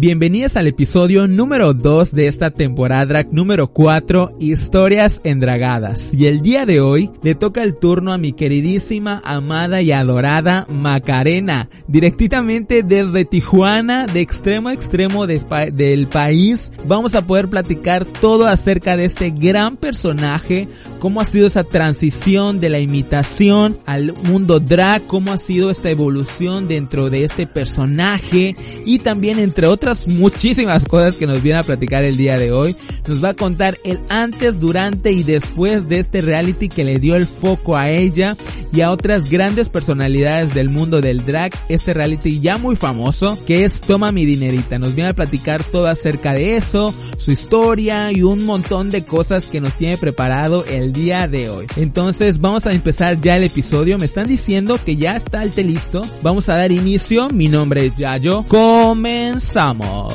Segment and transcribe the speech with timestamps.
[0.00, 6.14] Bienvenidos al episodio número 2 de esta temporada número 4, Historias Endragadas.
[6.14, 10.66] Y el día de hoy le toca el turno a mi queridísima, amada y adorada
[10.70, 16.72] Macarena, directamente desde Tijuana, de extremo a extremo del país.
[16.86, 20.66] Vamos a poder platicar todo acerca de este gran personaje,
[21.00, 25.90] cómo ha sido esa transición de la imitación al mundo drag, cómo ha sido esta
[25.90, 28.54] evolución dentro de este personaje
[28.86, 32.76] y también entre otras muchísimas cosas que nos viene a platicar el día de hoy.
[33.08, 37.16] Nos va a contar el antes, durante y después de este reality que le dio
[37.16, 38.36] el foco a ella
[38.72, 41.52] y a otras grandes personalidades del mundo del drag.
[41.68, 44.78] Este reality ya muy famoso que es Toma mi dinerita.
[44.78, 49.46] Nos viene a platicar todo acerca de eso, su historia y un montón de cosas
[49.46, 51.66] que nos tiene preparado el día de hoy.
[51.76, 53.98] Entonces vamos a empezar ya el episodio.
[53.98, 56.00] Me están diciendo que ya está el listo.
[56.22, 57.28] Vamos a dar inicio.
[57.28, 58.44] Mi nombre es Yayo.
[58.48, 60.14] Comenzamos.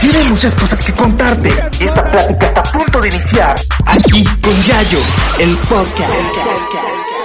[0.00, 1.48] Tiene muchas cosas que contarte.
[1.48, 3.54] Esta plática está a punto de iniciar.
[3.86, 4.98] Aquí con Yayo,
[5.40, 6.14] el podcast.
[6.72, 7.17] ¿Qué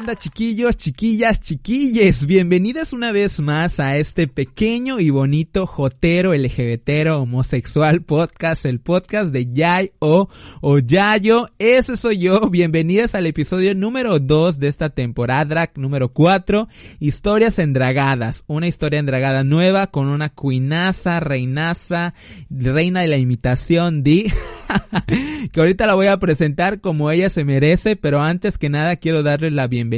[0.00, 2.24] onda chiquillos, chiquillas, chiquilles?
[2.24, 9.30] Bienvenidas una vez más a este pequeño y bonito jotero LGBT homosexual podcast, el podcast
[9.30, 10.30] de Yay o,
[10.62, 11.48] o Yayo.
[11.58, 12.48] Ese soy yo.
[12.48, 18.44] Bienvenidas al episodio número 2 de esta temporada, número 4, Historias Endragadas.
[18.46, 22.14] Una historia endragada nueva con una cuinaza, reinaza,
[22.48, 24.32] reina de la imitación de...
[25.52, 29.22] que ahorita la voy a presentar como ella se merece, pero antes que nada quiero
[29.22, 29.89] darle la bienvenida.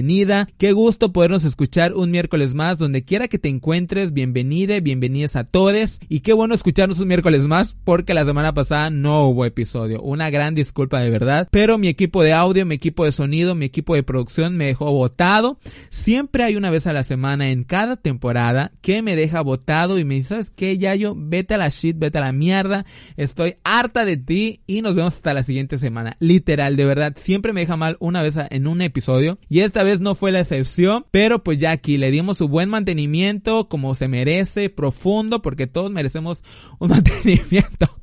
[0.57, 5.45] Qué gusto podernos escuchar un miércoles más, donde quiera que te encuentres, bienvenida, bienvenidas a
[5.45, 6.01] todos.
[6.09, 10.01] Y qué bueno escucharnos un miércoles más, porque la semana pasada no hubo episodio.
[10.01, 13.67] Una gran disculpa de verdad, pero mi equipo de audio, mi equipo de sonido, mi
[13.67, 15.59] equipo de producción me dejó votado.
[15.91, 20.07] Siempre hay una vez a la semana en cada temporada que me deja votado y
[20.07, 21.15] me dice, ¿sabes qué, Yayo?
[21.15, 22.87] Vete a la shit, vete a la mierda.
[23.19, 26.17] Estoy harta de ti y nos vemos hasta la siguiente semana.
[26.19, 30.01] Literal, de verdad, siempre me deja mal una vez en un episodio y esta vez
[30.01, 34.09] no fue la excepción, pero pues ya aquí le dimos su buen mantenimiento como se
[34.09, 36.43] merece, profundo, porque todos merecemos
[36.79, 38.03] un mantenimiento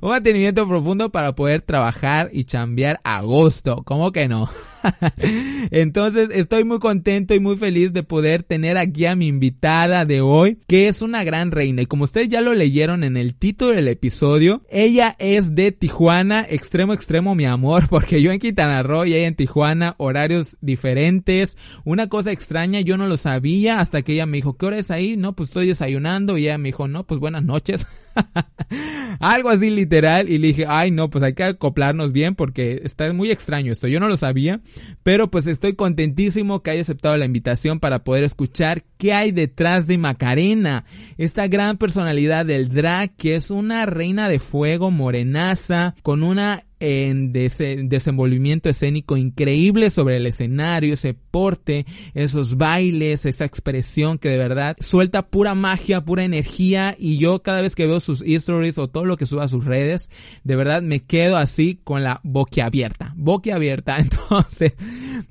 [0.00, 3.82] un mantenimiento profundo para poder trabajar y chambear a gusto.
[3.84, 4.48] ¿Cómo que no?
[5.70, 10.20] Entonces estoy muy contento y muy feliz de poder tener aquí a mi invitada de
[10.20, 11.82] hoy, que es una gran reina.
[11.82, 16.46] Y como ustedes ya lo leyeron en el título del episodio, ella es de Tijuana,
[16.48, 21.56] extremo extremo mi amor, porque yo en Quintana Roo y ella en Tijuana, horarios diferentes.
[21.84, 24.90] Una cosa extraña, yo no lo sabía hasta que ella me dijo, ¿qué hora es
[24.90, 25.16] ahí?
[25.16, 27.86] No, pues estoy desayunando y ella me dijo, no, pues buenas noches.
[29.20, 33.12] Algo así literal y le dije, ay no, pues hay que acoplarnos bien porque está
[33.12, 34.60] muy extraño esto, yo no lo sabía,
[35.02, 39.86] pero pues estoy contentísimo que haya aceptado la invitación para poder escuchar qué hay detrás
[39.86, 40.84] de Macarena,
[41.18, 47.32] esta gran personalidad del drag que es una reina de fuego morenaza con una en
[47.32, 54.76] desenvolvimiento escénico increíble sobre el escenario, ese porte, esos bailes, esa expresión que de verdad
[54.80, 59.04] suelta pura magia, pura energía y yo cada vez que veo sus stories o todo
[59.04, 60.10] lo que suba a sus redes,
[60.42, 63.98] de verdad me quedo así con la boquiabierta, boquiabierta.
[64.00, 64.74] Entonces,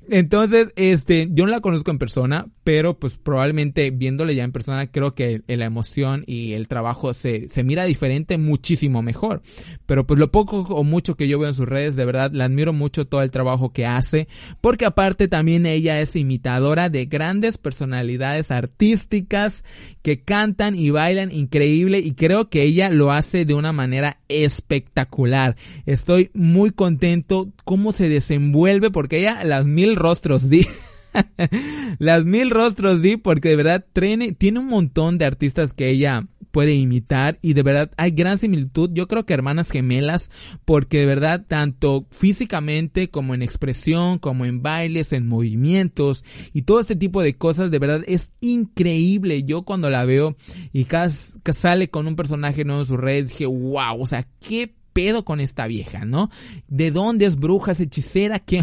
[0.08, 4.90] entonces, este, yo no la conozco en persona, pero pues probablemente viéndole ya en persona
[4.90, 9.42] creo que la emoción y el trabajo se, se mira diferente muchísimo mejor.
[9.86, 12.72] Pero pues lo poco o mucho que yo en sus redes, de verdad, la admiro
[12.72, 14.28] mucho todo el trabajo que hace,
[14.60, 19.64] porque aparte también ella es imitadora de grandes personalidades artísticas
[20.02, 25.56] que cantan y bailan increíble y creo que ella lo hace de una manera espectacular.
[25.86, 30.66] Estoy muy contento cómo se desenvuelve porque ella las mil rostros di
[31.98, 36.26] las mil rostros di porque de verdad tiene, tiene un montón de artistas que ella
[36.50, 38.90] puede imitar y de verdad hay gran similitud.
[38.92, 40.30] Yo creo que hermanas gemelas
[40.64, 46.80] porque de verdad tanto físicamente como en expresión, como en bailes, en movimientos y todo
[46.80, 49.44] este tipo de cosas de verdad es increíble.
[49.44, 50.36] Yo cuando la veo
[50.72, 54.74] y cada, sale con un personaje nuevo en su red dije wow, o sea, qué
[54.92, 56.30] pedo con esta vieja, ¿no?
[56.68, 58.38] ¿De dónde es bruja, es hechicera?
[58.38, 58.62] ¿Qué?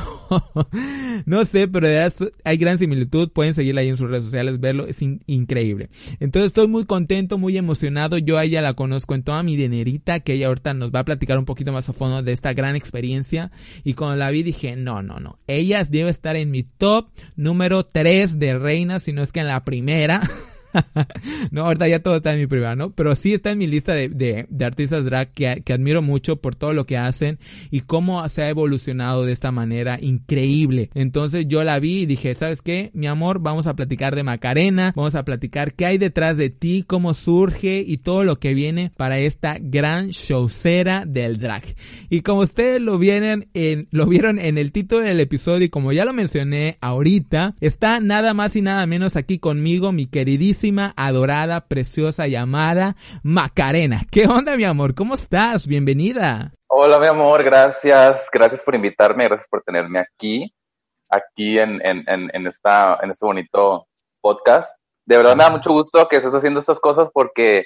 [1.25, 2.11] no sé, pero de
[2.43, 3.29] hay gran similitud.
[3.31, 4.87] Pueden seguirla ahí en sus redes sociales, verlo.
[4.87, 5.89] Es increíble.
[6.19, 8.17] Entonces estoy muy contento, muy emocionado.
[8.17, 11.05] Yo a ella la conozco en toda mi dinerita, que ella ahorita nos va a
[11.05, 13.51] platicar un poquito más a fondo de esta gran experiencia.
[13.83, 15.39] Y cuando la vi dije, no, no, no.
[15.47, 19.47] Ella debe estar en mi top número 3 de reinas, si no es que en
[19.47, 20.21] la primera.
[21.51, 22.91] no, ahorita ya todo está en mi privada, ¿no?
[22.91, 26.55] Pero sí está en mi lista de, de, artistas drag que, que, admiro mucho por
[26.55, 27.39] todo lo que hacen
[27.71, 30.89] y cómo se ha evolucionado de esta manera increíble.
[30.93, 32.91] Entonces yo la vi y dije, ¿sabes qué?
[32.93, 36.83] Mi amor, vamos a platicar de Macarena, vamos a platicar qué hay detrás de ti,
[36.85, 41.63] cómo surge y todo lo que viene para esta gran showcera del drag.
[42.09, 45.91] Y como ustedes lo vieron en, lo vieron en el título del episodio y como
[45.91, 50.07] ya lo mencioné ahorita, está nada más y nada menos aquí conmigo mi
[50.57, 54.01] queridísima, adorada, preciosa llamada Macarena.
[54.11, 54.95] ¿Qué onda, mi amor?
[54.95, 55.67] ¿Cómo estás?
[55.67, 56.51] Bienvenida.
[56.67, 58.27] Hola, mi amor, gracias.
[58.31, 60.51] Gracias por invitarme, gracias por tenerme aquí,
[61.09, 63.87] aquí en, en, en, esta, en este bonito
[64.19, 64.75] podcast.
[65.05, 67.65] De verdad me da mucho gusto que estés haciendo estas cosas porque,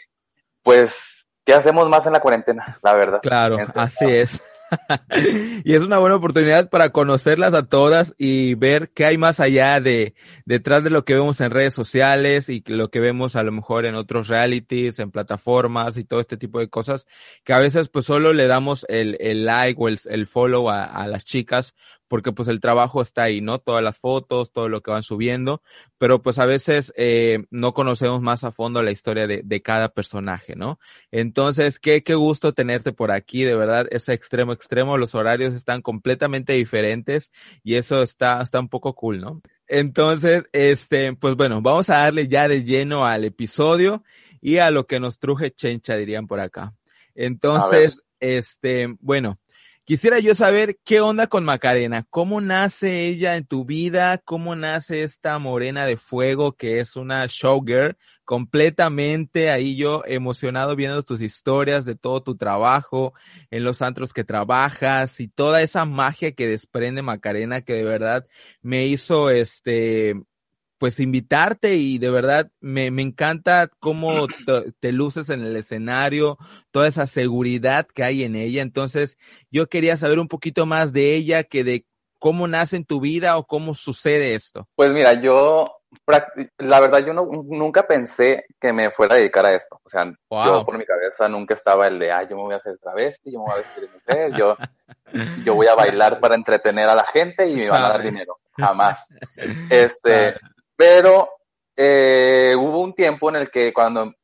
[0.61, 2.77] pues, ¿qué hacemos más en la cuarentena?
[2.83, 3.19] La verdad.
[3.21, 4.41] Claro, así es.
[5.63, 9.79] y es una buena oportunidad para conocerlas a todas y ver qué hay más allá
[9.79, 10.13] de
[10.45, 13.85] detrás de lo que vemos en redes sociales y lo que vemos a lo mejor
[13.85, 17.06] en otros realities, en plataformas y todo este tipo de cosas
[17.44, 20.83] que a veces pues solo le damos el, el like o el, el follow a,
[20.85, 21.75] a las chicas
[22.12, 23.60] porque pues el trabajo está ahí, ¿no?
[23.60, 25.62] Todas las fotos, todo lo que van subiendo,
[25.98, 29.88] pero pues a veces eh, no conocemos más a fondo la historia de, de cada
[29.88, 30.78] personaje, ¿no?
[31.10, 35.81] Entonces, qué, qué gusto tenerte por aquí, de verdad, es extremo, extremo, los horarios están
[35.81, 37.31] completamente diferentes
[37.63, 39.42] y eso está, está un poco cool, ¿no?
[39.69, 44.04] Entonces, este, pues bueno, vamos a darle ya de lleno al episodio
[44.42, 46.75] y a lo que nos truje chencha, dirían por acá.
[47.16, 49.40] Entonces, este, bueno,
[49.83, 55.01] Quisiera yo saber qué onda con Macarena, cómo nace ella en tu vida, cómo nace
[55.01, 61.83] esta morena de fuego que es una showgirl, completamente ahí yo emocionado viendo tus historias
[61.83, 63.13] de todo tu trabajo,
[63.50, 68.27] en los antros que trabajas y toda esa magia que desprende Macarena que de verdad
[68.62, 70.16] me hizo este
[70.81, 74.25] pues invitarte y de verdad me, me encanta cómo
[74.80, 76.39] te, luces en el escenario,
[76.72, 78.63] toda esa seguridad que hay en ella.
[78.63, 79.19] Entonces,
[79.51, 81.86] yo quería saber un poquito más de ella que de
[82.18, 84.68] cómo nace en tu vida o cómo sucede esto.
[84.75, 85.72] Pues mira, yo,
[86.57, 89.80] la verdad, yo no, nunca pensé que me fuera a dedicar a esto.
[89.84, 92.57] O sea, yo por mi cabeza nunca estaba el de, ah, yo me voy a
[92.57, 94.56] hacer travesti, yo me voy a vestir de mujer, yo,
[95.45, 98.39] yo voy a bailar para entretener a la gente y me van a dar dinero.
[98.57, 99.07] Jamás.
[99.69, 100.36] Este,
[100.81, 101.30] pero
[101.78, 104.16] eh, hubo un tiempo en el que cuando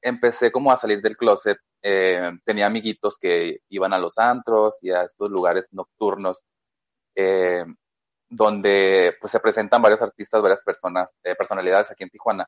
[0.00, 4.90] empecé como a salir del closet, eh, tenía amiguitos que iban a los antros y
[4.90, 6.46] a estos lugares nocturnos
[7.14, 7.62] eh,
[8.26, 12.46] donde pues se presentan varios artistas, varias personas, personalidades aquí en Tijuana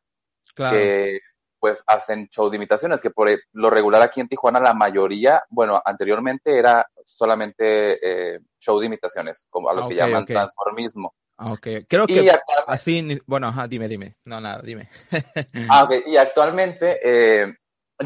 [0.56, 1.20] que
[1.58, 5.82] pues hacen show de imitaciones, que por lo regular aquí en Tijuana la mayoría, bueno,
[5.84, 11.14] anteriormente era solamente show de imitaciones, como a lo que llaman transformismo.
[11.42, 12.30] Ah, ok, creo que
[12.66, 14.90] así, bueno, ajá, dime, dime, no, nada, dime.
[15.70, 17.54] ah, ok, y actualmente eh,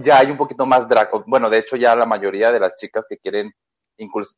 [0.01, 3.07] ya hay un poquito más drag, bueno, de hecho ya la mayoría de las chicas
[3.09, 3.53] que quieren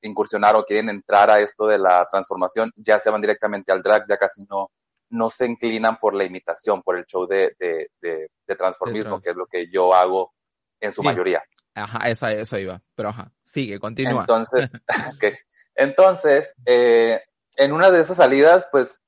[0.00, 4.08] incursionar o quieren entrar a esto de la transformación ya se van directamente al drag,
[4.08, 4.70] ya casi no,
[5.10, 9.36] no se inclinan por la imitación, por el show de, de, de, transformismo, que es
[9.36, 10.32] lo que yo hago
[10.80, 11.42] en su mayoría.
[11.74, 14.22] Ajá, esa, eso iba, pero ajá, sigue, continúa.
[14.22, 14.72] Entonces,
[15.16, 15.32] okay.
[15.74, 17.20] Entonces, eh,
[17.56, 19.00] en una de esas salidas, pues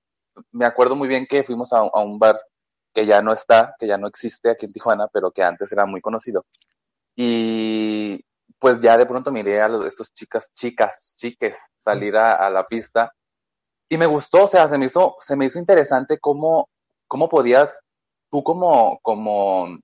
[0.53, 2.41] me acuerdo muy bien que fuimos a, un bar
[2.95, 5.87] que ya no está, que ya no existe aquí en Tijuana, pero que antes era
[5.87, 6.47] muy conocido.
[7.15, 8.25] Y
[8.59, 13.13] pues ya de pronto miré a los, estos chicas, chicas, chiques salir a, la pista
[13.89, 16.69] y me gustó, o sea, se me hizo, se me hizo interesante cómo,
[17.07, 17.81] cómo podías
[18.31, 19.79] tú como, como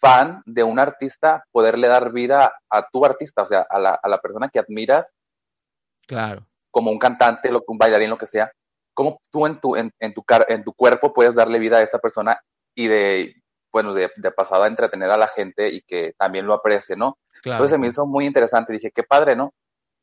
[0.00, 4.08] fan de un artista poderle dar vida a tu artista, o sea, a la, a
[4.08, 5.12] la persona que admiras.
[6.06, 8.50] Claro como un cantante, un bailarín, lo que sea,
[8.94, 12.40] cómo tú en tu, en, tu, en tu cuerpo puedes darle vida a esa persona
[12.74, 13.34] y de,
[13.70, 17.18] bueno, de, de pasada entretener a la gente y que también lo aprecie, ¿no?
[17.44, 19.52] Entonces se me hizo muy interesante, dije, qué padre, ¿no?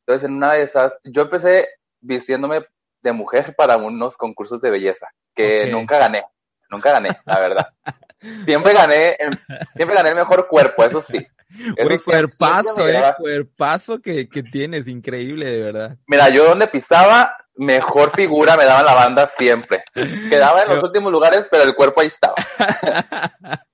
[0.06, 1.68] Entonces en una de esas, yo empecé
[2.00, 2.66] vistiéndome
[3.02, 6.24] de mujer para unos concursos de belleza, que nunca gané,
[6.70, 7.68] nunca gané, la verdad.
[8.46, 9.16] Siempre gané,
[9.76, 11.26] siempre gané el mejor cuerpo, eso sí.
[11.52, 15.98] Un cuerpazo, eh, cuerpazo que, que tienes, increíble, de verdad.
[16.06, 19.84] Mira, yo donde pisaba, mejor figura me daban la banda siempre.
[19.94, 22.36] Quedaba en los últimos lugares, pero el cuerpo ahí estaba.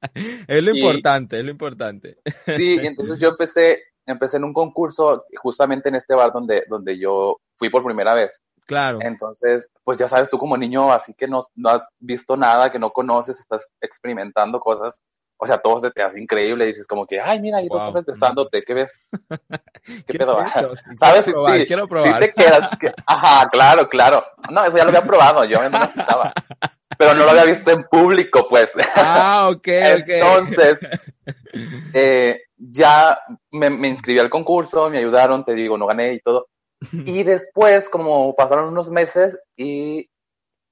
[0.48, 2.18] es lo importante, es lo importante.
[2.58, 6.98] Sí, y entonces yo empecé, empecé en un concurso justamente en este bar donde, donde
[6.98, 8.42] yo fui por primera vez.
[8.66, 9.00] Claro.
[9.02, 12.80] Entonces, pues ya sabes, tú como niño, así que no, no has visto nada, que
[12.80, 14.98] no conoces, estás experimentando cosas
[15.38, 18.06] o sea, todo se te hace increíble, dices como que, ay, mira, hay dos hombres
[18.06, 19.02] besándote, ¿qué ves?
[20.08, 20.40] ¿Qué, pedo?
[20.96, 21.26] ¿Sabes?
[21.26, 22.20] Quiero probar, quiero probar.
[22.20, 22.70] te quedas,
[23.06, 24.26] ajá, claro, claro.
[24.52, 26.34] No, eso ya lo había probado, yo no necesitaba.
[26.98, 28.72] pero no lo había visto en público, pues.
[28.96, 29.68] Ah, ok,
[30.00, 30.08] ok.
[30.08, 30.80] Entonces,
[31.94, 33.20] eh, ya
[33.52, 36.48] me, me, inscribí al concurso, me ayudaron, te digo, no gané y todo.
[36.92, 40.10] Y después, como pasaron unos meses y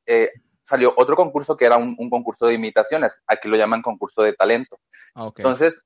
[0.05, 0.29] eh,
[0.63, 4.33] salió otro concurso que era un, un, concurso de imitaciones, aquí lo llaman concurso de
[4.33, 4.79] talento.
[5.13, 5.43] Ah, okay.
[5.43, 5.81] Entonces,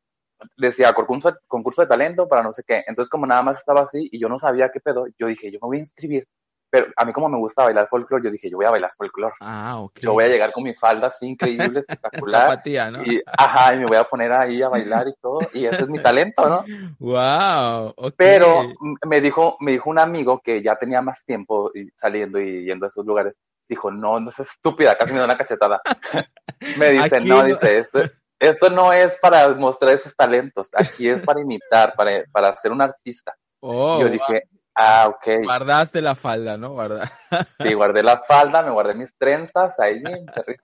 [0.55, 2.83] decía concurso, concurso de talento para no sé qué.
[2.87, 5.59] Entonces, como nada más estaba así y yo no sabía qué pedo, yo dije, yo
[5.61, 6.27] me voy a inscribir
[6.69, 9.33] pero a mí como me gusta bailar folclore, yo dije, yo voy a bailar folclore.
[9.39, 9.85] Ah.
[9.95, 12.49] Yo voy a llegar con mi falda así increíble, espectacular.
[12.49, 13.03] Tapatía, ¿no?
[13.03, 15.89] Y, ajá, y me voy a poner ahí a bailar y todo, y ese es
[15.89, 16.65] mi talento, ¿no?
[16.99, 18.11] Wow, okay.
[18.17, 18.73] Pero
[19.07, 22.87] me dijo, me dijo un amigo que ya tenía más tiempo saliendo y yendo a
[22.87, 25.81] esos lugares, dijo, no, no seas estúpida, casi me da una cachetada.
[26.77, 27.43] me dice, no, no.
[27.43, 27.99] dice, esto,
[28.39, 32.81] esto no es para mostrar esos talentos, aquí es para imitar, para, para ser un
[32.81, 33.35] artista.
[33.59, 34.43] Oh, yo dije,
[34.79, 35.43] Ah, ok.
[35.43, 36.73] Guardaste la falda, ¿no?
[36.73, 37.11] Guarda.
[37.57, 40.03] Sí, guardé la falda, me guardé mis trenzas ahí.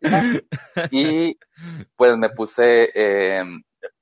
[0.91, 1.35] Y
[1.95, 3.43] pues me puse, eh,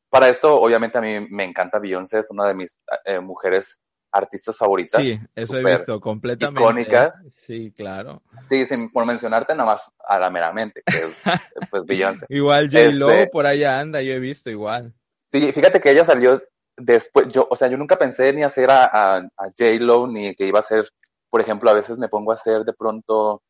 [0.09, 3.79] para esto obviamente a mí me encanta Beyoncé, es una de mis eh, mujeres
[4.11, 5.01] artistas favoritas.
[5.01, 6.61] Sí, eso he visto, completamente.
[6.61, 7.23] Icónicas.
[7.31, 8.21] Sí, claro.
[8.47, 11.21] Sí, sin, por mencionarte nada más a la meramente, que es
[11.71, 12.25] pues Beyoncé.
[12.29, 14.93] igual J-Lo este, por allá anda, yo he visto igual.
[15.09, 16.41] Sí, fíjate que ella salió
[16.77, 20.45] después, yo, o sea, yo nunca pensé ni hacer a, a, a J-Lo, ni que
[20.45, 20.89] iba a ser,
[21.29, 23.41] por ejemplo, a veces me pongo a hacer de pronto,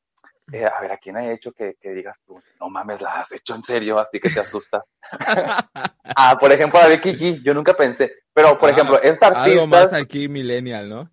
[0.51, 3.31] eh, a ver, ¿a quién ha hecho que, que, digas tú, no mames, la has
[3.31, 4.89] hecho en serio, así que te asustas?
[6.15, 9.43] ah, por ejemplo, a Becky G, yo nunca pensé, pero por ah, ejemplo, es artista.
[9.43, 11.11] Algo más aquí millennial, ¿no?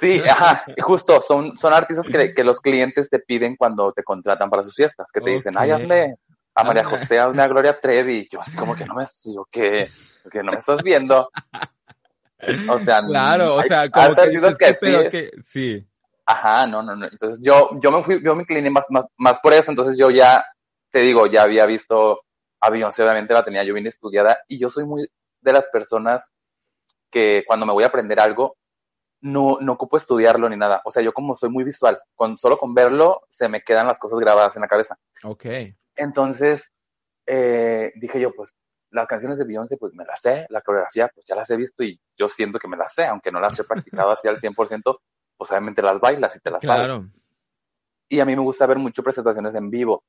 [0.00, 4.48] Sí, ajá, justo, son, son artistas que, que los clientes te piden cuando te contratan
[4.48, 5.34] para sus fiestas, que te okay.
[5.34, 6.14] dicen, ay, hazme
[6.54, 9.88] a María José, hazme a Gloria Trevi, yo así como que no me, yo que
[10.30, 11.30] que no me estás viendo.
[12.68, 14.92] O sea, claro, o sea, como que, que, que, sí.
[15.10, 15.86] que, sí.
[16.32, 17.06] Ajá, no, no, no.
[17.06, 19.70] Entonces yo, yo me fui, yo me incliné más, más, más por eso.
[19.70, 20.44] Entonces yo ya,
[20.90, 22.22] te digo, ya había visto
[22.60, 24.38] a Beyoncé, obviamente la tenía yo bien estudiada.
[24.48, 25.06] Y yo soy muy
[25.40, 26.32] de las personas
[27.10, 28.56] que cuando me voy a aprender algo,
[29.20, 30.80] no, no ocupo estudiarlo ni nada.
[30.86, 33.98] O sea, yo como soy muy visual, con, solo con verlo se me quedan las
[33.98, 34.96] cosas grabadas en la cabeza.
[35.24, 35.44] Ok.
[35.94, 36.72] Entonces,
[37.26, 38.54] eh, dije yo, pues
[38.90, 41.82] las canciones de Beyoncé, pues me las sé, la coreografía, pues ya las he visto
[41.82, 44.98] y yo siento que me las sé, aunque no las he practicado así al 100%,
[45.42, 46.94] pues obviamente las bailas y te las claro.
[46.94, 47.10] sabes.
[48.08, 50.04] Y a mí me gusta ver mucho presentaciones en vivo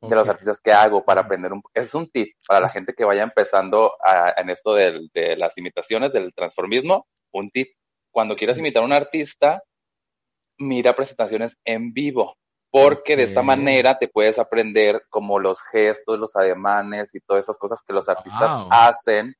[0.00, 0.10] okay.
[0.10, 1.62] de los artistas que hago para aprender un...
[1.72, 5.56] Es un tip para la gente que vaya empezando a, en esto de, de las
[5.56, 7.68] imitaciones, del transformismo, un tip.
[8.10, 9.62] Cuando quieras imitar a un artista,
[10.58, 12.34] mira presentaciones en vivo
[12.72, 13.16] porque okay.
[13.16, 17.82] de esta manera te puedes aprender como los gestos, los ademanes y todas esas cosas
[17.86, 18.68] que los artistas wow.
[18.72, 19.32] hacen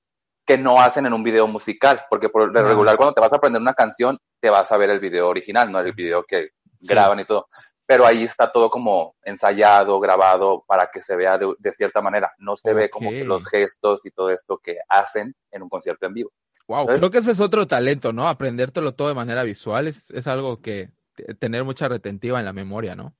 [0.46, 3.36] que no hacen en un video musical, porque por de regular cuando te vas a
[3.36, 6.50] aprender una canción te vas a ver el video original, no el video que
[6.80, 6.88] sí.
[6.88, 7.48] graban y todo,
[7.84, 12.32] pero ahí está todo como ensayado, grabado para que se vea de, de cierta manera,
[12.38, 12.82] no se okay.
[12.84, 16.30] ve como que los gestos y todo esto que hacen en un concierto en vivo.
[16.68, 18.28] Wow, Entonces, creo que ese es otro talento, ¿no?
[18.28, 20.90] Aprendértelo todo de manera visual es, es algo que
[21.38, 23.14] tener mucha retentiva en la memoria, ¿no?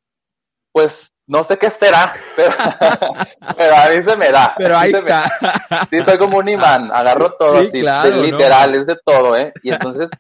[0.77, 2.51] Pues no sé qué será, pero,
[3.57, 4.55] pero a mí se me da.
[4.59, 5.33] Pero ahí está.
[5.71, 8.79] Me, sí, soy como un imán, agarro todo, sí, así, claro, de, literal, ¿no?
[8.79, 9.55] es de todo, ¿eh?
[9.63, 10.11] Y entonces,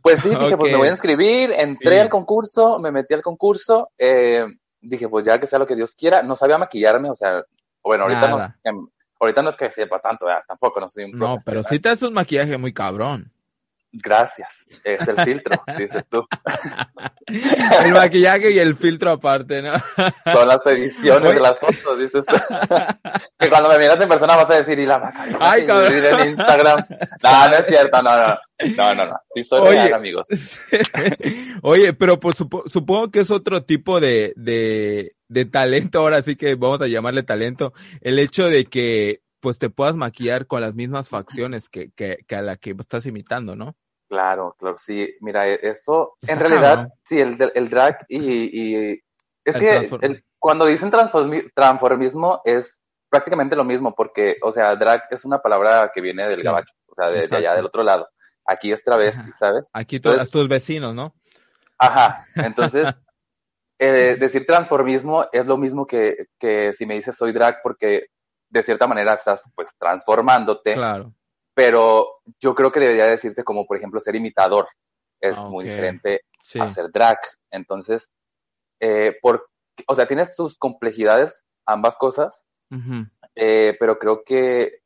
[0.00, 0.56] pues sí, dije, okay.
[0.56, 1.98] pues me voy a inscribir, entré sí.
[1.98, 4.46] al concurso, me metí al concurso, eh,
[4.80, 7.42] dije, pues ya que sea lo que Dios quiera, no sabía maquillarme, o sea,
[7.82, 8.38] bueno, ahorita no,
[9.18, 10.44] ahorita no es que sepa tanto, ¿verdad?
[10.46, 13.32] tampoco, no soy un No, pero sí te haces un maquillaje muy cabrón.
[13.90, 16.26] Gracias, es el filtro, dices tú.
[17.26, 19.72] el maquillaje y el filtro aparte, ¿no?
[20.32, 22.36] Son las ediciones de las fotos, dices tú.
[23.38, 26.04] que cuando me miras en persona vas a decir, y la maquillaje Ay, cabrón.
[26.04, 26.86] en Instagram.
[27.22, 28.38] No, no es cierto, no, no.
[28.76, 29.16] No, no, no.
[29.34, 30.28] Sí soy Oye, real, amigos.
[31.62, 36.36] Oye, pero pues, supo, supongo que es otro tipo de, de, de talento, ahora sí
[36.36, 40.74] que vamos a llamarle talento, el hecho de que pues te puedas maquillar con las
[40.74, 43.76] mismas facciones que, que, que a la que estás imitando, ¿no?
[44.08, 45.14] Claro, claro, sí.
[45.20, 46.88] Mira, e, eso, en realidad, ¿no?
[47.04, 49.02] sí, el, el drag y, y
[49.44, 55.04] es el que el, cuando dicen transformismo es prácticamente lo mismo, porque, o sea, drag
[55.10, 57.82] es una palabra que viene del sí, gabacho, o sea, de, de, allá del otro
[57.82, 58.08] lado.
[58.44, 59.32] Aquí es travesti.
[59.32, 59.68] ¿sabes?
[59.72, 61.14] Aquí todos tus vecinos, ¿no?
[61.78, 63.02] Ajá, entonces,
[63.78, 68.06] eh, decir transformismo es lo mismo que, que si me dices soy drag, porque
[68.48, 70.74] de cierta manera estás pues transformándote.
[70.74, 71.14] Claro.
[71.54, 74.66] Pero yo creo que debería decirte como, por ejemplo, ser imitador.
[75.20, 75.50] Es okay.
[75.50, 76.60] muy diferente sí.
[76.60, 77.18] a ser drag.
[77.50, 78.10] Entonces,
[78.80, 79.50] eh, por,
[79.86, 83.10] o sea, tienes sus complejidades, ambas cosas, uh -huh.
[83.34, 84.82] eh, pero creo que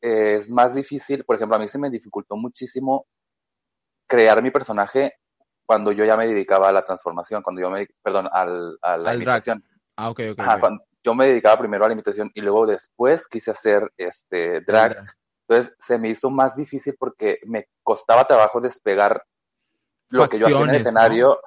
[0.00, 3.06] eh, es más difícil, por ejemplo, a mí se me dificultó muchísimo
[4.08, 5.14] crear mi personaje
[5.66, 9.10] cuando yo ya me dedicaba a la transformación, cuando yo me, perdón, al, a la
[9.10, 9.64] al imitación.
[9.96, 10.40] Ah, ok, ok.
[10.40, 10.58] Ajá,
[11.02, 15.04] yo me dedicaba primero a la imitación y luego después quise hacer este drag.
[15.48, 19.24] Entonces se me hizo más difícil porque me costaba trabajo despegar
[20.10, 21.40] lo que yo hacía en el escenario.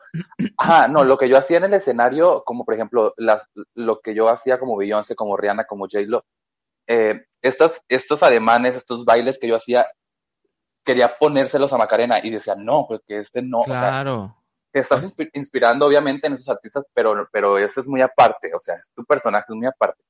[0.57, 4.13] Ajá, no, lo que yo hacía en el escenario, como por ejemplo, las, lo que
[4.13, 6.25] yo hacía como Beyoncé, como Rihanna, como J-Lo,
[6.87, 9.87] eh, estos, estos ademanes, estos bailes que yo hacía,
[10.83, 13.61] quería ponérselos a Macarena y decía, no, porque este no.
[13.63, 14.35] Claro.
[14.75, 18.75] Te estás inspirando obviamente en esos artistas, pero, pero eso es muy aparte, o sea,
[18.75, 20.03] es tu personaje es muy aparte.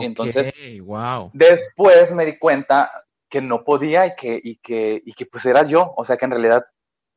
[0.00, 1.28] Entonces, wow.
[1.34, 5.64] después me di cuenta que no podía y que, y que, y que pues era
[5.64, 6.64] yo, o sea que en realidad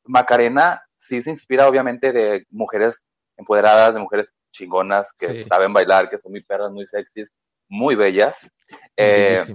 [0.05, 2.99] Macarena sí se inspira obviamente de mujeres
[3.37, 7.29] empoderadas, de mujeres chingonas que saben bailar, que son muy perras, muy sexys,
[7.69, 8.51] muy bellas.
[8.97, 9.45] Eh,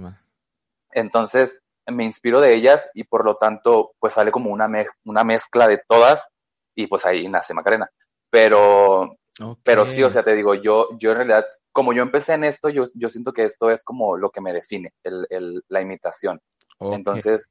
[0.93, 4.69] entonces me inspiro de ellas y por lo tanto pues sale como una,
[5.03, 6.25] una mezcla de todas
[6.75, 7.89] y pues ahí nace Macarena.
[8.29, 9.17] Pero,
[9.63, 12.69] pero sí, o sea, te digo, yo, yo en realidad, como yo empecé en esto,
[12.69, 16.39] yo, yo siento que esto es como lo que me define, el, el, la imitación.
[16.79, 17.49] Entonces,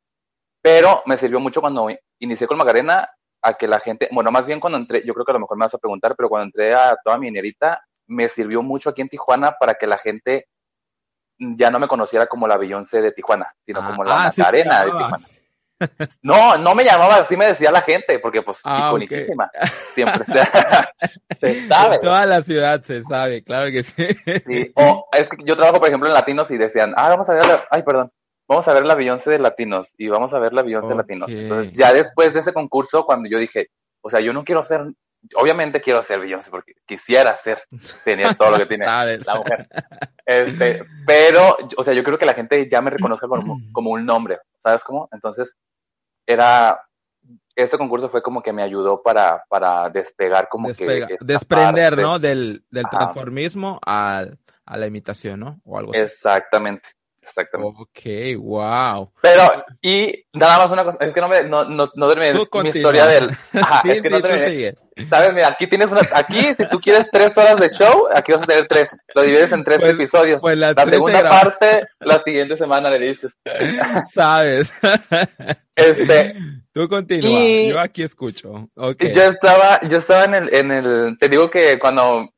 [0.63, 3.09] pero me sirvió mucho cuando inicié con Macarena
[3.43, 5.57] a que la gente, bueno, más bien cuando entré, yo creo que a lo mejor
[5.57, 9.03] me vas a preguntar, pero cuando entré a toda mi minerita, me sirvió mucho aquí
[9.03, 10.49] en Tijuana para que la gente
[11.39, 14.85] ya no me conociera como la Beyoncé de Tijuana, sino ah, como la ah, Macarena
[14.85, 15.27] de Tijuana.
[16.23, 18.93] No, no me llamaba así, me decía la gente, porque pues ah,
[19.95, 20.25] Siempre
[21.39, 21.99] se, sabe.
[21.99, 24.07] toda la ciudad se sabe, claro que sí.
[24.47, 24.73] sí.
[24.75, 27.45] O es que yo trabajo, por ejemplo, en latinos y decían, ah, vamos a ver,
[27.71, 28.13] ay, perdón,
[28.51, 31.31] vamos a ver la Beyoncé de latinos y vamos a ver la Beyoncé de latinos.
[31.31, 33.69] Entonces, ya después de ese concurso, cuando yo dije,
[34.03, 34.85] o sea, yo no quiero ser,
[35.37, 37.59] obviamente quiero ser Beyoncé porque quisiera ser,
[38.05, 38.87] tenía todo lo que tiene
[39.25, 39.69] la mujer.
[40.27, 43.61] Este, pero, o sea, yo creo que la gente ya me reconoce como,
[43.91, 45.09] un nombre, ¿sabes cómo?
[45.13, 45.55] Entonces,
[46.27, 46.81] era,
[47.55, 51.07] este concurso fue como que me ayudó para, para despegar como que...
[51.21, 52.19] Desprender, ¿no?
[52.19, 54.27] Del, del transformismo a
[54.67, 55.61] la imitación, ¿no?
[55.65, 56.01] O algo así.
[56.01, 56.91] Exactamente.
[57.23, 57.77] Exactamente.
[57.79, 59.13] Ok, wow.
[59.21, 62.69] Pero, y nada más una cosa, es que no me, no, no, no terminé mi
[62.69, 64.75] historia del, ajá, es que no terminé.
[65.09, 68.43] Sabes, mira, aquí tienes una, aquí, si tú quieres tres horas de show, aquí vas
[68.43, 70.41] a tener tres, lo divides en tres pues, episodios.
[70.41, 73.33] Pues la, segunda parte, la siguiente semana le dices.
[74.13, 74.73] Sabes.
[75.77, 76.35] Este.
[76.75, 78.69] Tú continúa, yo aquí escucho.
[78.75, 79.15] Okay.
[79.15, 82.29] Yo estaba, yo estaba en el, en el, te digo que cuando,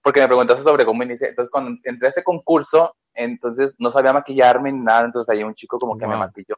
[0.00, 4.12] porque me preguntaste sobre cómo inicié, entonces cuando entré a ese concurso, entonces no sabía
[4.12, 6.56] maquillarme ni nada, entonces ahí un chico como que me maquilló.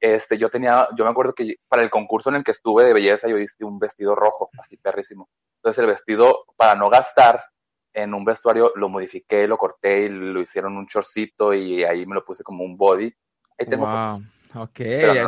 [0.00, 2.94] Este, yo tenía, yo me acuerdo que para el concurso en el que estuve de
[2.94, 5.28] belleza yo hice un vestido rojo, así perrísimo.
[5.56, 7.44] Entonces el vestido, para no gastar
[7.92, 12.14] en un vestuario, lo modifiqué, lo corté y lo hicieron un chorcito y ahí me
[12.14, 13.12] lo puse como un body.
[13.58, 14.22] Ahí tengo fotos.
[14.54, 14.80] Ok,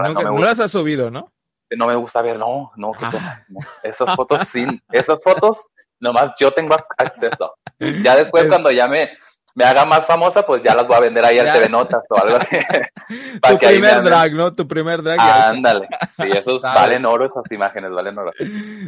[0.02, 1.31] no, no, las has subido, ¿no?
[1.70, 3.40] No me gusta ver, no, no, ah.
[3.83, 7.55] esas fotos sí, esas fotos nomás yo tengo acceso.
[8.02, 9.11] Ya después cuando ya me,
[9.54, 12.16] me haga más famosa, pues ya las voy a vender ahí al TV Notas o
[12.16, 12.56] algo así.
[13.48, 14.54] tu primer drag, ¿no?
[14.54, 15.20] Tu primer drag.
[15.20, 15.88] Ándale.
[16.16, 18.32] Sí, esos valen oro, esas imágenes valen oro.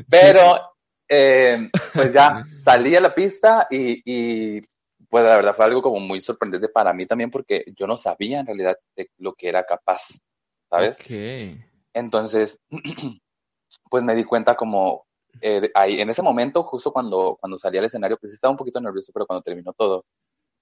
[0.09, 0.74] Pero,
[1.09, 4.62] eh, pues ya salí a la pista y, y,
[5.09, 8.40] pues la verdad fue algo como muy sorprendente para mí también porque yo no sabía
[8.40, 10.09] en realidad de lo que era capaz,
[10.68, 10.98] ¿sabes?
[10.98, 11.62] Okay.
[11.92, 12.61] Entonces,
[13.90, 15.07] pues me di cuenta como
[15.40, 18.81] eh, ahí, en ese momento, justo cuando, cuando salí al escenario, pues estaba un poquito
[18.81, 20.05] nervioso, pero cuando terminó todo,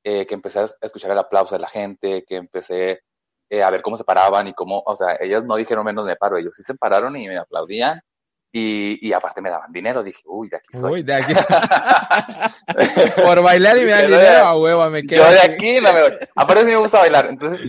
[0.05, 3.03] eh, que empecé a escuchar el aplauso de la gente, que empecé
[3.51, 6.17] eh, a ver cómo se paraban y cómo, o sea, ellas no dijeron menos me
[6.17, 8.01] paro, ellos sí se pararon y me aplaudían
[8.55, 10.93] y, y aparte me daban dinero, dije, uy, de aquí soy.
[10.93, 11.33] Uy, de aquí
[13.25, 15.25] Por bailar y me dan dinero, a huevo, me quedo.
[15.25, 16.13] Yo de aquí no me voy.
[16.37, 17.61] Aparte a mí me gusta bailar, entonces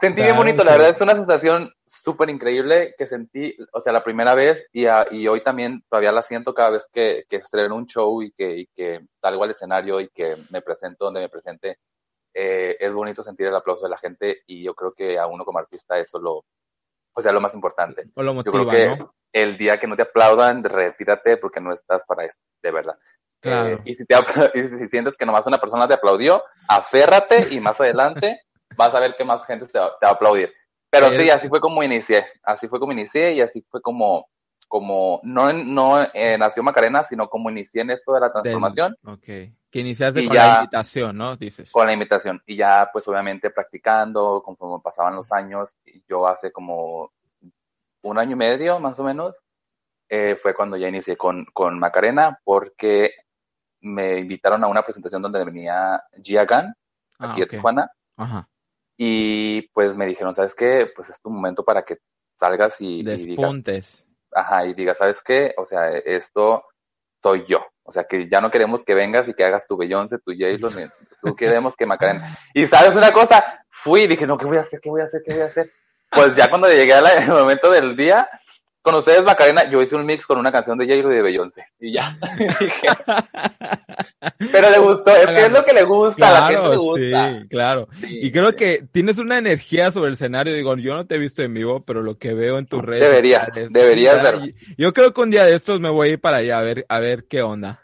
[0.00, 4.02] sentí bien bonito, la verdad es una sensación súper increíble que sentí, o sea, la
[4.02, 7.84] primera vez y, y hoy también todavía la siento cada vez que, que estreno un
[7.84, 11.78] show y que, y que salgo al escenario y que me presento donde me presente.
[12.32, 15.44] Eh, es bonito sentir el aplauso de la gente y yo creo que a uno
[15.44, 16.44] como artista eso lo,
[17.14, 18.08] o sea, lo más importante.
[18.14, 18.98] lo yo creo que
[19.32, 22.98] el día que no te aplaudan, retírate porque no estás para esto, de verdad.
[23.42, 24.14] Eh, y, si te,
[24.54, 28.42] y si sientes que nomás una persona te aplaudió, aférrate y más adelante
[28.76, 30.52] vas a ver que más gente te va, a aplaudir.
[30.90, 34.28] Pero sí, así fue como inicié, así fue como inicié y así fue como,
[34.66, 38.96] como no, no eh, nació Macarena, sino como inicié en esto de la transformación.
[39.04, 39.28] ok,
[39.70, 41.36] que iniciaste con la imitación, ¿no?
[41.36, 41.70] Dices.
[41.70, 42.42] Con la imitación.
[42.46, 45.76] Y ya, pues obviamente practicando, conforme pasaban los años,
[46.08, 47.12] yo hace como
[48.02, 49.34] un año y medio más o menos,
[50.08, 53.12] eh, fue cuando ya inicié con, con Macarena, porque
[53.80, 56.74] me invitaron a una presentación donde venía Gia Gunn,
[57.18, 57.90] ah, aquí de Tijuana.
[58.96, 60.90] Y pues me dijeron, ¿sabes qué?
[60.94, 61.98] Pues es tu momento para que
[62.38, 64.04] salgas y, y digas.
[64.32, 65.54] Ajá, y digas, ¿sabes qué?
[65.56, 66.64] O sea, esto
[67.22, 67.64] soy yo.
[67.82, 70.70] O sea, que ya no queremos que vengas y que hagas tu Beyoncé, tu J-Lo,
[71.22, 72.28] tú queremos que Macarena.
[72.54, 74.80] Y sabes una cosa, fui y dije, no, ¿qué voy a hacer?
[74.80, 75.22] ¿Qué voy a hacer?
[75.24, 75.70] ¿Qué voy a hacer?
[76.10, 78.28] Pues ya cuando llegué al momento del día,
[78.82, 81.66] con ustedes Macarena, yo hice un mix con una canción de J-Lo y de Beyoncé.
[81.78, 82.18] Y ya.
[84.52, 87.40] Pero le gustó, es que es lo que le gusta, a la gente le gusta.
[87.40, 87.88] Sí, claro.
[88.08, 90.54] y creo que tienes una energía sobre el escenario.
[90.54, 93.08] Digo, yo no te he visto en vivo, pero lo que veo en tus redes.
[93.08, 94.46] Deberías, deberías verlo.
[94.76, 96.86] Yo creo que un día de estos me voy a ir para allá a ver,
[96.88, 97.82] a ver qué onda.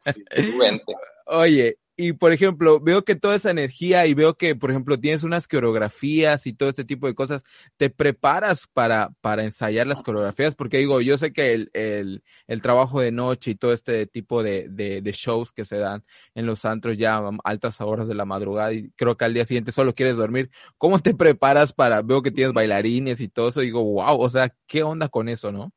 [0.00, 0.24] Sí,
[1.26, 5.24] Oye, y por ejemplo, veo que toda esa energía y veo que, por ejemplo, tienes
[5.24, 7.42] unas coreografías y todo este tipo de cosas,
[7.76, 10.54] ¿te preparas para, para ensayar las coreografías?
[10.54, 14.42] Porque digo, yo sé que el, el, el trabajo de noche y todo este tipo
[14.42, 16.02] de, de, de, shows que se dan
[16.34, 19.44] en los antros ya a altas horas de la madrugada y creo que al día
[19.44, 23.60] siguiente solo quieres dormir, ¿cómo te preparas para, veo que tienes bailarines y todo eso,
[23.60, 25.72] digo, wow, o sea, ¿qué onda con eso, no?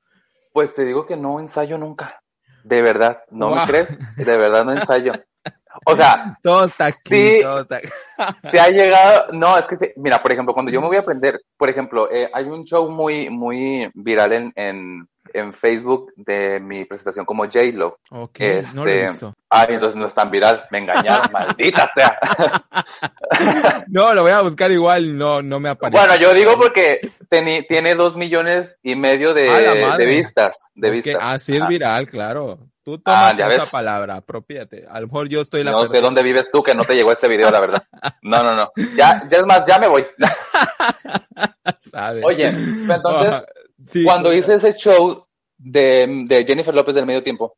[0.54, 2.22] Pues te digo que no ensayo nunca.
[2.64, 3.90] De verdad, ¿no me crees?
[4.16, 5.12] De verdad no ensayo.
[5.86, 7.40] O sea, todo está aquí,
[8.52, 11.42] Se ha llegado, no, es que, mira, por ejemplo, cuando yo me voy a aprender,
[11.58, 16.86] por ejemplo, eh, hay un show muy, muy viral en, en, en, Facebook de mi
[16.86, 18.00] presentación como J-Lo.
[18.12, 19.34] Ok, este, no lo he visto.
[19.50, 22.20] Ay, entonces no es tan viral, me engañaron, maldita sea.
[23.88, 26.00] no, lo voy a buscar igual, no, no me aparece.
[26.00, 29.46] Bueno, yo digo porque tiene dos millones y medio de,
[29.98, 31.18] de vistas, de vistas.
[31.20, 32.60] Ah, sí es viral, claro.
[32.86, 34.86] Tú tomas ah, esa palabra, apropiate.
[34.88, 37.12] A lo mejor yo estoy la No sé dónde vives tú que no te llegó
[37.12, 37.84] este video, la verdad.
[38.22, 38.72] No, no, no.
[38.96, 40.06] Ya, ya es más, ya me voy.
[42.24, 43.44] Oye, entonces,
[44.04, 45.26] cuando hice ese show
[45.58, 47.58] de, de, Jennifer López del medio tiempo,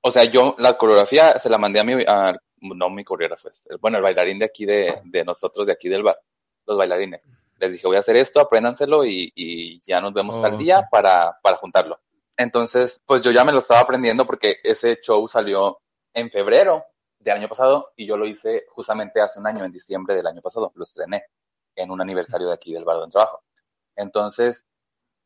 [0.00, 3.48] o sea, yo la coreografía se la mandé a mi, a, no mi coreógrafo,
[3.80, 6.18] bueno, el bailarín de aquí de, de nosotros, de aquí del bar,
[6.66, 7.22] los bailarines.
[7.58, 11.38] Les dije, voy a hacer esto, apréndanselo y, y ya nos vemos tal día para,
[11.42, 12.00] para juntarlo.
[12.36, 15.80] Entonces, pues yo ya me lo estaba aprendiendo porque ese show salió
[16.14, 16.84] en febrero
[17.18, 20.40] del año pasado y yo lo hice justamente hace un año, en diciembre del año
[20.40, 21.24] pasado, lo estrené
[21.74, 23.42] en un aniversario de aquí del bar donde trabajo.
[23.96, 24.66] Entonces,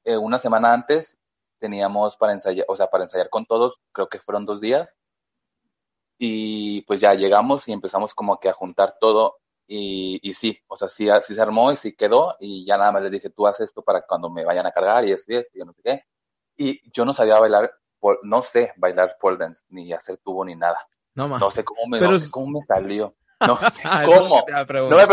[0.04, 1.18] eh, una semana antes
[1.58, 4.98] teníamos para ensayar, o sea, para ensayar con todos, creo que fueron dos días.
[6.18, 10.76] Y pues ya llegamos y empezamos como que a juntar todo y, y sí, o
[10.76, 13.46] sea, sí, sí se armó y sí quedó y ya nada más les dije, tú
[13.46, 15.82] haces esto para cuando me vayan a cargar y esto y esto y no sé
[15.82, 16.04] qué
[16.56, 17.72] y yo no sabía bailar,
[18.22, 20.78] no sé bailar pole dance, ni hacer tubo, ni nada.
[21.14, 23.14] No, no sé cómo me, no sé cómo me salió.
[23.42, 24.44] No sé cómo.
[24.88, 25.04] no me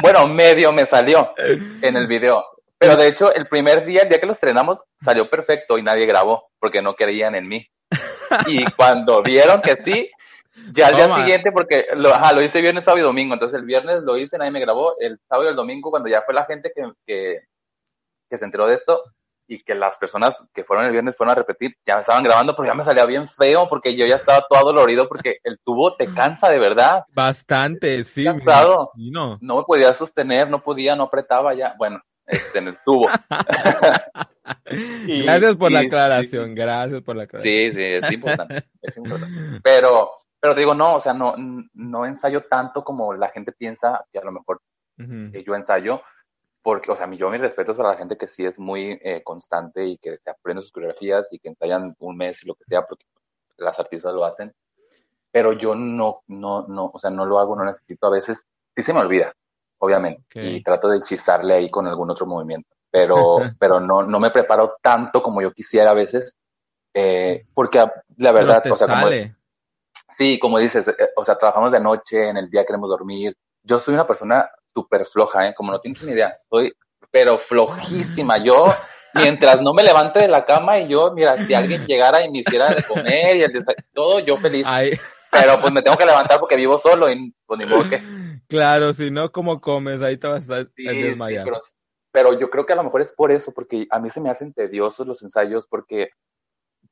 [0.00, 2.42] bueno, medio me salió en el video.
[2.78, 6.06] Pero de hecho, el primer día, el día que lo estrenamos, salió perfecto y nadie
[6.06, 7.66] grabó porque no creían en mí.
[8.46, 10.10] Y cuando vieron que sí,
[10.72, 13.34] ya al día siguiente, porque lo, ajá, lo hice viernes, sábado y domingo.
[13.34, 14.94] Entonces el viernes lo hice, nadie me grabó.
[14.98, 17.40] El sábado y el domingo, cuando ya fue la gente que, que,
[18.28, 19.02] que se enteró de esto,
[19.46, 22.56] y que las personas que fueron el viernes fueron a repetir, ya me estaban grabando,
[22.56, 25.96] pero ya me salía bien feo porque yo ya estaba todo dolorido porque el tubo
[25.96, 27.04] te cansa de verdad.
[27.12, 28.24] Bastante, sí.
[28.24, 28.90] Cansado.
[28.94, 29.38] No.
[29.40, 31.74] no me podía sostener, no podía, no apretaba ya.
[31.76, 33.08] Bueno, este, en el tubo.
[35.06, 37.54] gracias por la aclaración, gracias por la aclaración.
[37.54, 39.60] Sí, sí, es importante, es importante.
[39.62, 40.10] Pero,
[40.40, 41.34] pero te digo, no, o sea, no,
[41.72, 44.60] no ensayo tanto como la gente piensa que a lo mejor
[44.98, 46.02] yo ensayo
[46.64, 49.84] porque, o sea, yo mis respetos para la gente que sí es muy eh, constante
[49.84, 52.86] y que se aprende sus coreografías y que ensayan un mes y lo que sea,
[52.86, 53.04] porque
[53.58, 54.50] las artistas lo hacen,
[55.30, 58.82] pero yo no, no, no, o sea, no lo hago, no necesito, a veces sí
[58.82, 59.34] se me olvida,
[59.84, 64.30] obviamente, y trato de chistarle ahí con algún otro movimiento, pero, pero no, no me
[64.30, 66.36] preparo tanto como yo quisiera a veces,
[66.94, 67.84] eh, porque
[68.16, 69.08] la verdad, o sea, como,
[70.10, 73.78] sí, como dices, eh, o sea, trabajamos de noche, en el día queremos dormir, yo
[73.78, 75.54] soy una persona súper floja, ¿eh?
[75.54, 76.36] Como no tienes ni idea.
[76.38, 76.74] Estoy,
[77.10, 78.38] pero flojísima.
[78.38, 78.74] Yo,
[79.14, 82.38] mientras no me levante de la cama y yo, mira, si alguien llegara y me
[82.38, 83.52] hiciera de comer y el
[83.92, 84.66] todo, yo feliz.
[85.30, 88.02] Pero pues me tengo que levantar porque vivo solo y pues ni modo que.
[88.48, 90.02] Claro, si no, ¿cómo comes?
[90.02, 91.44] Ahí te vas a desmayar.
[91.44, 91.60] pero,
[92.12, 94.30] pero yo creo que a lo mejor es por eso, porque a mí se me
[94.30, 96.10] hacen tediosos los ensayos porque,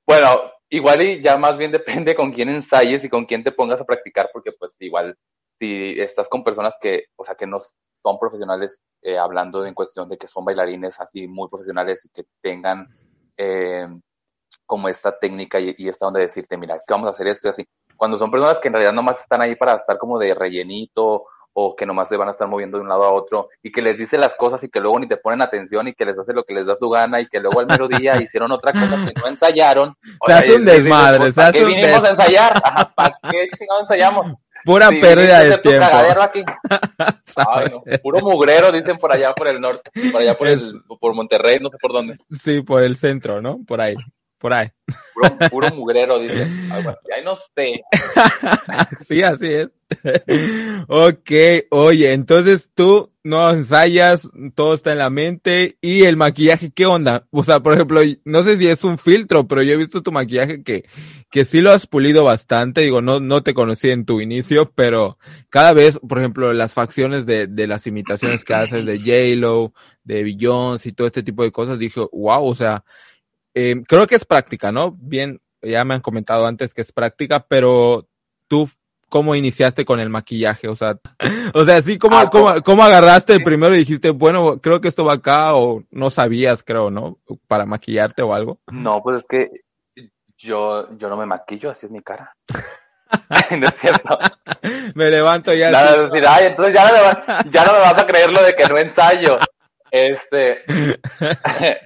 [0.06, 0.28] bueno,
[0.68, 1.72] igual y ya más bien
[2.10, 5.16] depende con quién ensayes y con quién te pongas a practicar, porque pues igual
[5.58, 10.08] si estás con personas que, o sea, que no son profesionales, eh, hablando en cuestión
[10.08, 12.88] de que son bailarines así muy profesionales y que tengan
[13.36, 13.86] eh,
[14.66, 17.28] como esta técnica y, y, esta onda de decirte, mira, es que vamos a hacer
[17.28, 17.68] esto y así.
[17.96, 21.76] Cuando son personas que en realidad nomás están ahí para estar como de rellenito o
[21.76, 23.98] que nomás se van a estar moviendo de un lado a otro y que les
[23.98, 26.44] dice las cosas y que luego ni te ponen atención y que les hace lo
[26.44, 29.12] que les da su gana y que luego al mero día hicieron otra cosa que
[29.20, 29.96] no ensayaron.
[30.26, 32.62] Se hace un desmadre, se hace un vinimos a ensayar?
[32.94, 34.28] ¿Para qué chingados ensayamos?
[34.64, 35.86] Pura pérdida de tiempo.
[36.20, 36.44] Aquí.
[38.02, 40.60] puro mugrero, dicen por allá por el norte, por allá por, el,
[41.00, 42.16] por Monterrey, no sé por dónde.
[42.30, 43.58] Sí, por el centro, ¿no?
[43.66, 43.96] Por ahí.
[44.38, 44.68] por ahí.
[45.50, 46.46] Puro, mugrero, dice.
[46.70, 47.00] Algo así.
[47.12, 47.82] Ay, no sé.
[49.08, 49.68] sí, así es.
[50.88, 51.30] ok,
[51.70, 57.26] oye, entonces tú no ensayas, todo está en la mente y el maquillaje, ¿qué onda?
[57.30, 60.10] O sea, por ejemplo, no sé si es un filtro, pero yo he visto tu
[60.10, 60.84] maquillaje que,
[61.30, 65.18] que sí lo has pulido bastante, digo, no, no te conocí en tu inicio, pero
[65.50, 69.72] cada vez, por ejemplo, las facciones de, de las imitaciones que haces de J-Lo,
[70.04, 72.84] de Beyoncé y todo este tipo de cosas, dije, wow, o sea,
[73.54, 74.96] eh, creo que es práctica, ¿no?
[75.00, 78.08] Bien, ya me han comentado antes que es práctica, pero
[78.48, 78.68] tú,
[79.12, 80.68] ¿cómo iniciaste con el maquillaje?
[80.68, 80.96] O sea,
[81.54, 85.04] o sea, sí, ¿cómo, ah, cómo, cómo agarraste primero y dijiste, bueno, creo que esto
[85.04, 87.18] va acá o no sabías, creo, ¿no?
[87.46, 88.58] Para maquillarte o algo.
[88.68, 89.50] No, pues es que
[90.38, 92.34] yo, yo no me maquillo, así es mi cara.
[93.58, 94.18] no es cierto.
[94.94, 95.70] me levanto ya.
[95.98, 98.66] decir, ay, entonces ya no, me ya no me vas a creer lo de que
[98.66, 99.38] no ensayo.
[99.90, 100.64] Este,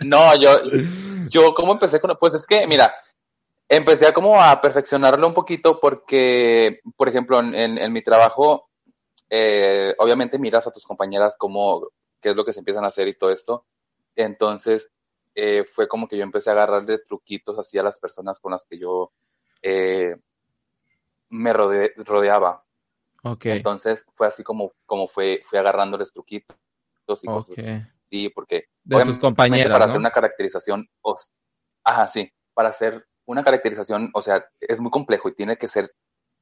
[0.03, 0.61] no, yo,
[1.29, 2.17] yo, ¿cómo empecé con?
[2.21, 2.95] Pues es que, mira,
[3.69, 8.69] empecé a como a perfeccionarlo un poquito porque, por ejemplo, en, mi trabajo,
[9.29, 11.89] eh, obviamente miras a tus compañeras cómo,
[12.21, 13.67] qué es lo que se empiezan a hacer y todo esto.
[14.15, 14.91] Entonces,
[15.35, 18.65] eh, fue como que yo empecé a agarrarle truquitos así a las personas con las
[18.65, 19.13] que yo
[19.63, 20.17] eh,
[21.29, 22.65] me rodeaba.
[23.23, 23.57] Okay.
[23.57, 26.57] Entonces, fue así como, como fue, fui agarrándoles truquitos
[27.23, 27.57] y cosas
[28.09, 30.89] Sí, porque de tus compañeros para hacer una caracterización,
[31.83, 35.91] ajá, sí, para hacer una caracterización, o sea, es muy complejo y tiene que ser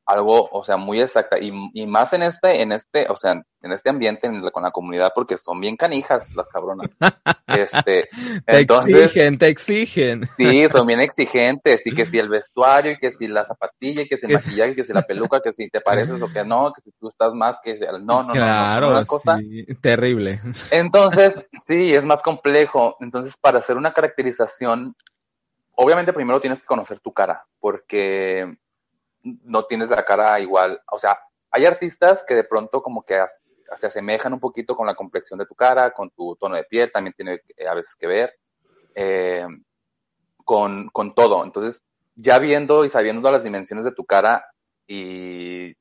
[0.06, 3.72] algo, o sea, muy exacta y, y más en este, en este, o sea, en
[3.72, 6.90] este ambiente con la comunidad porque son bien canijas las cabronas.
[7.46, 8.08] Este,
[8.46, 10.28] te exigen, te exigen.
[10.38, 14.08] Sí, son bien exigentes y que si el vestuario y que si la zapatilla y
[14.08, 16.72] que si el maquillaje, que si la peluca, que si te pareces o que no,
[16.72, 19.38] que si tú estás más que no, no, claro, no, no, cosa.
[19.38, 20.40] Sí, terrible.
[20.70, 22.96] Entonces, sí, es más complejo.
[22.98, 24.96] Entonces, para hacer una caracterización,
[25.76, 28.56] obviamente primero tienes que conocer tu cara porque
[29.22, 30.80] no tienes la cara igual.
[30.90, 31.18] O sea,
[31.50, 33.22] hay artistas que de pronto como que
[33.76, 36.92] se asemejan un poquito con la complexión de tu cara, con tu tono de piel,
[36.92, 38.34] también tiene eh, a veces que ver,
[38.94, 39.46] eh,
[40.44, 41.44] con, todo.
[41.44, 41.82] Entonces,
[42.14, 44.44] ya viendo y sabiendo las dimensiones de tu cara
[44.86, 45.74] y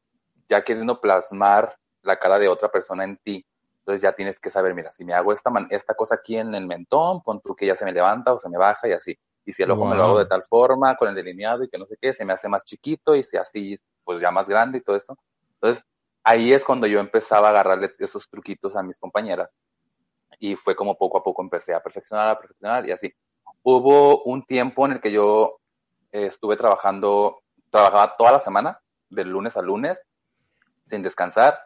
[0.47, 3.45] ya queriendo plasmar la cara de otra persona en ti,
[3.79, 6.65] entonces ya tienes que saber, mira, si me hago esta, esta cosa aquí en el
[6.65, 9.17] mentón, pon tú que ya se me levanta o se me baja y así.
[9.45, 11.77] Y si el ojo me lo hago de tal forma, con el delineado y que
[11.77, 14.77] no sé qué, se me hace más chiquito y si así, pues ya más grande
[14.77, 15.17] y todo eso.
[15.55, 15.83] Entonces,
[16.23, 19.53] ahí es cuando yo empezaba a agarrarle esos truquitos a mis compañeras.
[20.39, 23.13] Y fue como poco a poco empecé a perfeccionar, a perfeccionar y así.
[23.61, 25.59] Hubo un tiempo en el que yo
[26.11, 28.79] eh, estuve trabajando, trabajaba toda la semana,
[29.09, 30.01] de lunes a lunes,
[30.87, 31.59] sin descansar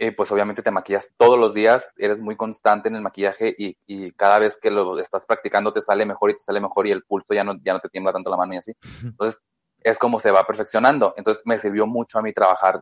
[0.00, 3.76] eh, pues obviamente te maquillas todos los días, eres muy constante en el maquillaje y,
[3.86, 6.92] y, cada vez que lo estás practicando te sale mejor y te sale mejor y
[6.92, 8.72] el pulso ya no, ya no te tiembla tanto la mano y así.
[9.02, 9.42] Entonces,
[9.80, 11.14] es como se va perfeccionando.
[11.16, 12.80] Entonces, me sirvió mucho a mí trabajar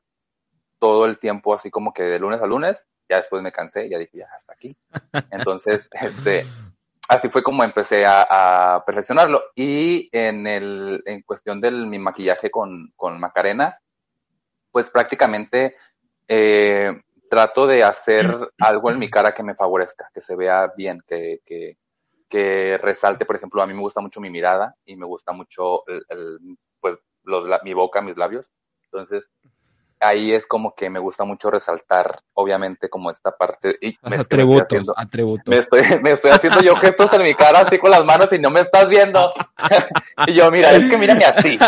[0.78, 2.86] todo el tiempo así como que de lunes a lunes.
[3.08, 4.76] Ya después me cansé, ya dije, ya, hasta aquí.
[5.30, 6.44] Entonces, este,
[7.08, 9.42] así fue como empecé a, a, perfeccionarlo.
[9.54, 13.78] Y en el, en cuestión de mi maquillaje con, con Macarena,
[14.70, 15.76] pues prácticamente
[16.28, 18.26] eh, trato de hacer
[18.58, 21.78] algo en mi cara que me favorezca, que se vea bien, que, que,
[22.28, 25.86] que resalte, por ejemplo, a mí me gusta mucho mi mirada y me gusta mucho
[25.86, 26.38] el,
[26.80, 28.52] pues los, mi boca, mis labios.
[28.84, 29.32] Entonces,
[30.00, 33.76] ahí es como que me gusta mucho resaltar, obviamente, como esta parte.
[33.80, 35.46] Y me atributos, estoy haciendo, atributos.
[35.46, 38.38] Me estoy, me estoy haciendo yo gestos en mi cara así con las manos y
[38.38, 39.32] no me estás viendo.
[40.26, 41.58] y yo, mira, es que mírame así.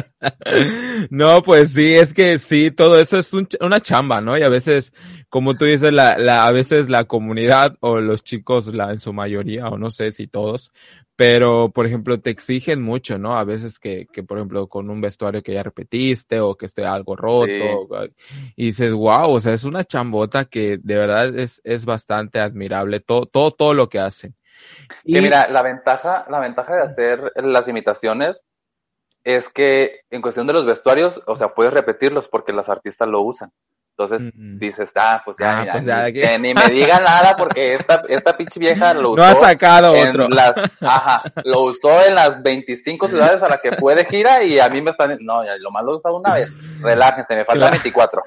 [1.10, 4.36] no, pues sí, es que sí, todo eso es una chamba, ¿no?
[4.38, 4.92] Y a veces,
[5.28, 9.12] como tú dices, la, la, a veces la comunidad o los chicos, la, en su
[9.12, 10.72] mayoría, o no sé si todos,
[11.16, 13.36] pero por ejemplo te exigen mucho, ¿no?
[13.38, 16.84] A veces que, que por ejemplo con un vestuario que ya repetiste o que esté
[16.84, 17.88] algo roto
[18.56, 23.00] y dices, wow, o sea, es una chambota que de verdad es, es bastante admirable
[23.00, 24.34] todo, todo, todo lo que hacen.
[25.04, 28.46] Y mira, la ventaja, la ventaja de hacer las imitaciones
[29.24, 33.20] es que en cuestión de los vestuarios, o sea, puedes repetirlos porque las artistas lo
[33.20, 33.52] usan.
[34.02, 38.36] Entonces dices, ah, pues ya, ah, pues que ni me diga nada porque esta, esta
[38.36, 39.22] pinche vieja lo usó.
[39.22, 40.28] No ha sacado en otro.
[40.28, 44.58] Las, ajá, lo usó en las 25 ciudades a las que fue de gira y
[44.58, 46.52] a mí me están, no, ya, lo más lo he usado una vez.
[46.80, 48.22] Relájense, me faltan 24.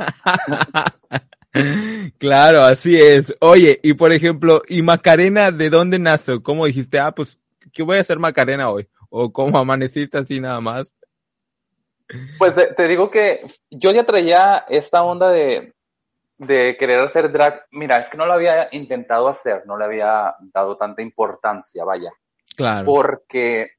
[2.18, 3.36] claro, así es.
[3.40, 6.42] Oye, y por ejemplo, ¿y Macarena de dónde nace?
[6.42, 7.38] ¿Cómo dijiste, ah, pues,
[7.74, 8.88] ¿qué voy a hacer Macarena hoy?
[9.10, 10.96] ¿O cómo amaneciste así nada más?
[12.38, 15.74] Pues te digo que yo ya traía esta onda de,
[16.38, 17.66] de querer hacer drag.
[17.72, 22.12] Mira, es que no lo había intentado hacer, no le había dado tanta importancia, vaya.
[22.56, 22.86] Claro.
[22.86, 23.72] Porque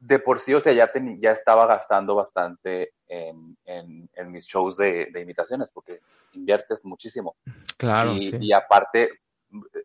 [0.00, 5.06] de por sí, o sea, ya, ya estaba gastando bastante en, en, mis shows de,
[5.12, 6.00] de, imitaciones, porque
[6.32, 7.36] inviertes muchísimo.
[7.76, 8.14] Claro.
[8.14, 9.10] Y, y aparte,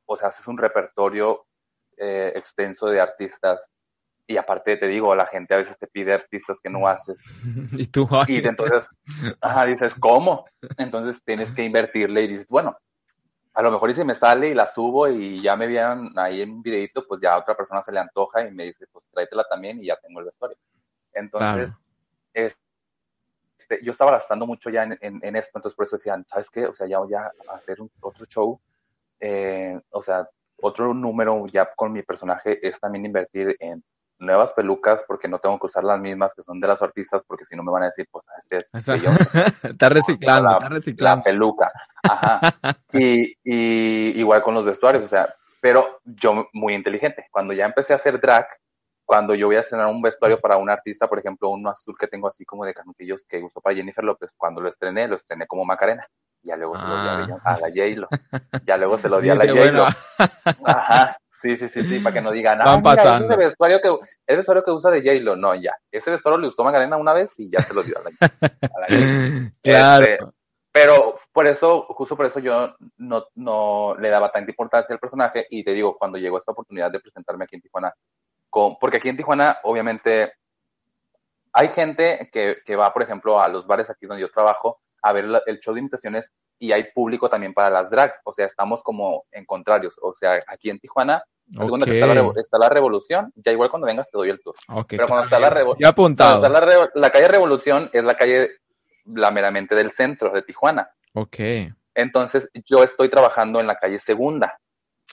[0.05, 1.45] o sea, haces un repertorio
[1.97, 3.69] eh, extenso de artistas.
[4.27, 7.19] Y aparte te digo, la gente a veces te pide artistas que no haces.
[7.73, 8.89] y tú, y entonces,
[9.39, 10.45] ajá, dices, ¿cómo?
[10.77, 12.77] Entonces tienes que invertirle y dices, bueno,
[13.53, 16.41] a lo mejor y si me sale y la subo y ya me vieron ahí
[16.41, 19.05] en un videito, pues ya a otra persona se le antoja y me dice, pues
[19.11, 20.57] tráetela también y ya tengo el vestuario.
[21.13, 21.71] Entonces,
[22.33, 22.59] este,
[23.81, 26.65] yo estaba gastando mucho ya en, en, esto, entonces por eso decían, ¿sabes qué?
[26.65, 28.59] O sea, ya voy a hacer un, otro show,
[29.21, 33.83] eh, o sea, otro número ya con mi personaje es también invertir en
[34.19, 37.45] nuevas pelucas porque no tengo que usar las mismas que son de las artistas porque
[37.45, 38.71] si no me van a decir, pues este es...
[39.63, 41.17] está reciclando, la, está reciclando.
[41.17, 41.71] La peluca.
[42.03, 42.39] Ajá.
[42.93, 47.27] y, y igual con los vestuarios, o sea, pero yo muy inteligente.
[47.31, 48.47] Cuando ya empecé a hacer drag,
[49.05, 52.07] cuando yo voy a estrenar un vestuario para un artista, por ejemplo, uno azul que
[52.07, 55.47] tengo así como de canutillos que uso para Jennifer López, cuando lo estrené, lo estrené
[55.47, 56.07] como Macarena.
[56.45, 57.57] Ya luego se lo di a, ah.
[57.59, 58.07] la J-Lo.
[58.63, 59.87] Ya luego se lo di a la J-Lo.
[60.63, 61.17] Ajá.
[61.27, 63.89] Sí, sí, sí, sí, para que no digan, ah, mira, ese vestuario que,
[64.25, 65.35] ese vestuario que usa de J-Lo.
[65.35, 65.75] No, ya.
[65.91, 68.87] Ese vestuario le gustó Macarena una vez y ya se lo dio a la, a
[69.63, 70.05] Claro.
[70.05, 70.25] Este,
[70.71, 75.47] pero por eso, justo por eso yo no, no le daba tanta importancia al personaje
[75.49, 77.93] y te digo, cuando llegó esta oportunidad de presentarme aquí en Tijuana,
[78.49, 80.33] con, porque aquí en Tijuana, obviamente,
[81.53, 85.13] hay gente que, que va, por ejemplo, a los bares aquí donde yo trabajo a
[85.13, 88.21] ver el show de imitaciones y hay público también para las drags.
[88.23, 89.95] O sea, estamos como en contrarios.
[90.01, 91.23] O sea, aquí en Tijuana,
[91.55, 94.55] segunda que está la, está la, Revolución, ya igual cuando vengas te doy el tour.
[94.87, 96.49] Pero cuando está la Revolución, apuntado.
[96.49, 98.49] La, la, calle Revolución es la calle
[99.05, 100.89] la meramente del centro de Tijuana.
[101.13, 101.37] Ok.
[101.93, 104.59] Entonces, yo estoy trabajando en la calle Segunda.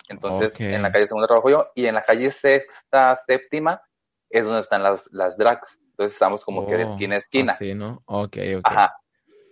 [0.08, 3.82] Entonces, en la calle Segunda trabajo yo y en la calle Sexta, Séptima
[4.30, 5.80] es donde están las, las drags.
[5.90, 7.54] Entonces, estamos como que de oh, esquina a esquina.
[7.56, 8.02] Sí, ¿no?
[8.06, 8.62] Ok, ok.
[8.64, 8.96] Ajá.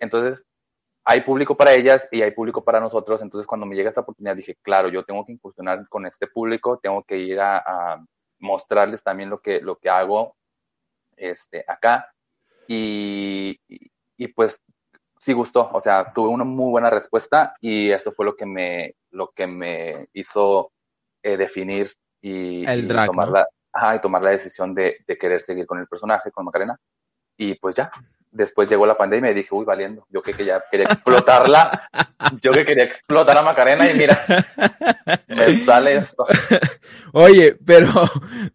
[0.01, 0.45] Entonces,
[1.05, 3.23] hay público para ellas y hay público para nosotros.
[3.23, 6.79] Entonces, cuando me llega esta oportunidad, dije, claro, yo tengo que incursionar con este público,
[6.83, 8.05] tengo que ir a,
[8.43, 10.35] mostrarles también lo que, lo que hago
[11.17, 12.11] este, acá.
[12.67, 13.61] Y,
[14.17, 14.63] y, pues
[15.19, 18.95] sí gustó, o sea, tuve una muy buena respuesta y eso fue lo que me,
[19.11, 20.73] lo que me hizo
[21.23, 22.65] eh, definir y,
[23.05, 23.47] tomar la,
[23.95, 26.79] y tomar la decisión de, de, querer seguir con el personaje, con Macarena.
[27.37, 27.91] Y pues ya,
[28.31, 31.89] después llegó la pandemia y dije, uy, valiendo, yo que, ya quería explotarla,
[32.41, 34.25] yo que quería explotar a Macarena y mira,
[35.29, 36.27] me sale esto.
[37.13, 37.89] Oye, pero,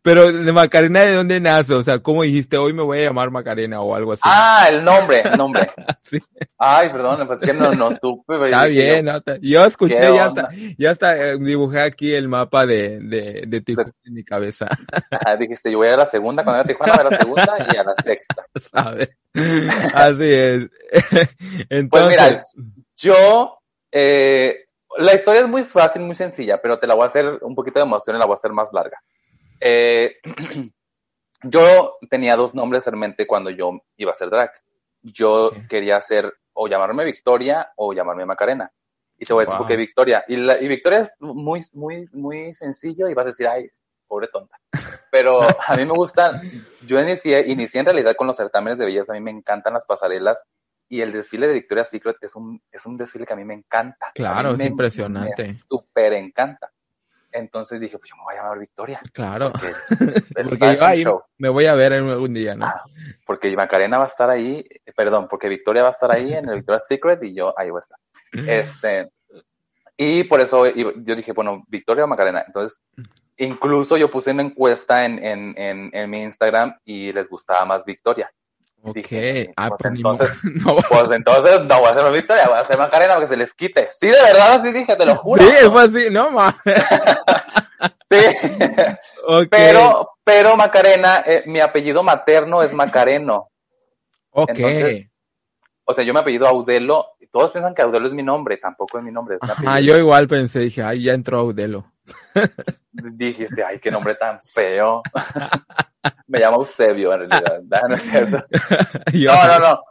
[0.02, 1.74] pero de Macarena, ¿de dónde nace?
[1.74, 4.22] O sea, ¿cómo dijiste, hoy me voy a llamar Macarena o algo así?
[4.26, 5.70] Ah, el nombre, el nombre.
[6.04, 6.20] sí.
[6.58, 8.36] Ay, perdón, pues que no, no supe.
[8.46, 9.10] Está bien,
[9.42, 13.92] yo, escuché, ya hasta, ya hasta eh, dibujé aquí el mapa de, de, de Tijuana
[14.06, 14.68] en mi cabeza.
[15.26, 17.78] Ah, dijiste, yo voy a la segunda, cuando era Tijuana, voy a la segunda y
[17.78, 18.46] a la sexta.
[18.56, 19.10] ¿Sabes?
[19.94, 20.70] Así es.
[21.70, 21.90] Entonces...
[21.90, 22.44] Pues mira,
[22.96, 23.60] yo,
[23.92, 24.66] eh,
[24.98, 27.80] la historia es muy fácil, muy sencilla, pero te la voy a hacer un poquito
[27.80, 28.98] de emoción y la voy a hacer más larga.
[29.60, 30.16] Eh,
[31.44, 34.52] yo tenía dos nombres en mente cuando yo iba a ser drag.
[35.02, 38.72] Yo quería ser o llamarme Victoria o llamarme Macarena.
[39.18, 40.24] Y te voy a decir por qué Victoria.
[40.28, 43.70] Y, la, y Victoria es muy, muy, muy sencillo y vas a decir, ay,
[44.08, 44.58] pobre tonta.
[45.12, 46.42] Pero a mí me gustan,
[46.86, 49.86] yo inicié, inicié en realidad con los certámenes de belleza, a mí me encantan las
[49.86, 50.44] pasarelas
[50.88, 53.56] y el desfile de Victoria's Secret es un, es un desfile que a mí me
[53.56, 54.12] encanta.
[54.14, 55.48] Claro, es impresionante.
[55.48, 56.72] Me súper encanta.
[57.32, 59.02] Entonces dije, pues yo me voy a llamar Victoria.
[59.12, 59.52] Claro.
[59.52, 59.76] Porque,
[61.38, 62.66] me voy a ver en algún día, ¿no?
[62.66, 62.84] Ah,
[63.26, 64.66] porque Macarena va a estar ahí,
[64.96, 67.80] perdón, porque Victoria va a estar ahí en el Victoria's Secret y yo ahí voy
[67.80, 68.00] a estar.
[68.66, 69.10] Este,
[69.98, 72.44] y por eso yo dije, bueno, Victoria o Macarena.
[72.46, 72.82] Entonces,
[73.38, 77.86] incluso yo puse una encuesta en, en, en, en mi Instagram y les gustaba más
[77.86, 78.32] Victoria.
[78.88, 78.98] Ok,
[79.56, 80.76] ah, pues, entonces, no.
[80.88, 83.88] pues entonces no voy a hacer Victoria, voy a hacer Macarena porque se les quite.
[84.00, 85.44] Sí, de verdad así dije, te lo juro.
[85.44, 86.54] Sí, fue así, no más.
[88.10, 88.18] sí.
[89.28, 89.48] Okay.
[89.50, 93.50] Pero, pero Macarena, eh, mi apellido materno es Macareno.
[94.30, 94.52] Ok.
[94.54, 95.08] Entonces,
[95.86, 99.00] o sea, yo me apellido Audelo, y todos piensan que Audelo es mi nombre, tampoco
[99.00, 99.38] es mi nombre.
[99.66, 101.92] Ah, yo igual pensé, dije, ay, ya entró Audelo.
[102.92, 105.02] Dijiste, ay, qué nombre tan feo.
[106.28, 107.62] Me llamo Eusebio, en realidad.
[109.14, 109.82] No, no, no,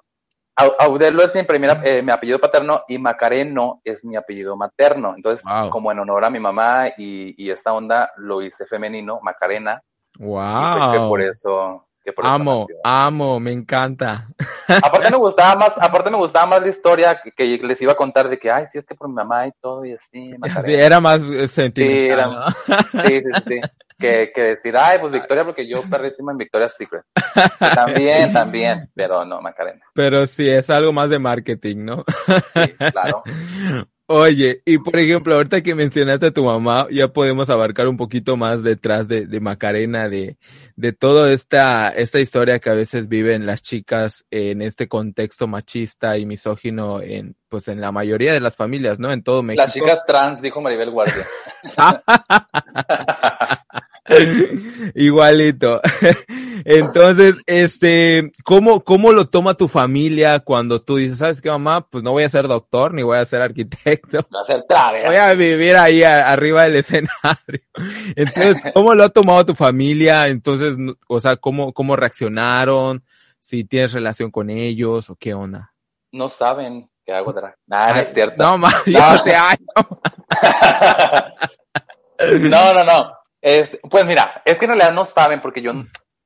[0.56, 5.14] Audelo es mi, primera, eh, mi apellido paterno y Macareno es mi apellido materno.
[5.16, 9.82] Entonces, como en honor a mi mamá y, y, esta onda, lo hice femenino, Macarena.
[10.18, 10.94] Wow.
[10.94, 11.88] Y por eso
[12.22, 14.28] amo, amo, me encanta.
[14.68, 18.28] Aparte me gustaba más, aparte me gustaba más la historia que, les iba a contar
[18.28, 20.34] de que, ay, sí, es que por mi mamá y todo y así.
[20.68, 22.54] era más sentimental.
[22.92, 23.60] Sí, sí, sí, sí,
[23.98, 27.04] que, que decir, ay, pues Victoria, porque yo perrísima en Victoria's Secret.
[27.74, 29.84] también, también, pero no, Macarena.
[29.94, 32.04] Pero sí, es algo más de marketing, ¿no?
[32.54, 33.22] Sí, claro.
[34.06, 38.36] Oye, y por ejemplo, ahorita que mencionaste a tu mamá, ya podemos abarcar un poquito
[38.36, 40.36] más detrás de, de Macarena, de,
[40.76, 46.18] de toda esta, esta historia que a veces viven las chicas en este contexto machista
[46.18, 49.10] y misógino en, pues en la mayoría de las familias, ¿no?
[49.10, 49.62] En todo México.
[49.62, 51.26] Las chicas trans, dijo Maribel Guardia.
[54.94, 55.80] Igualito.
[56.64, 61.86] Entonces, este, ¿cómo, ¿cómo lo toma tu familia cuando tú dices, sabes qué, mamá?
[61.88, 64.26] Pues no voy a ser doctor ni voy a ser arquitecto.
[64.30, 64.64] Voy a ser.
[65.06, 67.60] Voy a vivir ahí arriba del escenario.
[68.16, 70.28] Entonces, ¿cómo lo ha tomado tu familia?
[70.28, 70.76] Entonces,
[71.08, 73.04] o sea, ¿cómo, cómo reaccionaron?
[73.40, 75.72] Si tienes relación con ellos o qué onda.
[76.12, 77.56] No saben que hago drag.
[77.66, 78.42] Nah, no es cierto.
[78.42, 79.18] No, ma, yo No.
[79.18, 80.00] sé, ay, no.
[82.48, 83.12] No, no, no.
[83.44, 85.72] Es, pues mira, es que en realidad no saben porque yo,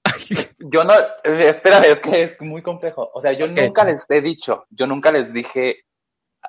[0.61, 0.95] yo no,
[1.25, 3.11] espera, es que es muy complejo.
[3.13, 5.81] O sea, yo nunca les he dicho, yo nunca les dije,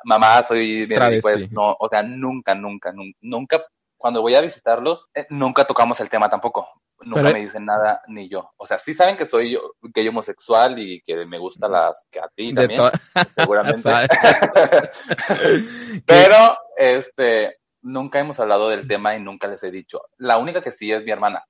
[0.03, 1.21] mamá, soy mi Travesti.
[1.23, 3.65] pues no, o sea, nunca, nunca, nunca, nunca,
[3.97, 6.69] cuando voy a visitarlos, eh, nunca tocamos el tema tampoco.
[7.01, 8.51] Nunca Pero- me dicen nada, ni yo.
[8.57, 12.19] O sea, sí saben que soy yo, gay homosexual y que me gustan las, que
[12.19, 12.91] a ti también,
[13.29, 13.89] seguramente.
[16.05, 20.01] Pero, este, nunca hemos hablado del tema y nunca les he dicho.
[20.17, 21.43] La única que sí es mi hermana,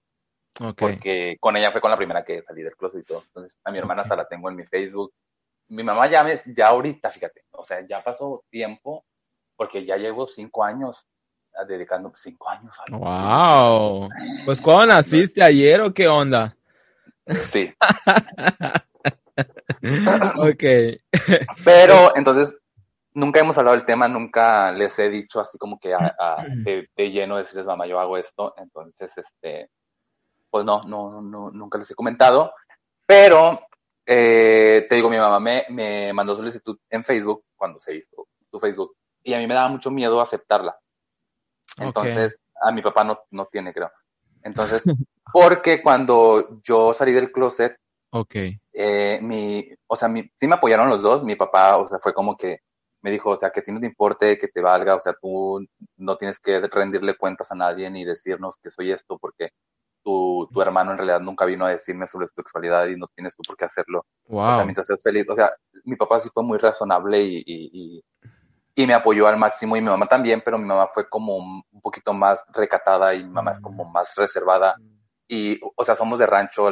[0.62, 0.78] Ok.
[0.80, 3.22] porque con ella fue con la primera que salí del closet y todo.
[3.28, 4.06] Entonces, a mi hermana Ok.
[4.06, 5.14] hasta la tengo en mi Facebook.
[5.70, 9.06] Mi mamá ya me, ya ahorita, fíjate, o sea, ya pasó tiempo,
[9.56, 10.98] porque ya llevo cinco años
[11.56, 12.76] ah, dedicando cinco años.
[12.80, 14.10] a- Wow.
[14.46, 16.56] Pues ¿cuándo naciste ayer o qué onda?
[17.52, 17.72] Sí.
[20.38, 20.64] Ok.
[21.64, 22.56] Pero, entonces,
[23.20, 26.90] nunca hemos hablado del tema, nunca les he dicho así como que a- a- de,
[26.96, 28.54] de lleno decirles, mamá, yo hago esto.
[28.58, 29.70] Entonces, este,
[30.50, 32.54] pues no, no, no, nunca les he comentado.
[33.06, 33.60] Pero,
[34.06, 38.60] eh, te digo, mi mamá me, me mandó solicitud en Facebook cuando se hizo su
[38.60, 40.78] Facebook y a mí me daba mucho miedo aceptarla.
[41.78, 43.92] Entonces, a mi papá no, no tiene, creo.
[44.44, 44.84] Entonces,
[45.32, 47.76] porque cuando yo salí del closet,
[48.12, 48.36] Ok.
[48.74, 52.14] eh, mi, o sea, mi, sí me apoyaron los dos, mi papá, o sea, fue
[52.14, 52.60] como que
[53.02, 55.14] me dijo, o sea, que a ti no te importe, que te valga, o sea,
[55.22, 55.66] tú
[55.98, 59.52] no tienes que rendirle cuentas a nadie ni decirnos que soy esto, porque
[60.04, 63.36] tu, tu hermano en realidad nunca vino a decirme sobre tu sexualidad y no tienes
[63.36, 64.06] tú por qué hacerlo.
[64.46, 64.66] O sea, Wow.
[64.66, 65.52] mientras seas feliz, o sea,
[65.86, 68.04] mi papá sí fue muy razonable y, y, y,
[68.76, 71.82] y me apoyó al máximo y mi mamá también, pero mi mamá fue como un
[71.82, 74.76] poquito más recatada y mi mamá es como más reservada
[75.28, 76.72] y, o sea, somos de rancho,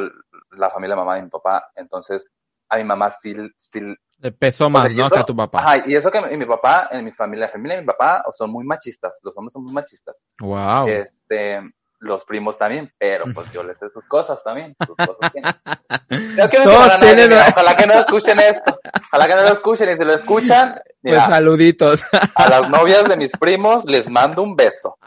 [0.50, 2.26] la familia de mamá y mi papá, entonces
[2.68, 3.80] a mi mamá sí, sí
[4.20, 5.06] Le pesó o más, sea, ¿no?
[5.06, 5.58] eso- Que a tu papá.
[5.60, 8.22] Ajá, y eso que mi, mi papá, en mi familia, la familia de mi papá
[8.36, 10.88] son muy machistas, los hombres son muy machistas, Wow.
[10.88, 11.60] este,
[12.00, 15.52] los primos también, pero pues yo les sé sus cosas también, sus cosas tienen.
[16.08, 19.88] Creo que Todos tienen- mira, ojalá que no escuchen esto, ojalá que no lo escuchen
[19.90, 22.00] y si lo escuchan, Pues mira, saluditos.
[22.34, 24.98] a las novias de mis primos les mando un beso.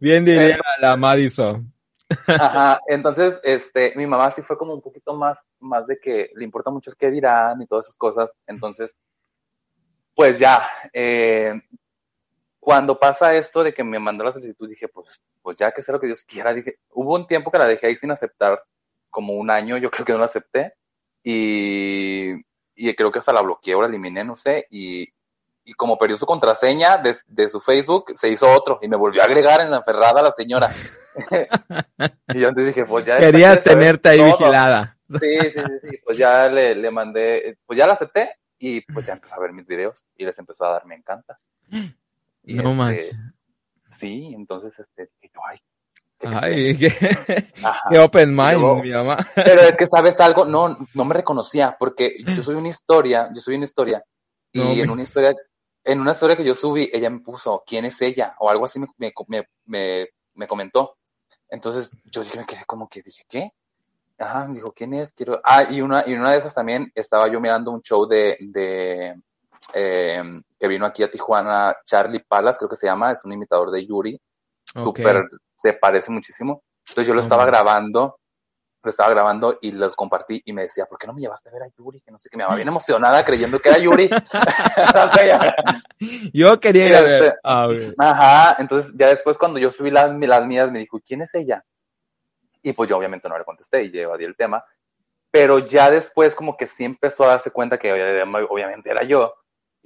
[0.00, 1.72] Bien diría la Madison.
[2.26, 6.44] Ajá, entonces, este, mi mamá sí fue como un poquito más, más de que le
[6.44, 8.36] importa mucho el qué dirán y todas esas cosas.
[8.46, 8.96] Entonces,
[10.14, 11.60] pues ya, eh,
[12.60, 15.94] cuando pasa esto de que me mandó la solicitud, dije, pues, pues ya que sea
[15.94, 18.62] lo que Dios quiera, dije, hubo un tiempo que la dejé ahí sin aceptar,
[19.10, 20.74] como un año, yo creo que no la acepté,
[21.22, 22.32] y,
[22.74, 25.06] y creo que hasta la bloqueé o la eliminé, no sé, y,
[25.64, 29.22] y como perdió su contraseña de, de su Facebook, se hizo otro, y me volvió
[29.22, 30.70] a agregar en la enferrada la señora.
[32.34, 33.18] y yo antes dije, pues ya.
[33.18, 34.38] Quería tenerte ahí todo.
[34.38, 34.98] vigilada.
[35.20, 39.06] Sí, sí, sí, sí, pues ya le, le mandé, pues ya la acepté, y pues
[39.06, 41.38] ya empezó a ver mis videos, y les empezó a dar me encanta.
[42.46, 43.16] Y No este, manches.
[43.88, 45.58] Sí, entonces, este, yo, ay.
[46.18, 46.76] qué Ay,
[47.90, 49.16] qué, open mind, Luego- mi mamá.
[49.34, 50.44] Pero es que, ¿sabes algo?
[50.44, 54.04] No, no me reconocía, porque yo soy una historia, yo soy una historia,
[54.52, 55.32] y No, en una historia,
[55.84, 58.34] en una historia que yo subí, ella me puso, ¿quién es ella?
[58.38, 59.12] O algo así me, me,
[59.64, 60.98] me, me comentó.
[61.48, 63.50] Entonces, yo dije, me quedé como que dije, ¿qué?
[64.18, 65.12] Ajá, me dijo, ¿quién es?
[65.12, 65.40] Quiero...
[65.44, 69.20] Ah, y una, y una de esas también, estaba yo mirando un show de, de,
[69.72, 73.70] eh, que vino aquí a Tijuana, Charlie Palas, creo que se llama, es un imitador
[73.70, 74.20] de Yuri,
[74.76, 74.84] Ok.
[74.84, 76.62] súper, se parece muchísimo.
[76.86, 78.18] Entonces yo lo estaba grabando,
[78.84, 81.52] lo estaba grabando y los compartí y me decía, ¿por qué no me llevaste a
[81.52, 82.00] ver a Yuri?
[82.00, 84.08] Que no sé qué, me mamá bien emocionada creyendo que era Yuri.
[86.32, 87.22] Yo quería ir a ver.
[87.22, 87.68] Este- Ah.
[87.98, 91.64] Ajá, entonces ya después cuando yo subí las, las mías me dijo, ¿quién es ella?
[92.62, 94.64] Y pues yo obviamente no le contesté y evadí el tema.
[95.30, 99.34] Pero ya después como que sí empezó a darse cuenta que obviamente era yo.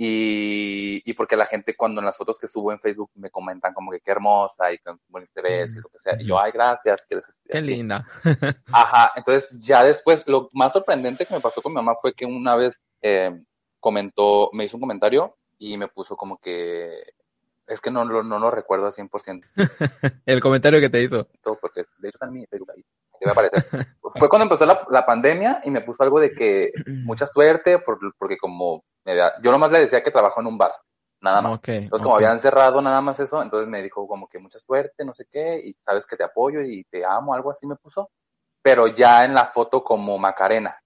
[0.01, 3.75] Y, y, porque la gente cuando en las fotos que subo en Facebook me comentan
[3.75, 5.01] como que qué hermosa y cómo
[5.35, 6.15] te ves y lo que sea.
[6.17, 7.05] Y yo, ay, gracias.
[7.05, 7.19] Que
[7.49, 8.07] qué linda.
[8.73, 12.25] Ajá, entonces ya después, lo más sorprendente que me pasó con mi mamá fue que
[12.25, 13.43] una vez eh,
[13.81, 17.03] comentó, me hizo un comentario y me puso como que,
[17.67, 19.43] es que no, no, no lo recuerdo al 100%.
[20.27, 21.25] El comentario que te hizo.
[21.43, 22.85] Todo, porque de hecho está en mi Facebook ahí.
[23.21, 23.67] Debe aparecer.
[24.17, 26.71] fue cuando empezó la, la, pandemia y me puso algo de que
[27.05, 28.85] mucha suerte, por, porque como
[29.43, 30.73] yo nomás le decía que trabajó en un bar,
[31.21, 31.61] nada más.
[31.67, 35.15] entonces, como habían cerrado nada más eso, entonces me dijo como que mucha suerte, no
[35.15, 38.11] sé qué, y sabes que te apoyo y te amo, algo así me puso.
[38.63, 40.77] Pero ya en la foto como Macarena.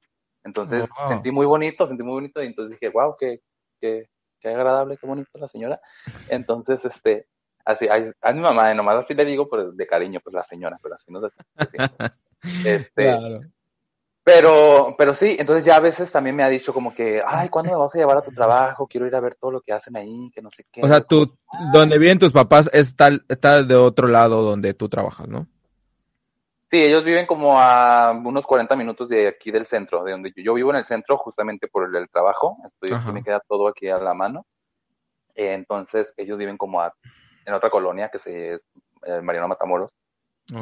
[0.45, 3.41] Entonces sentí muy bonito, sentí muy bonito, y entonces dije, wow, qué,
[3.81, 4.09] qué,
[4.41, 5.81] qué agradable, qué bonito la señora.
[6.29, 7.29] Entonces, este,
[7.65, 10.95] así, a, mi mamá, nomás así le digo, pero de cariño, pues la señora, pero
[10.95, 11.77] así no es así.
[12.67, 13.41] Este, claro.
[14.25, 17.73] Pero, pero sí, entonces ya a veces también me ha dicho como que, ay, ¿cuándo
[17.73, 18.87] me vas a llevar a tu trabajo?
[18.87, 20.81] Quiero ir a ver todo lo que hacen ahí, que no sé qué.
[20.83, 21.37] O sea, tú,
[21.73, 25.49] donde viven tus papás está, está de otro lado donde tú trabajas, ¿no?
[26.71, 30.43] Sí, ellos viven como a unos 40 minutos de aquí del centro, de donde yo,
[30.43, 33.89] yo vivo en el centro justamente por el, trabajo, estoy, aquí me queda todo aquí
[33.89, 34.47] a la mano.
[35.35, 36.95] entonces ellos viven como a,
[37.45, 38.69] en otra colonia que se es
[39.05, 39.91] eh, Mariano Matamoros,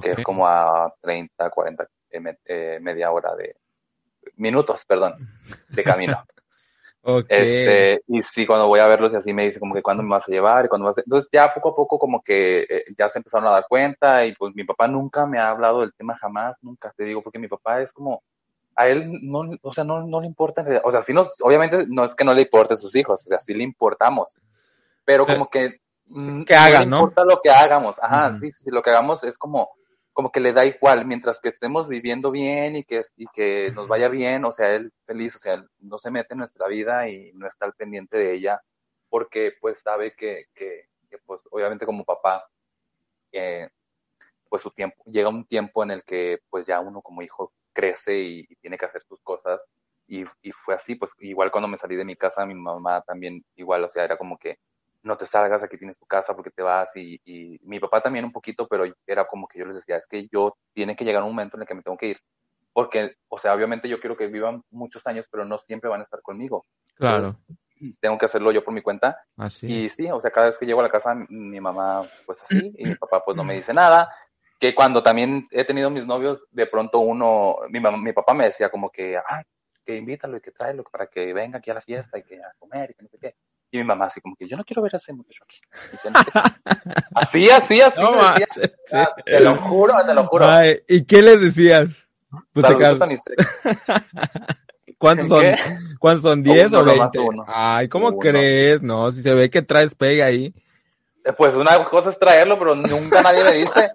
[0.03, 3.57] que es como a 30, 40 eh, eh, media hora de
[4.37, 5.15] minutos, perdón,
[5.69, 6.25] de camino.
[7.29, 10.11] Este, y sí, cuando voy a verlos y así me dice como que cuándo me
[10.11, 11.01] vas a llevar cuándo vas a...
[11.01, 14.35] Entonces ya poco a poco como que eh, ya se empezaron a dar cuenta y
[14.35, 17.49] pues mi papá nunca me ha hablado del tema jamás, nunca, te digo, porque mi
[17.49, 18.23] papá es como,
[18.77, 22.05] a él no, o sea, no, no le importa, o sea, sí nos, obviamente no
[22.05, 24.37] es que no le importe a sus hijos, o sea, sí le importamos,
[25.05, 25.81] pero como que...
[26.07, 26.97] Mm, que haga, ¿no?
[26.97, 29.71] Le importa lo que hagamos, ajá, sí, sí, sí, lo que hagamos es como
[30.21, 33.89] como que le da igual, mientras que estemos viviendo bien y que, y que nos
[33.89, 37.33] vaya bien, o sea, él feliz, o sea, no se mete en nuestra vida y
[37.33, 38.61] no está al pendiente de ella,
[39.09, 40.89] porque pues sabe que, que,
[41.25, 42.47] pues obviamente como papá,
[43.33, 43.71] eh,
[44.51, 48.19] pues su tiempo, llega un tiempo en el que pues ya uno como hijo crece
[48.19, 49.65] y, tiene que hacer sus cosas
[50.07, 53.43] y, y, fue así, pues igual cuando me salí de mi casa, mi mamá también
[53.57, 54.59] igual, o sea, era como que
[55.03, 58.25] no te salgas, aquí tienes tu casa porque te vas y, y, mi papá también
[58.25, 61.23] un poquito, pero era como que yo les decía, es que yo tiene que llegar
[61.23, 62.19] un momento en el que me tengo que ir,
[62.73, 66.05] porque, o sea, obviamente yo quiero que vivan muchos años, pero no siempre van a
[66.05, 66.67] estar conmigo.
[66.95, 67.33] Claro.
[67.99, 69.25] tengo que hacerlo yo por mi cuenta.
[69.37, 69.67] Así.
[69.67, 72.49] Y sí, o sea, cada vez que llego a la casa, mi mamá, pues así,
[72.79, 74.11] y mi papá, pues no me dice nada.
[74.59, 78.45] Que cuando también he tenido mis novios, de pronto uno, mi, mamá, mi papá me
[78.45, 79.45] decía como que, ay,
[79.85, 82.53] que invítalo y que tráelo para que venga aquí a la fiesta y que a
[82.59, 83.35] comer y que no sé qué.
[83.73, 85.61] Y mi mamá así como que yo no quiero ver a ese muchacho aquí.
[87.15, 88.01] así, así, así.
[88.93, 90.45] Ah, te lo juro, te lo juro.
[90.89, 91.89] ¿Y qué les decías?
[92.53, 92.67] Pues
[94.99, 95.45] ¿Cuántos son?
[95.99, 96.45] ¿Cuántos son?
[96.45, 97.19] ¿10 o 20?
[97.47, 98.83] Ay, ¿cómo crees?
[98.83, 100.53] No, si se ve que traes pega ahí.
[101.37, 103.91] Pues una cosa es traerlo, pero nunca nadie me dice.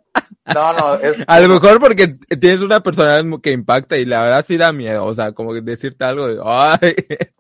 [0.53, 1.23] No, no, es...
[1.27, 2.07] A lo mejor porque
[2.39, 6.05] tienes una personalidad que impacta y la verdad sí da miedo, o sea, como decirte
[6.05, 6.95] algo de, ay.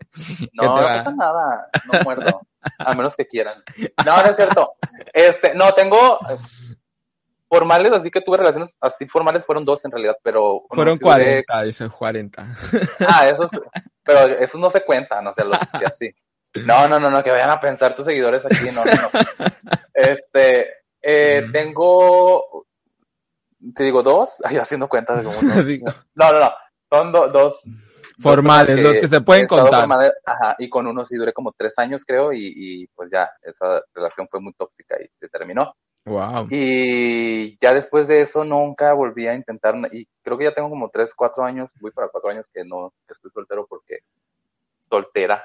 [0.53, 2.41] No, no pasa nada, no muerdo,
[2.79, 3.61] a menos que quieran.
[4.05, 4.75] No, no es cierto.
[5.13, 6.19] Este, no, tengo
[7.49, 10.63] formales, así que tuve relaciones así formales, fueron dos en realidad, pero...
[10.69, 12.55] Fueron 40, dice 40.
[13.07, 13.51] Ah, esos,
[14.03, 16.09] pero esos no se cuentan, o sea, los que así.
[16.63, 19.09] No, no, no, no, que vayan a pensar tus seguidores aquí, no, no, no.
[19.93, 20.67] Este,
[21.01, 22.65] eh, tengo
[23.73, 25.41] te digo dos, ahí haciendo cuentas de como
[26.15, 26.51] no, no, no,
[26.89, 27.61] son dos
[28.19, 29.89] formales, los que se pueden contar.
[30.25, 33.81] ajá, y con uno sí duré como tres años, creo, y, y, pues ya, esa
[33.93, 35.75] relación fue muy tóxica y se terminó.
[36.05, 36.47] Wow.
[36.49, 40.89] Y ya después de eso nunca volví a intentar, y creo que ya tengo como
[40.89, 43.99] tres, cuatro años, voy para cuatro años que no, que estoy soltero porque,
[44.87, 45.43] soltera.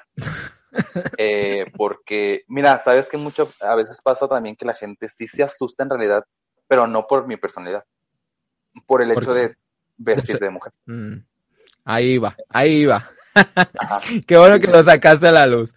[1.18, 5.42] Eh, porque, mira, sabes que mucho, a veces pasa también que la gente sí se
[5.42, 6.24] asusta en realidad,
[6.68, 7.84] pero no por mi personalidad
[8.86, 9.56] por el hecho de
[9.96, 10.72] vestir de mujer.
[10.86, 11.24] Mm.
[11.84, 13.08] Ahí va, ahí va.
[14.26, 15.74] Qué bueno que lo sacaste a la luz.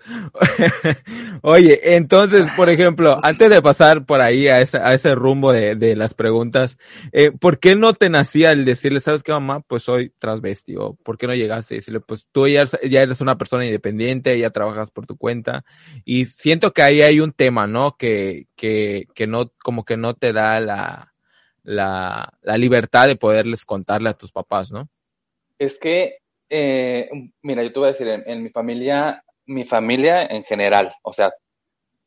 [1.41, 5.75] Oye, entonces, por ejemplo, antes de pasar por ahí a ese, a ese rumbo de,
[5.75, 6.77] de las preguntas,
[7.11, 10.75] eh, ¿por qué no te nacía el decirle, sabes qué mamá, pues soy transvesti?
[10.77, 14.37] ¿O por qué no llegaste a decirle, pues tú ya, ya eres una persona independiente,
[14.37, 15.63] ya trabajas por tu cuenta?
[16.05, 17.95] Y siento que ahí hay un tema, ¿no?
[17.97, 21.13] Que, que, que no, como que no te da la,
[21.63, 24.89] la, la libertad de poderles contarle a tus papás, ¿no?
[25.59, 26.22] Es que,
[26.55, 27.09] eh,
[27.41, 31.33] mira, yo te voy a decir, en, mi familia, mi familia en general, o sea,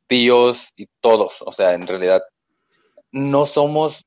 [0.07, 2.22] tíos y todos, o sea, en realidad,
[3.11, 4.06] no somos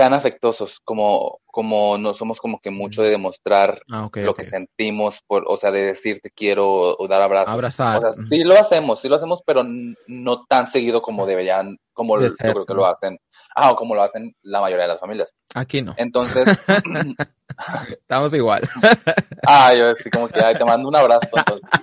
[0.00, 5.20] tan afectosos como, como no somos como que mucho de demostrar Ah, lo que sentimos,
[5.26, 7.52] por, o sea, de decir te quiero o dar abrazos.
[7.52, 7.98] Abrazar.
[7.98, 9.62] O sea, sí lo hacemos, sí lo hacemos, pero
[10.06, 12.80] no tan seguido como deberían, como De yo ser, creo que ¿no?
[12.80, 13.18] lo hacen,
[13.54, 15.34] ah, o como lo hacen la mayoría de las familias.
[15.54, 15.92] Aquí no.
[15.98, 16.48] Entonces,
[17.90, 18.62] Estamos igual.
[19.46, 21.28] ah, yo así como que, ay, te mando un abrazo.
[21.36, 21.68] entonces.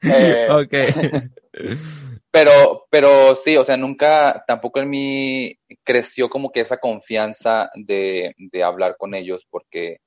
[0.00, 2.17] Eh, ok.
[2.38, 8.32] Pero, pero sí, o sea, nunca, tampoco en mí creció como que esa confianza de,
[8.36, 9.98] de hablar con ellos, porque,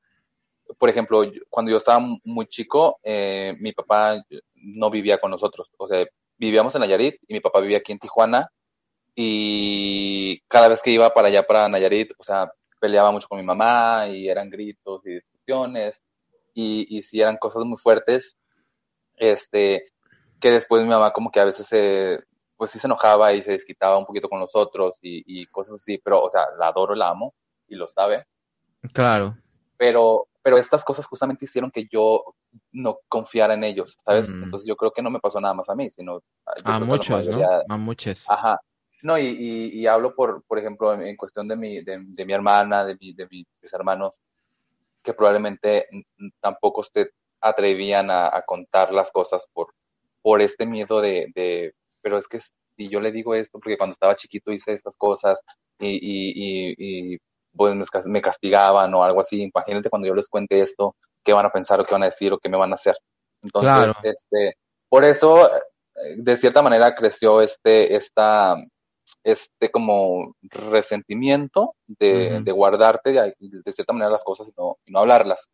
[0.78, 4.24] por ejemplo, cuando yo estaba muy chico, eh, mi papá
[4.54, 6.06] no vivía con nosotros, o sea,
[6.38, 8.50] vivíamos en Nayarit y mi papá vivía aquí en Tijuana,
[9.14, 13.46] y cada vez que iba para allá, para Nayarit, o sea, peleaba mucho con mi
[13.46, 16.02] mamá y eran gritos y discusiones,
[16.54, 18.38] y, y sí eran cosas muy fuertes,
[19.18, 19.91] este,
[20.42, 22.20] que después mi mamá como que a veces se,
[22.58, 25.98] pues sí se enojaba y se desquitaba un poquito con nosotros y, y cosas así,
[26.00, 27.34] pero, o sea, la adoro, la amo
[27.68, 28.26] y lo sabe,
[28.94, 29.38] Claro.
[29.78, 32.24] pero, pero estas cosas justamente hicieron que yo
[32.72, 34.30] no confiara en ellos, ¿sabes?
[34.32, 34.44] Mm.
[34.44, 36.22] Entonces yo creo que no me pasó nada más a mí, sino
[36.66, 37.18] A muchos, ¿no?
[37.38, 38.30] mayoría- A muchos.
[38.30, 38.60] Ajá.
[39.04, 42.34] No, y, y, y hablo por, por ejemplo, en, cuestión de mi, de, de mi
[42.34, 44.14] hermana, de, mi, de mi- mis hermanos,
[45.02, 45.88] que probablemente
[46.39, 49.74] tampoco se atrevían a, a contar las cosas por,
[50.22, 53.94] por este miedo de, de, pero es que si yo le digo esto, porque cuando
[53.94, 55.40] estaba chiquito hice estas cosas
[55.80, 57.18] y, y, y, y,
[57.56, 61.34] pues me cas- me castigaban o algo así, imagínate cuando yo les cuente esto, qué
[61.34, 62.96] van a pensar o qué van a decir o qué me van a hacer.
[63.44, 63.94] Entonces, Claro.
[64.04, 64.56] este,
[64.90, 65.60] por eso, eh,
[66.18, 68.56] de cierta manera creció este, esta,
[69.24, 75.00] este como resentimiento de, guardarte de, de cierta manera las cosas y no, y no
[75.00, 75.50] hablarlas.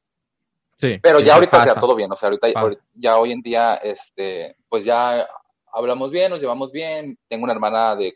[0.79, 0.99] Sí.
[1.01, 1.73] Pero ya ahorita pasa.
[1.75, 2.79] ya todo bien, o sea, ahorita, Pasa.
[2.93, 5.27] ya hoy en día, este, pues ya
[5.71, 7.17] hablamos bien, nos llevamos bien.
[7.27, 8.13] Tengo una hermana de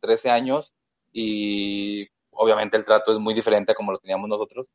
[0.00, 0.72] 13 años
[1.12, 4.66] y obviamente el trato es muy diferente a como lo teníamos nosotros.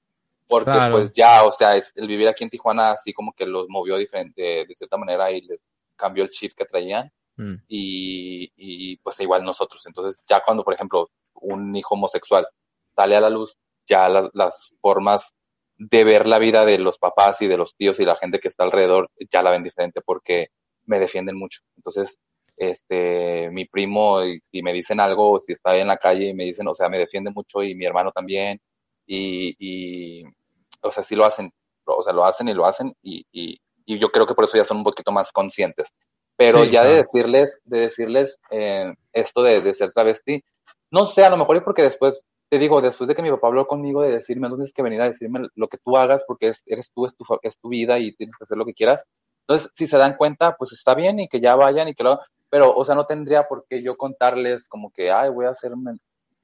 [0.48, 0.96] Porque Claro.
[0.96, 3.98] pues ya, o sea, es- el vivir aquí en Tijuana así como que los movió
[3.98, 5.66] diferente, de cierta manera y les
[5.98, 7.56] cambió el chip que traían Mm.
[7.68, 9.86] y, y, pues igual nosotros.
[9.86, 12.48] Entonces ya cuando, por ejemplo, un hijo homosexual
[12.96, 15.34] sale a la luz, ya las, las formas
[15.78, 18.48] de ver la vida de los papás y de los tíos y la gente que
[18.48, 20.50] está alrededor ya la ven diferente porque
[20.86, 21.62] me defienden mucho.
[21.76, 22.20] Entonces,
[22.56, 24.20] este, mi primo,
[24.52, 26.98] si me dicen algo, si está en la calle y me dicen, o sea, me
[26.98, 28.60] defiende mucho y mi hermano también
[29.06, 30.24] y, y
[30.82, 31.52] o sea, sí lo hacen,
[31.86, 34.58] o sea, lo hacen y lo hacen y, y, y yo creo que por eso
[34.58, 35.94] ya son un poquito más conscientes.
[36.36, 40.44] Pero Sí, ya de decirles, de decirles eh, esto de, de ser travesti,
[40.92, 43.48] no sé, a lo mejor es porque después, te digo, después de que mi papá
[43.48, 46.50] habló conmigo de decirme, no tienes que venir a decirme lo que tú hagas porque
[46.50, 49.04] es, eres tú, es tu, es tu vida y tienes que hacer lo que quieras.
[49.42, 52.12] Entonces, si se dan cuenta, pues está bien y que ya vayan y que lo
[52.14, 52.26] hagan.
[52.50, 55.98] Pero, o sea, no tendría por qué yo contarles como que, ay, voy a hacerme.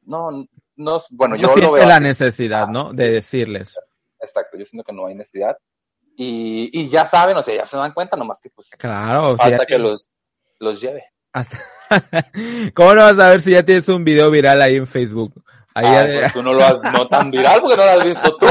[0.05, 0.29] No,
[0.75, 1.85] no, bueno, No yo lo veo.
[1.87, 2.03] la así.
[2.03, 2.91] necesidad, ¿no?
[2.93, 3.77] De decirles.
[4.19, 5.57] Exacto, yo siento que no hay necesidad.
[6.15, 9.37] Y, y ya saben, o sea, ya se dan cuenta, nomás que pues Claro.
[9.37, 10.09] ya que los,
[10.59, 11.05] los lleve.
[11.31, 11.59] hasta-
[12.75, 15.43] ¿Cómo no vas a ver si ya tienes un video viral ahí en Facebook?
[15.75, 18.05] Ahí Ah, de- pues tú no lo has, no tan viral porque no lo has
[18.05, 18.47] visto tú.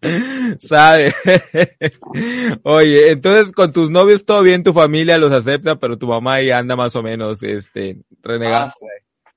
[0.60, 1.12] ¿Sabe?
[2.62, 6.50] Oye, entonces con tus novios todo bien, tu familia los acepta, pero tu mamá ahí
[6.50, 8.86] anda más o menos, este, renegando Ah, sí.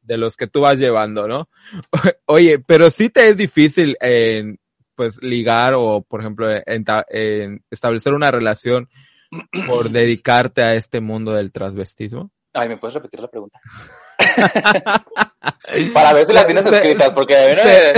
[0.02, 1.50] de los que tú vas llevando, ¿no?
[2.26, 4.56] Oye, pero sí te es difícil, eh,
[4.96, 8.90] pues, ligar o, por ejemplo, en establecer una relación
[9.66, 12.32] por dedicarte a este mundo del transvestismo.
[12.54, 13.60] Ay, ¿me puedes repetir la pregunta?
[15.94, 17.94] Para ver si la tienes escritas, porque se-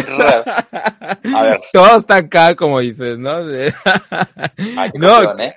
[1.35, 1.59] A ver.
[1.73, 3.37] Todo está acá, como dices, ¿no?
[4.77, 5.39] Ay, No.
[5.39, 5.53] ¿eh?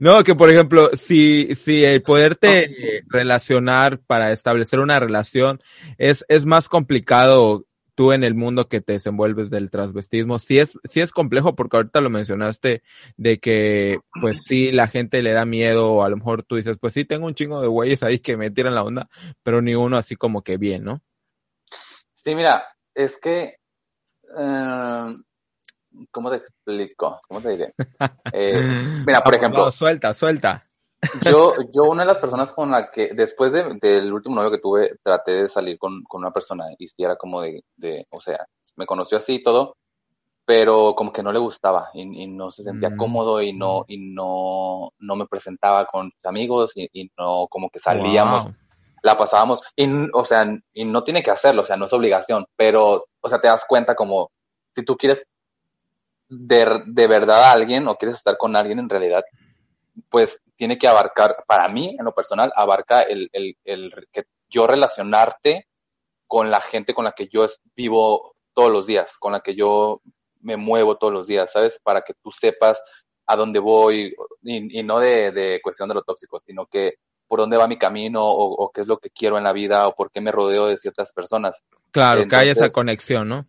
[0.00, 5.60] No, que por ejemplo, si, si el poderte relacionar para establecer una relación
[5.98, 7.64] es, es más complicado
[7.94, 11.76] tú en el mundo que te desenvuelves del transvestismo, sí es, sí es complejo porque
[11.76, 12.82] ahorita lo mencionaste
[13.16, 16.76] de que pues sí la gente le da miedo o a lo mejor tú dices
[16.80, 19.08] pues sí tengo un chingo de güeyes ahí que me tiran la onda,
[19.42, 21.02] pero ni uno así como que bien, ¿no?
[22.14, 22.64] Sí, mira,
[22.94, 23.58] es que,
[24.38, 25.16] eh,
[26.10, 27.20] ¿cómo te explico?
[27.28, 27.74] ¿Cómo te diré?
[28.32, 28.60] Eh,
[29.06, 30.66] mira, por ejemplo, vamos, suelta, suelta.
[31.24, 34.58] Yo, yo una de las personas con la que, después de- del último novio que
[34.58, 38.20] tuve, traté de salir con, con una persona y sí era como de, de, o
[38.20, 38.46] sea,
[38.76, 39.76] me conoció así y todo,
[40.46, 42.96] pero como que no le gustaba y, y no se sentía Mm.
[42.96, 47.70] cómodo y no, y no, no me presentaba con sus amigos y, y no como
[47.70, 48.54] que salíamos Wow.
[49.02, 52.46] la pasábamos, y, o sea, y no tiene que hacerlo, o sea, no es obligación,
[52.56, 54.30] pero, o sea, te das cuenta como,
[54.74, 55.26] si tú quieres
[56.28, 59.22] de, de verdad a alguien o quieres estar con alguien en realidad,
[60.08, 64.66] pues tiene que abarcar, para mí, en lo personal, abarca el, el, el que yo
[64.66, 65.66] relacionarte
[66.26, 70.00] con la gente con la que yo vivo todos los días, con la que yo
[70.40, 71.80] me muevo todos los días, ¿sabes?
[71.82, 72.82] Para que tú sepas
[73.26, 76.94] a dónde voy y, no de, de, cuestión de lo tóxico, sino que
[77.26, 79.94] por dónde va mi camino o, qué es lo que quiero en la vida o
[79.94, 81.64] por qué me rodeo de ciertas personas.
[81.90, 83.46] Claro, que hay esa conexión, ¿no?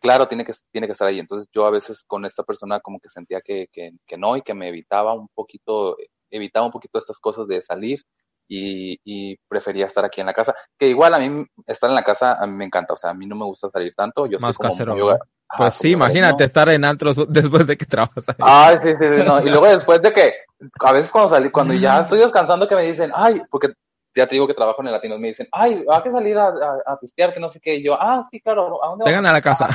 [0.00, 1.18] Claro, tiene que, tiene que estar ahí.
[1.18, 4.42] Entonces yo a veces con esta persona como que sentía que, que, que no y
[4.42, 5.96] que me evitaba un poquito,
[6.30, 8.04] evitaba un poquito estas cosas de salir
[8.48, 10.54] y, y, prefería estar aquí en la casa.
[10.78, 13.14] Que igual a mí estar en la casa a mí me encanta, o sea, a
[13.14, 14.26] mí no me gusta salir tanto.
[14.26, 15.18] Yo Más soy como
[15.56, 18.36] pues sí, imagínate estar en antros después de que trabajas ahí.
[18.40, 19.40] Ay, sí, sí, no.
[19.40, 20.32] Y luego después de que,
[20.80, 23.68] a veces cuando salí, cuando ya estoy descansando que me dicen, ay, porque
[24.14, 26.48] ya te digo que trabajo en el latino, me dicen, ay, hay que salir a,
[26.86, 27.76] a, pistear, que no sé qué.
[27.76, 29.68] Y yo, ah, sí, claro, ¿a dónde Vengan a la casa.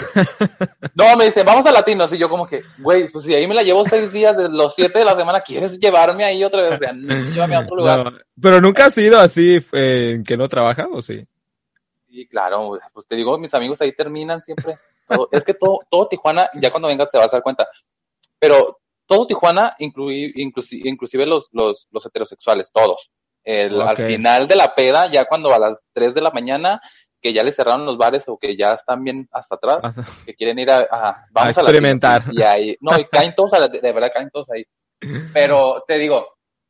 [0.96, 2.12] no, me dicen, vamos a latinos.
[2.14, 4.76] Y yo como que, güey, pues si ahí me la llevo seis días de los
[4.76, 6.74] siete de la semana, ¿quieres llevarme ahí otra vez?
[6.74, 8.26] O sea, llévame a otro lugar.
[8.40, 11.26] pero nunca has sido así, eh, que no trabajas, ¿o sí?
[12.10, 14.76] Sí, claro, pues te digo, mis amigos ahí terminan siempre.
[15.32, 17.68] es que todo, todo Tijuana, ya cuando vengas te vas a dar cuenta.
[18.40, 20.34] Pero todo Tijuana, inclusive,
[20.84, 23.12] inclusive los, los, los heterosexuales, todos
[23.44, 26.82] el, al final de la peda, ya cuando a las 3 de la mañana,
[27.22, 29.82] que ya les cerraron los bares o que ya están bien hasta atrás,
[30.26, 32.24] que quieren ir a, vamos a, experimentar.
[32.32, 34.66] y ahí, no, y caen todos, de verdad caen todos ahí.
[35.34, 36.28] Pero te digo,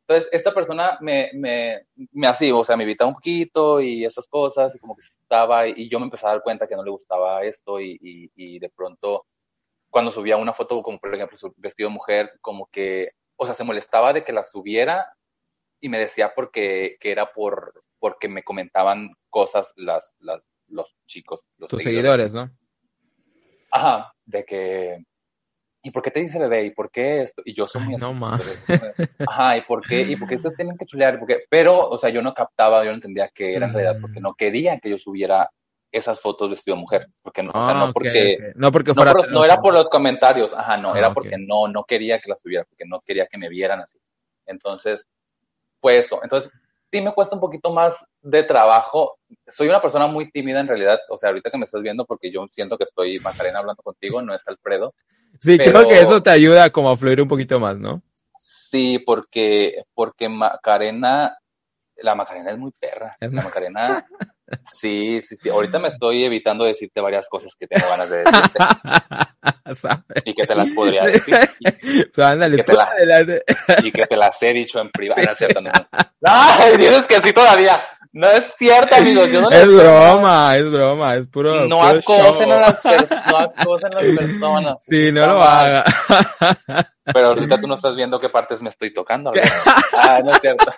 [0.08, 4.28] entonces esta persona me, me, me así, o sea, me invitaba un poquito y esas
[4.28, 6.84] cosas, y como que se estaba, y yo me empecé a dar cuenta que no
[6.84, 9.26] le gustaba esto, y, y, y de pronto,
[9.90, 13.56] cuando subía una foto, como por ejemplo su vestido de mujer, como que, o sea,
[13.56, 15.08] se molestaba de que la subiera
[15.84, 21.42] y me decía porque que era por porque me comentaban cosas las, las los chicos,
[21.58, 22.34] los tus seguidores.
[22.34, 22.50] ¿no?
[23.70, 25.04] Ajá, de que
[25.84, 26.64] ¿y por qué te dice bebé?
[26.64, 27.42] ¿Y por qué esto?
[27.44, 28.42] Y yo soy muy No más.
[29.28, 30.02] Ajá, ¿y por qué?
[30.04, 31.20] ¿Y por qué estos tienen que chulear?
[31.20, 34.22] Porque, pero, o sea, yo no captaba, yo no entendía qué era en realidad, porque
[34.22, 34.24] mm.
[34.24, 35.50] no querían que yo subiera
[35.92, 39.14] esas fotos vestido de mujer, porque no, o sea, no ah, porque no porque fuera
[39.30, 42.40] no, era por los comentarios, ajá, no, ah, era porque no no quería que las
[42.40, 44.00] subiera, porque no quería que me vieran así.
[44.48, 45.08] Entonces,
[45.84, 46.22] fue eso.
[46.24, 46.50] Entonces,
[46.90, 49.18] sí me cuesta un poquito más de trabajo.
[49.50, 52.32] Soy una persona muy tímida en realidad, o sea, ahorita que me estás viendo, porque
[52.32, 54.96] yo siento que estoy Macarena hablando contigo, no es Alfredo.
[55.42, 58.02] Sí, creo que eso te ayuda como a fluir un poquito más, ¿no?
[58.38, 61.38] Sí, porque, porque Macarena,
[61.98, 63.18] la Macarena es muy perra.
[63.20, 64.08] La Macarena,
[64.64, 65.50] sí, sí, sí.
[65.50, 68.60] Ahorita me estoy evitando decirte varias cosas que tengo ganas de decirte.
[70.26, 71.38] Y que te las podría decir.
[71.60, 72.94] Y, que te las,
[73.84, 75.22] y que te las he dicho en privado.
[75.24, 75.72] No es cierto, no.
[76.24, 76.78] Ay,
[77.08, 77.84] que sí todavía.
[78.14, 79.32] No es cierto, amigos.
[79.32, 81.66] Yo no es broma, es broma, es puro.
[81.66, 83.28] No acosen a las personas.
[83.28, 84.84] No acosen a las personas.
[84.88, 85.84] Sí, no lo haga.
[87.06, 89.32] Pero ahorita tú no estás viendo qué partes me estoy tocando.
[89.94, 90.72] Ah, no es cierto.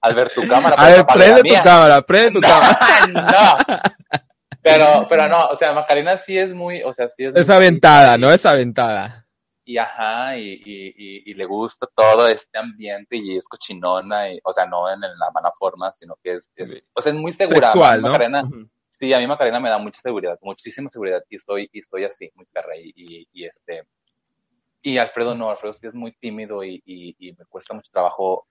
[0.00, 0.74] Al ver tu cámara.
[0.76, 2.78] A ver, prende tu cámara, prende tu cámara.
[3.06, 3.78] no.
[4.64, 7.34] Pero, pero no, o sea, Macarena sí es muy, o sea, sí es.
[7.36, 8.32] Es aventada, ¿no?
[8.32, 9.26] Es aventada.
[9.66, 14.52] Y ajá, y, y, y, le gusta todo este ambiente y es cochinona, y, o
[14.52, 16.50] sea, no en, la mala forma, sino que es,
[16.94, 17.68] o sea, es muy segura.
[17.68, 18.08] Sexual, ¿no?
[18.08, 18.42] Macarena,
[18.88, 22.30] Sí, a mí Macarena me da mucha seguridad, muchísima seguridad, y estoy, y estoy así,
[22.34, 23.86] muy perra, y, y, este,
[24.82, 28.46] y Alfredo no, Alfredo sí es muy tímido y, y, me cuesta mucho trabajo.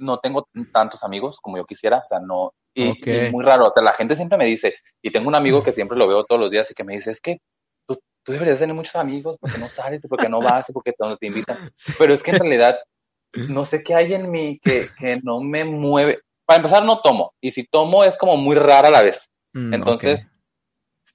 [0.00, 3.82] No tengo tantos amigos como yo quisiera, o sea, no, y, muy raro, o sea,
[3.82, 6.50] la gente siempre me dice, y tengo un amigo que siempre lo veo todos los
[6.50, 7.38] días y que me dice, es que
[7.86, 11.26] tú, tú deberías tener muchos amigos porque no sales, porque no vas, porque no te
[11.26, 11.72] invitan.
[11.98, 12.78] Pero es que en realidad
[13.48, 16.20] no sé qué hay en mí que, que no me mueve.
[16.44, 17.34] Para empezar, no tomo.
[17.40, 19.30] Y si tomo es como muy rara a la vez.
[19.52, 20.26] Mm, Entonces,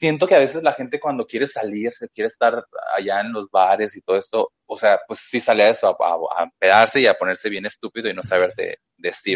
[0.02, 2.66] siento que a veces la gente cuando quiere salir, quiere estar
[2.98, 6.44] allá en los bares y todo esto, o sea, pues sí sale a eso, a,
[6.44, 9.36] a, pedarse y a ponerse bien estúpido y no saber de, de sí,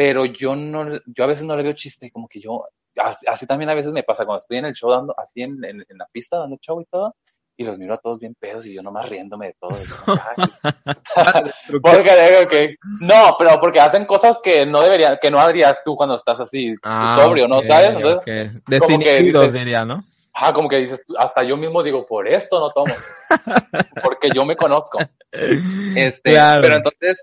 [0.00, 2.64] pero yo no, yo a veces no le veo chiste, como que yo,
[2.96, 5.84] así, también a veces me pasa cuando estoy en el show dando, así en, en,
[5.90, 7.14] la pista dando show y todo,
[7.54, 9.72] y los miro a todos bien pedos y yo nomás riéndome de todo.
[11.82, 15.96] porque digo que no, pero porque hacen cosas que no deberían, que no harías tú
[15.96, 17.60] cuando estás así ah, sobrio, ¿no?
[17.60, 17.94] ¿Sabes?
[17.94, 20.00] Entonces, como que dices, diría, ¿no?
[20.32, 22.94] Ah, como que dices, hasta yo mismo digo, por esto no tomo,
[24.02, 24.98] porque yo me conozco.
[25.30, 27.22] Este, pero entonces,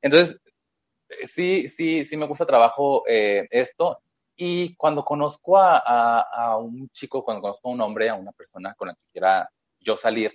[0.00, 0.38] entonces
[1.26, 4.00] sí, sí, sí me gusta trabajo eh, esto.
[4.36, 8.74] Y cuando conozco a, a, un chico, cuando conozco a un hombre, a una persona
[8.74, 9.48] con la que quiera
[9.78, 10.34] yo salir,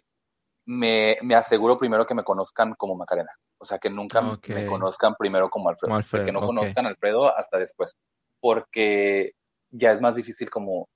[0.65, 3.32] me, me aseguro primero que me conozcan como Macarena.
[3.57, 6.25] O sea, que nunca me conozcan primero como Alfredo.
[6.25, 7.95] que no conozcan a Alfredo hasta después.
[8.39, 9.34] Porque
[9.71, 10.88] ya es más difícil como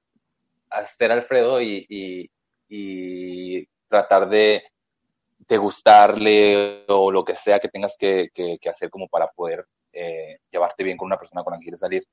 [0.69, 2.29] hacer Alfredo y, y,
[2.69, 4.63] y tratar de,
[5.55, 9.65] de, gustarle o lo que sea que tengas que, que, que hacer como para poder
[9.93, 12.03] eh, llevarte bien con una persona con la que quieres salir.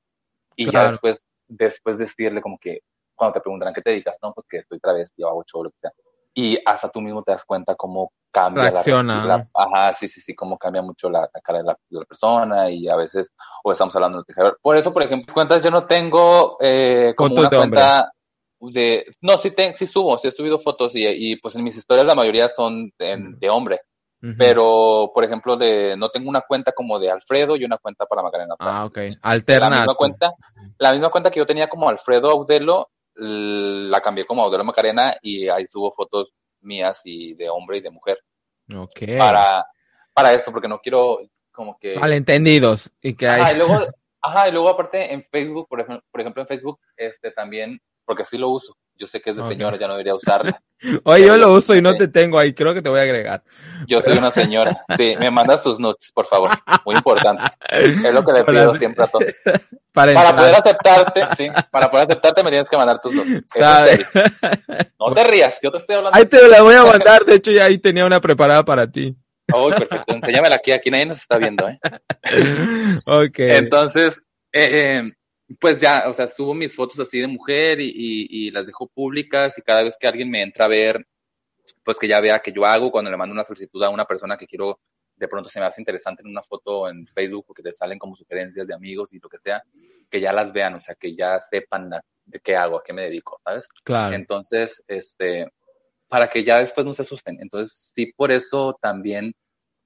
[0.55, 2.79] Y ya después después decirle como que,
[3.15, 5.79] cuando te preguntan qué te dedicas, no, porque pues estoy travesti hago show, lo que
[5.79, 5.91] sea.
[6.33, 9.25] Y hasta tú mismo te das cuenta cómo cambia Reacciona.
[9.25, 11.99] la, la Ajá, sí, sí, sí, cómo cambia mucho la, la cara de la, de
[11.99, 13.31] la, persona y a veces,
[13.63, 14.53] o estamos hablando de.
[14.61, 18.13] Por eso, por ejemplo, cuentas yo no tengo eh, como una cuenta
[18.59, 19.05] de...
[19.21, 22.05] No, sí, te, sí subo, sí he subido fotos y, y pues en mis historias
[22.05, 23.79] la mayoría son de, de hombre.
[24.21, 24.35] Uh -huh.
[24.37, 28.21] Pero, por ejemplo, de no tengo una cuenta como de Alfredo y una cuenta para
[28.21, 28.55] Macarena.
[28.59, 28.97] Ah, ok.
[29.21, 29.69] Alterna.
[29.69, 30.33] La misma cuenta,
[30.77, 35.47] la misma cuenta que yo tenía como Alfredo Audelo, la cambié como Audelo Macarena y
[35.47, 38.19] ahí subo fotos mías y de hombre y de mujer.
[38.75, 39.17] Ok.
[39.17, 39.65] Para,
[40.13, 41.19] para esto, porque no quiero
[41.51, 41.95] como que...
[41.95, 42.91] Malentendidos.
[43.01, 43.41] Y que hay...
[43.41, 43.79] Ajá, y luego,
[44.21, 47.79] ajá, y luego aparte en Facebook, por ejemplo, por ejemplo en Facebook, este también,
[48.09, 48.75] porque sí lo uso.
[48.95, 49.55] Yo sé que es de okay.
[49.55, 50.59] señora, ya no debería usarla.
[51.03, 53.43] Oye, yo lo uso y no te tengo ahí, creo que te voy a agregar.
[53.85, 54.83] Yo soy una señora.
[54.97, 56.49] Sí, me mandas tus notes, por favor.
[56.87, 57.43] Muy importante.
[57.69, 59.25] Es lo que le pido siempre a todos.
[59.91, 63.41] Para, para poder aceptarte, sí, para poder aceptarte me tienes que mandar tus notes.
[63.47, 64.05] ¿Sabes?
[64.99, 66.17] No te rías, yo te estoy hablando.
[66.17, 69.17] Ahí te la voy a mandar, de hecho ya ahí tenía una preparada para ti.
[69.51, 71.79] Oh, perfecto, enséñamela aquí, aquí nadie nos está viendo, ¿eh?
[73.07, 73.39] ok.
[73.39, 74.21] Entonces,
[74.53, 75.11] eh, eh,
[75.55, 78.87] pues ya, o sea, subo mis fotos así de mujer y, y, y, las dejo
[78.87, 81.07] públicas y cada vez que alguien me entra a ver,
[81.83, 84.37] pues que ya vea que yo hago, cuando le mando una solicitud a una persona
[84.37, 84.79] que quiero,
[85.15, 88.15] de pronto se me hace interesante en una foto en Facebook porque te salen como
[88.15, 89.63] sugerencias de amigos y lo que sea,
[90.09, 91.89] que ya las vean, o sea, que ya sepan
[92.25, 93.67] de qué hago, a qué me dedico, ¿sabes?
[93.83, 94.15] Claro.
[94.15, 95.51] Entonces, este,
[96.07, 97.37] para que ya después no se asusten.
[97.41, 99.33] Entonces, sí, por eso también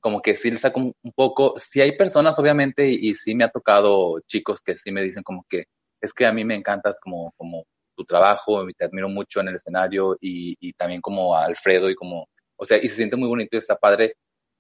[0.04, 3.46] como que sí les saco un poco, sí hay personas obviamente y, y, sí me
[3.46, 5.68] ha tocado chicos que sí me dicen como que
[6.02, 7.64] es que a mí me encantas como, como
[7.96, 11.96] tu trabajo, te admiro mucho en el escenario y, y también como a Alfredo y
[11.96, 12.28] como,
[12.58, 14.18] o sea, y se siente muy bonito y está padre,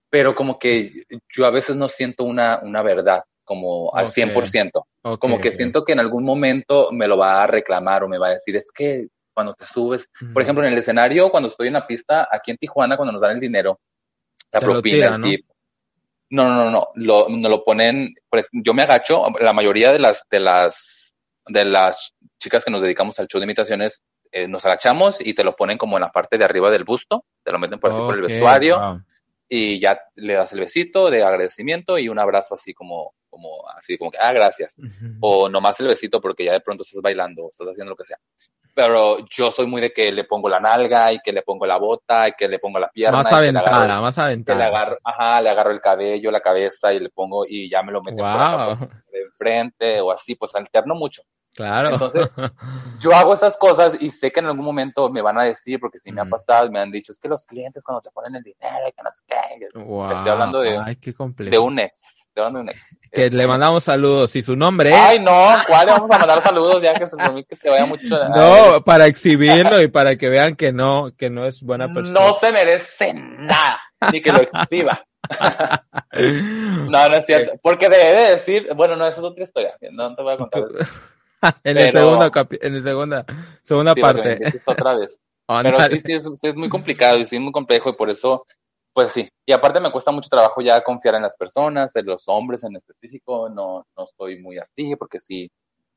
[0.09, 1.03] pero como que
[1.35, 4.23] yo a veces no siento una, una verdad como al okay.
[4.23, 4.71] 100%,
[5.01, 8.17] okay, como que siento que en algún momento me lo va a reclamar o me
[8.17, 10.31] va a decir, es que cuando te subes, mm.
[10.31, 13.21] por ejemplo, en el escenario, cuando estoy en la pista, aquí en Tijuana, cuando nos
[13.21, 13.81] dan el dinero,
[14.53, 15.27] la Te propina, tira, el ¿no?
[15.27, 15.45] tip.
[16.29, 18.15] No, no, no, no, lo, lo ponen,
[18.53, 21.13] yo me agacho, la mayoría de las, de las,
[21.45, 24.01] de las chicas que nos dedicamos al show de imitaciones,
[24.31, 27.25] eh, nos agachamos y te lo ponen como en la parte de arriba del busto,
[27.43, 29.01] te lo meten por así por el vestuario wow.
[29.47, 33.95] y ya le das el besito de agradecimiento y un abrazo así como, como, así
[33.99, 34.75] como que, ah, gracias.
[35.19, 38.17] O nomás el besito porque ya de pronto estás bailando, estás haciendo lo que sea.
[38.75, 41.77] Pero yo soy muy de que le pongo la nalga y que le pongo la
[41.77, 43.17] bota y que le pongo la pierna.
[43.19, 44.65] Más aventada, más que le aventada.
[44.65, 47.99] agarro, ajá, le agarro el cabello, la cabeza y le pongo y ya me lo
[47.99, 48.77] acá, Wow,
[49.11, 51.21] de enfrente o así, pues alterno mucho.
[51.53, 51.89] claro.
[51.91, 52.33] Entonces,
[52.99, 55.99] Yo hago esas cosas y sé que en algún momento me van a decir, porque
[55.99, 56.31] sí me ha Ujú.
[56.31, 59.11] pasado, me han dicho, es que los clientes cuando te ponen el dinero, que no
[59.11, 60.11] sé qué, Wow.
[60.11, 62.97] estoy hablando de- Ay, qué de un ex, hablando de un ex.
[63.11, 64.95] Que Este, le mandamos saludos y su nombre es.
[64.95, 65.31] Ay, no,
[65.67, 67.15] ¿cuál le vamos a mandar saludos ya que se,
[67.47, 68.17] que se vaya mucho?
[68.29, 72.19] No, para exhibirlo y para que vean que no, que no es buena persona.
[72.19, 73.79] no se merece nada,
[74.11, 75.03] ni que lo exhiba.
[76.13, 80.15] No, no es cierto, porque debe de decir, bueno, no, esa es otra historia, no
[80.15, 80.91] te voy a contar eso.
[81.63, 83.25] en el pero- segundo capi- en el segunda,
[83.59, 84.39] segunda Sí, parte.
[84.65, 85.21] otra vez.
[85.47, 88.09] Pero sí, sí es, sí es muy complicado y sí es muy complejo y por
[88.09, 88.45] eso,
[88.93, 89.27] pues sí.
[89.45, 92.75] Y aparte me cuesta mucho trabajo ya confiar en las personas, en los hombres en
[92.75, 95.51] específico, no, no estoy muy así porque sí,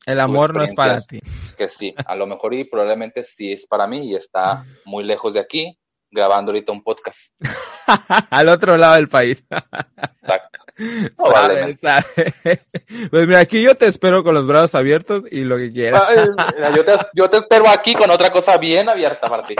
[0.06, 1.20] El amor no es para ti.
[1.56, 5.34] que sí, a lo mejor y probablemente sí es para mí y está muy lejos
[5.34, 5.78] de aquí
[6.10, 7.32] grabando ahorita un podcast.
[8.30, 9.44] Al otro lado del país.
[10.02, 10.58] Exacto.
[11.16, 12.04] Sabe, sabe.
[13.10, 16.02] Pues mira, aquí yo te espero con los brazos abiertos y lo que quieras.
[16.06, 16.18] Ay,
[16.54, 19.54] mira, yo, te, yo te espero aquí con otra cosa bien abierta ti.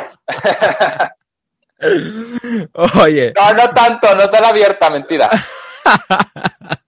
[3.04, 5.30] Oye, No, no tanto, no tan abierta, mentira.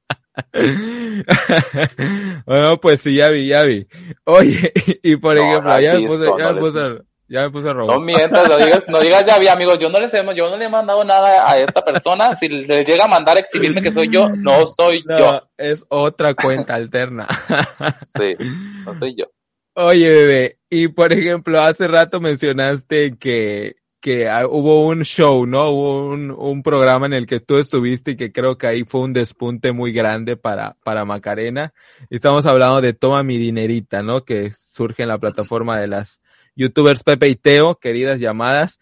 [2.47, 3.87] bueno, pues sí, ya vi, ya vi.
[4.25, 4.73] Oye,
[5.03, 7.51] y, por No, ejemplo, no ya me puse, ya no me les- puse, ya me
[7.51, 8.01] puse No rojo.
[8.01, 10.65] mientas, no digas, no digas ya vi, amigos, yo no les hemos, yo no le
[10.65, 12.35] he mandado nada a esta persona.
[12.35, 15.49] Si les llega a mandar a exhibirme que soy yo, no soy No, yo.
[15.59, 17.27] es otra cuenta alterna.
[18.19, 18.37] Sí,
[18.85, 19.27] no soy yo.
[19.75, 25.71] Oye, bebé, y por ejemplo, hace rato mencionaste que, que ah, hubo un show, ¿no?
[25.71, 29.01] Hubo un, un programa en el que tú estuviste y que creo que ahí fue
[29.01, 31.73] un despunte muy grande para, para Macarena.
[32.09, 34.25] Y Estamos hablando de Toma mi dinerita, ¿no?
[34.25, 36.21] Que surge en la plataforma de las
[36.55, 38.79] youtubers Pepe y Teo, queridas llamadas.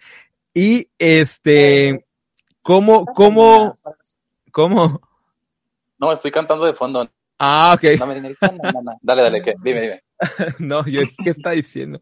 [0.52, 2.06] Y este,
[2.62, 3.78] ¿cómo, cómo,
[4.52, 5.00] cómo?
[5.98, 7.08] No, estoy cantando de fondo.
[7.38, 7.98] Ah, ok.
[7.98, 8.98] Dame dinerito, no, no, no.
[9.02, 9.54] Dale, dale, ¿qué?
[9.62, 10.02] Dime, dime.
[10.58, 12.00] No, yo, ¿qué está diciendo?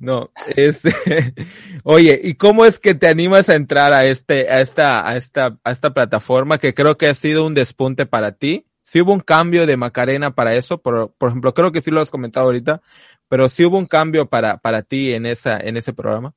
[0.00, 0.94] No, este,
[1.84, 5.58] oye, ¿y cómo es que te animas a entrar a este, a esta, a esta,
[5.64, 8.66] a esta plataforma que creo que ha sido un despunte para ti?
[8.84, 12.10] si hubo un cambio de Macarena para eso, por, ejemplo, creo que sí lo has
[12.10, 12.82] comentado ahorita,
[13.28, 16.34] pero si hubo un cambio para, para ti en esa, en ese programa.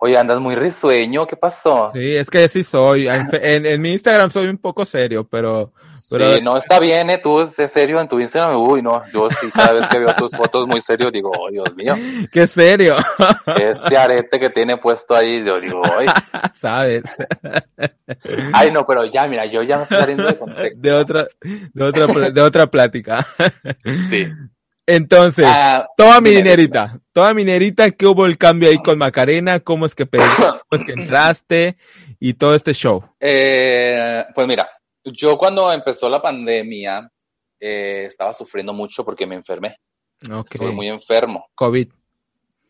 [0.00, 1.90] Oye, andas muy risueño, ¿qué pasó?
[1.92, 3.08] Sí, es que sí soy.
[3.08, 5.72] En, mi Instagram soy un poco serio, pero,
[6.10, 6.36] pero...
[6.36, 7.18] Sí, no, está bien, ¿eh?
[7.18, 8.56] Tú es serio en tu Instagram.
[8.60, 11.74] Uy, no, yo sí, cada vez que veo tus fotos muy serio, digo, oh, Dios
[11.74, 11.94] mío.
[12.32, 12.96] ¡Qué serio!
[13.56, 16.06] Este arete que tiene puesto ahí, yo digo, ay.
[16.54, 17.02] ¿Sabes?
[18.52, 20.80] Ay, no, pero ya, mira, yo ya me estoy saliendo de contexto.
[20.80, 23.26] De otra, de otra, de otra plática.
[24.08, 24.26] Sí.
[24.90, 29.60] Entonces, ah, toda mi dinerita, toda mi dinerita, ¿qué hubo el cambio ahí con Macarena?
[29.60, 31.76] ¿Cómo es que cómo es que entraste?
[32.18, 33.04] Y todo este show.
[33.20, 34.66] Eh, pues mira,
[35.04, 37.06] yo cuando empezó la pandemia,
[37.60, 39.76] eh, estaba sufriendo mucho porque me enfermé.
[40.24, 40.54] Okay.
[40.54, 41.50] Estuve muy enfermo.
[41.54, 41.90] COVID.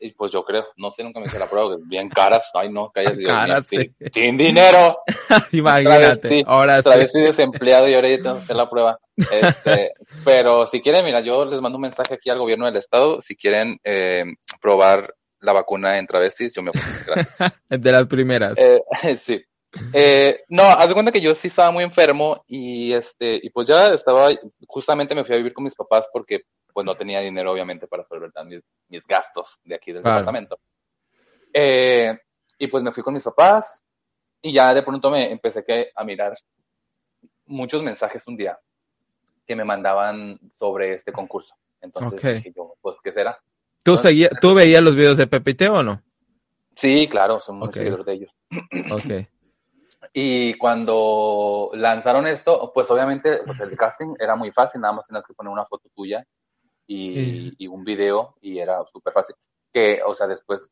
[0.01, 2.91] Y pues yo creo, no sé, nunca me hice la prueba, bien caras, ay no,
[2.93, 3.91] cállate, caras, sí.
[4.13, 4.99] sin, dinero.
[5.53, 6.91] Imagínate, ahora sí.
[7.01, 8.99] estoy desempleado y ahora ya tengo que hacer la prueba.
[9.17, 9.93] Este,
[10.25, 13.35] pero si quieren, mira, yo les mando un mensaje aquí al gobierno del estado, si
[13.35, 14.25] quieren eh,
[14.61, 17.53] probar la vacuna en travestis, yo me apunto, gracias.
[17.69, 18.55] De las primeras.
[18.57, 18.81] Eh,
[19.17, 19.43] sí.
[19.93, 23.69] Eh, no, haz de cuenta que yo sí estaba muy enfermo y este, y pues
[23.69, 24.31] ya estaba,
[24.67, 26.43] justamente me fui a vivir con mis papás porque
[26.73, 30.59] pues no tenía dinero obviamente para solventar mis, mis gastos de aquí del departamento.
[31.53, 32.19] Eh,
[32.59, 33.83] y pues me fui con mis papás
[34.43, 36.37] y ya de pronto me empecé que, a mirar
[37.47, 38.59] muchos mensajes un día
[39.47, 41.55] que me mandaban sobre este concurso.
[41.81, 43.41] Entonces dije yo, pues, ¿qué será?
[43.83, 46.03] ¿Tú, seguía, ¿Tú veías los videos de Pepite o no?
[46.77, 48.33] Sí, claro, soy muy seguidor de ellos.
[48.93, 49.27] Ok.
[50.13, 55.27] Y cuando lanzaron esto, pues obviamente pues el casting era muy fácil, nada más tenías
[55.27, 56.25] que poner una foto tuya
[56.89, 59.37] y, un video y era súper fácil.
[59.73, 60.71] Que, o sea, después,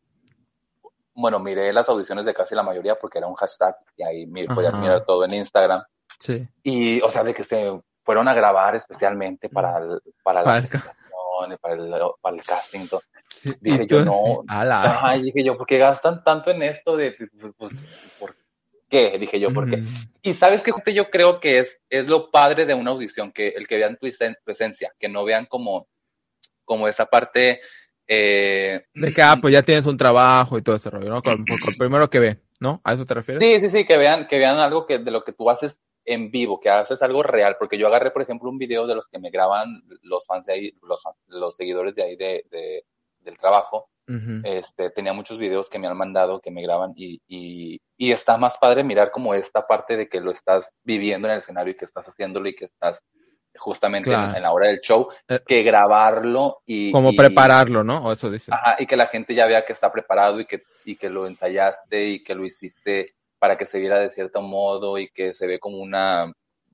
[1.14, 4.74] bueno, miré las audiciones de casi la mayoría porque era un hashtag y ahí podías
[4.74, 5.82] mirar todo en Instagram.
[6.18, 6.48] Sí.
[6.62, 10.64] Y, o sea, de que se fueron a grabar especialmente para, el, para la
[11.60, 11.92] para el,
[12.22, 12.86] para el casting.
[13.60, 14.42] dije yo, no.
[14.48, 17.14] Ajá, dije yo, ¿por qué gastan tanto en esto de,
[17.58, 17.74] pues,
[18.18, 18.34] ¿por
[18.88, 19.18] qué?
[19.18, 19.84] Dije yo, ¿por qué?
[20.22, 23.66] Y sabes que yo creo que es, es lo padre de una audición, que el
[23.66, 24.08] que vean tu
[24.44, 25.88] presencia, que no vean como
[26.66, 27.62] como esa parte...
[28.06, 31.22] Eh, de que, ah, pues ya tienes un trabajo y todo ese rollo, ¿no?
[31.22, 31.46] Con,
[31.78, 32.82] primero que ve, ¿no?
[32.84, 33.42] ¿A eso te refieres?
[33.42, 36.30] Sí, sí, sí, que vean, que vean algo que de lo que tú haces en
[36.30, 39.18] vivo, que haces algo real, porque yo agarré, por ejemplo, un video de los que
[39.18, 42.84] me graban los fans de ahí, los, los seguidores de ahí de, de
[43.26, 43.90] del trabajo.
[44.44, 48.38] este, tenía muchos videos que me han mandado, que me graban y, y, y, está
[48.38, 51.76] más padre mirar como esta parte de que lo estás viviendo en el escenario y
[51.76, 53.02] que estás haciéndolo y que estás
[53.56, 56.92] justamente en, la hora del show, eh, que grabarlo y...
[56.92, 58.04] Como prepararlo, ¿no?
[58.04, 58.50] O eso dice.
[58.52, 61.26] Ajá, y que la gente ya vea que está preparado y que, y que lo
[61.26, 65.46] ensayaste y que lo hiciste para que se viera de cierto modo y que se
[65.46, 66.32] ve como una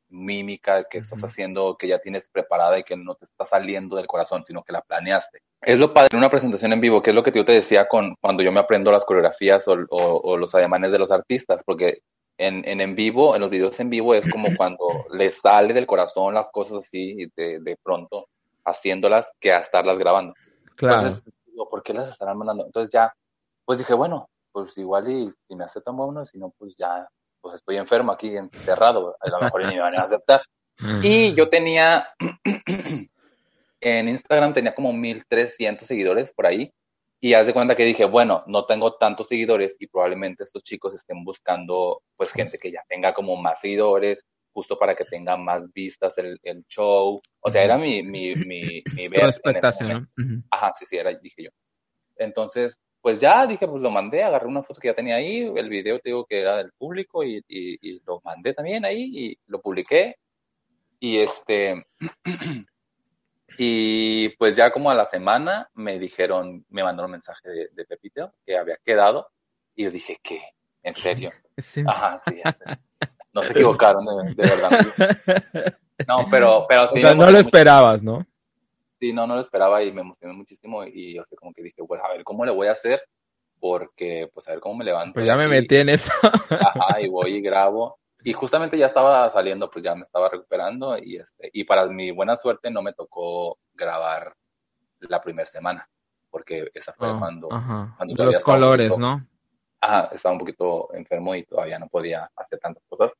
[0.08, 4.06] mímica que estás haciendo, que ya tienes preparada y que no te está saliendo del
[4.06, 5.40] corazón, sino que la planeaste.
[5.62, 7.88] Es lo padre en una presentación en vivo, que es lo que yo te decía
[7.88, 12.02] con cuando yo me aprendo las coreografías o, o los ademanes de los artistas, porque
[12.38, 15.86] en, en, en vivo, en los videos en vivo, es como cuando le sale del
[15.86, 18.28] corazón las cosas así de, de pronto
[18.64, 20.34] haciéndolas que a estarlas grabando.
[20.76, 21.00] Claro.
[21.00, 21.22] Entonces,
[21.70, 22.64] ¿por qué las estarán mandando?
[22.64, 23.12] Entonces ya,
[23.64, 27.08] pues dije, bueno, pues igual y si me aceptan, bueno, si no, pues ya,
[27.40, 30.42] pues estoy enfermo aquí, encerrado, a lo mejor ni me van a aceptar.
[31.02, 32.08] Y yo tenía,
[33.80, 36.72] en Instagram tenía como 1300 seguidores por ahí,
[37.24, 40.92] y haz de cuenta que dije, bueno, no tengo tantos seguidores y probablemente estos chicos
[40.92, 45.72] estén buscando pues gente que ya tenga como más seguidores, justo para que tenga más
[45.72, 47.22] vistas el, el show.
[47.40, 50.10] O sea, era mi, mi, mi, mi ver expectación.
[50.50, 51.50] Ajá, sí, sí, era, dije yo.
[52.16, 55.68] Entonces, pues ya dije, pues lo mandé, agarré una foto que ya tenía ahí, el
[55.68, 59.38] video te digo que era del público y, y, y lo mandé también ahí y
[59.46, 60.16] lo publiqué.
[60.98, 61.86] Y este,
[63.58, 67.84] Y pues ya como a la semana me dijeron, me mandaron un mensaje de, de
[67.84, 69.28] Pepito que había quedado.
[69.74, 70.40] Y yo dije, ¿qué?
[70.82, 71.30] ¿En serio?
[71.86, 72.40] Ajá, sí.
[73.34, 75.74] No se equivocaron, de, verdad.
[76.06, 77.00] No, pero, pero sí.
[77.02, 78.26] no lo esperabas, ¿no?
[79.00, 80.84] Sí, no, no lo esperaba y me emocioné muchísimo.
[80.84, 83.00] Y yo sé como que dije, pues a ver cómo le voy a hacer,
[83.58, 85.14] porque pues a ver cómo me levanto.
[85.14, 86.12] Pues ya me metí en eso.
[86.22, 90.96] Ajá, y voy y grabo y justamente ya estaba saliendo, pues ya me estaba recuperando
[90.98, 94.34] y este, y para mi buena suerte no me tocó grabar
[95.00, 95.88] la primera semana,
[96.30, 99.26] porque esa fue ah, cuando, cuando los colores, ¿no?
[99.80, 103.10] Ajá, estaba un poquito enfermo y todavía no podía hacer tantas cosas.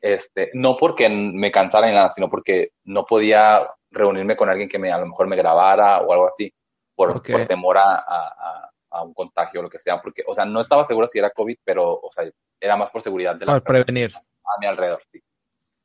[0.00, 4.78] Este, no porque me cansara ni nada, sino porque no podía reunirme con alguien que
[4.78, 6.52] me, a lo mejor me grabara o algo así,
[6.94, 10.44] por, por temor a, a, a, un contagio o lo que sea, porque, o sea,
[10.44, 12.30] no estaba seguro si era COVID, pero, o sea,
[12.60, 14.14] era más por seguridad de la Para prevenir
[14.46, 15.20] a mi alrededor, sí.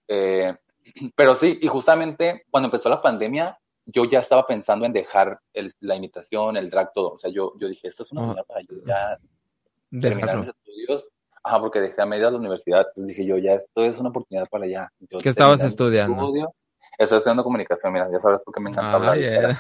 [0.08, 0.56] Eh,
[1.16, 5.40] pero sí, y justamente cuando empezó la pandemia, yo ya estaba pensando en dejar
[5.80, 7.14] la imitación, el drag, todo.
[7.14, 9.18] O sea, yo, yo dije, esta es una señal para yo ya
[10.00, 11.06] terminar mis estudios.
[11.44, 12.86] Ajá, porque dejé a media la universidad.
[12.90, 14.92] Entonces dije yo, ya esto es una oportunidad para ya.
[15.22, 16.32] ¿Qué estabas estudiando?
[16.98, 19.58] Estoy estudiando comunicación, mira, ya sabes por qué me encanta hablar.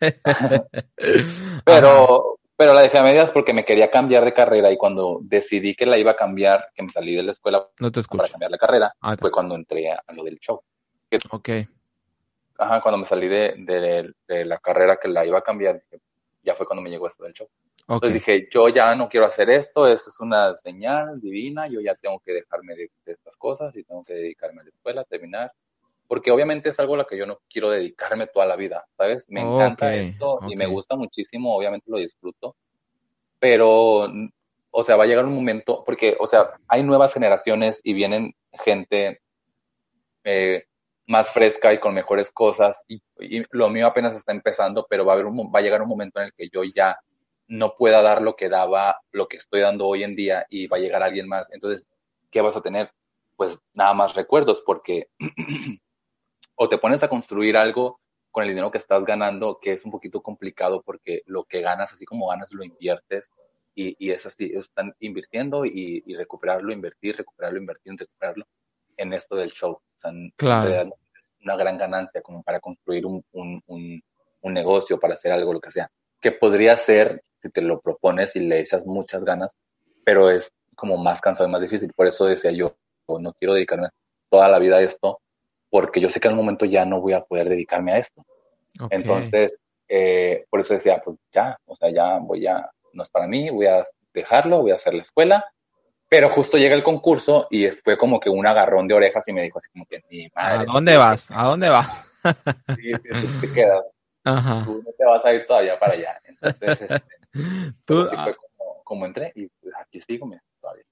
[1.64, 5.74] pero, pero la dejé a medias porque me quería cambiar de carrera y cuando decidí
[5.74, 8.94] que la iba a cambiar, que me salí de la escuela para cambiar la carrera,
[9.00, 10.62] ah, fue cuando entré a, lo del show.
[11.30, 11.48] ok.
[12.58, 15.82] Ajá, cuando me salí de, de, la carrera que la iba a cambiar,
[16.44, 17.48] ya fue cuando me llegó esto del show.
[17.88, 21.96] Entonces dije, yo ya no quiero hacer esto, esto es una señal divina, yo ya
[21.96, 25.52] tengo que dejarme de, estas cosas y tengo que dedicarme a la escuela, terminar
[26.08, 29.26] porque obviamente es algo a lo que yo no quiero dedicarme toda la vida, ¿sabes?
[29.28, 32.56] Me encanta esto y me gusta muchísimo, obviamente lo disfruto,
[33.38, 34.08] pero,
[34.70, 38.34] o sea, va a llegar un momento, porque, o sea, hay nuevas generaciones y vienen
[38.52, 39.20] gente
[40.24, 40.64] eh,
[41.06, 43.02] más fresca y con mejores cosas y,
[43.50, 46.20] lo mío apenas está empezando, pero va a, haber un, va a llegar un momento
[46.20, 46.98] en el que yo ya
[47.48, 50.78] no pueda dar lo que daba, lo que estoy dando hoy en día y va
[50.78, 51.52] a llegar alguien más.
[51.52, 51.88] Entonces,
[52.30, 52.90] ¿qué vas a tener?
[53.36, 55.08] Pues nada más recuerdos, porque
[56.54, 58.00] o te pones a construir algo
[58.30, 61.92] con el dinero que estás ganando, que es un poquito complicado porque lo que ganas,
[61.92, 63.30] así como ganas, lo inviertes
[63.74, 68.46] y, y es así, están invirtiendo y, recuperarlo, invertir, recuperarlo, invertir, recuperarlo
[68.96, 69.72] en esto del show.
[69.72, 70.70] O sea, claro.
[70.70, 74.02] es una gran ganancia como para construir un, un, un,
[74.40, 75.90] un, negocio, para hacer algo, lo que sea,
[76.20, 79.56] que podría ser si te lo propones y le echas muchas ganas,
[80.04, 81.92] pero es como más cansado y más difícil.
[81.94, 82.76] Por eso decía yo,
[83.08, 83.88] no quiero dedicarme
[84.30, 85.20] toda la vida a esto,
[85.72, 88.22] porque yo sé que en un momento ya no voy a poder dedicarme a esto.
[88.90, 89.58] Entonces,
[89.88, 93.48] eh, por eso decía, pues ya, o sea, ya voy a, no es para mí,
[93.48, 95.42] voy a dejarlo, voy a hacer la escuela.
[96.10, 99.44] Pero justo llega el concurso y fue como que un agarrón de orejas y me
[99.44, 100.66] dijo así como que, mi madre.
[100.68, 101.30] ¿A dónde vas?
[101.30, 102.04] ¿A dónde vas?
[102.76, 103.90] sí, sí, tú te quedas.
[104.24, 104.64] Ajá.
[104.66, 106.20] Tú no te vas a ir todavía para allá.
[106.24, 107.02] Entonces, este,
[107.86, 108.36] tú, fue ah.
[108.58, 110.84] como, como, entré y pues, aquí sigo, mira, todavía.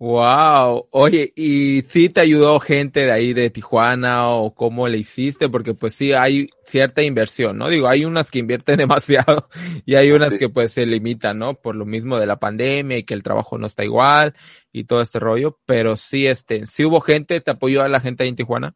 [0.00, 5.50] Wow, oye, ¿y si te ayudó gente de ahí de Tijuana o cómo le hiciste?
[5.50, 7.68] Porque pues sí hay cierta inversión, ¿no?
[7.68, 9.50] Digo, hay unas que invierten demasiado
[9.84, 11.52] y hay unas que pues se limitan, ¿no?
[11.52, 14.34] Por lo mismo de la pandemia y que el trabajo no está igual
[14.72, 18.22] y todo este rollo, pero sí, este, sí hubo gente, ¿te apoyó a la gente
[18.22, 18.74] ahí en Tijuana?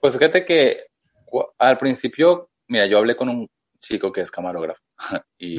[0.00, 0.84] Pues fíjate que
[1.58, 3.48] al principio, mira, yo hablé con un
[3.80, 4.80] chico que es camarógrafo
[5.38, 5.56] y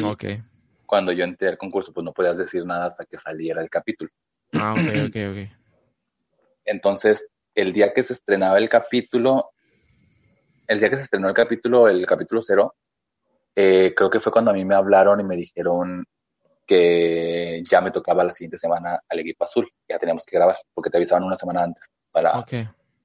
[0.85, 4.09] cuando yo entré al concurso pues no podías decir nada hasta que saliera el capítulo.
[4.53, 5.61] Ah, ok, ok, ok.
[6.65, 9.51] Entonces, el día que se estrenaba el capítulo,
[10.67, 12.75] el día que se estrenó el capítulo, el capítulo cero,
[13.55, 16.05] eh, creo que fue cuando a mí me hablaron y me dijeron
[16.65, 19.69] que ya me tocaba la siguiente semana al equipo azul.
[19.89, 22.45] Ya teníamos que grabar, porque te avisaban una semana antes para,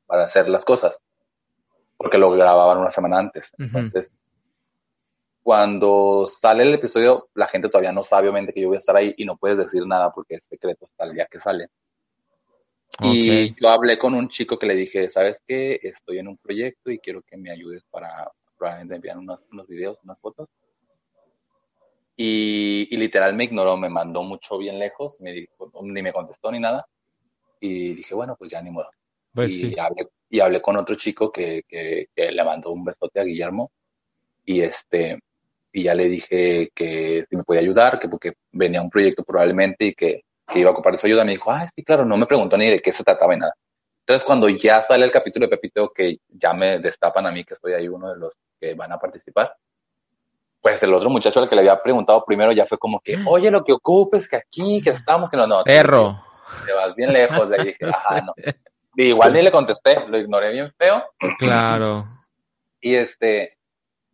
[0.07, 0.99] para hacer las cosas.
[1.97, 3.53] Porque lo grababan una semana antes.
[3.59, 4.15] Entonces,
[5.47, 8.97] cuando sale el episodio, la gente todavía no sabe obviamente que yo voy a estar
[8.97, 11.69] ahí y no puedes decir nada porque es secreto hasta el día que sale.
[13.01, 15.79] Y yo hablé con un chico que le dije, ¿sabes qué?
[15.81, 18.29] Estoy en un proyecto y quiero que me ayudes para
[18.59, 20.49] probablemente enviar unos, unos videos, unas fotos.
[22.17, 26.51] Y, y, literal me ignoró, me mandó mucho bien lejos, me dijo, ni me contestó
[26.51, 26.89] ni nada.
[27.61, 28.91] Y dije, bueno, pues ya ni modo.
[29.33, 33.21] Pues y, hablé, y hablé con otro chico que, que, que, le mandó un besote
[33.21, 33.71] a Guillermo.
[34.45, 35.21] Y este,
[35.73, 39.87] y ya le dije que si me podía ayudar, que porque venía un proyecto probablemente
[39.87, 41.25] y que, que iba a ocupar su ayuda.
[41.25, 43.55] Me dijo, ah, sí, claro, no me preguntó ni de qué se trataba ni nada.
[44.01, 47.55] Entonces, cuando ya sale el capítulo de Pepito, que ya me destapan a mí, que
[47.55, 49.55] estoy ahí uno de los que van a participar,
[50.63, 53.51] pues el otro muchacho al que le había preguntado primero ya fue como que, oye,
[53.51, 55.65] lo que ocupes, que aquí, que estamos, que no, no.
[55.65, 56.23] Perro.
[56.65, 57.51] Te vas bien lejos.
[57.51, 58.33] Le dije, ajá, no.
[58.97, 61.03] igual ni le contesté, lo ignoré bien feo.
[61.39, 62.07] Claro.
[62.81, 63.56] Y este,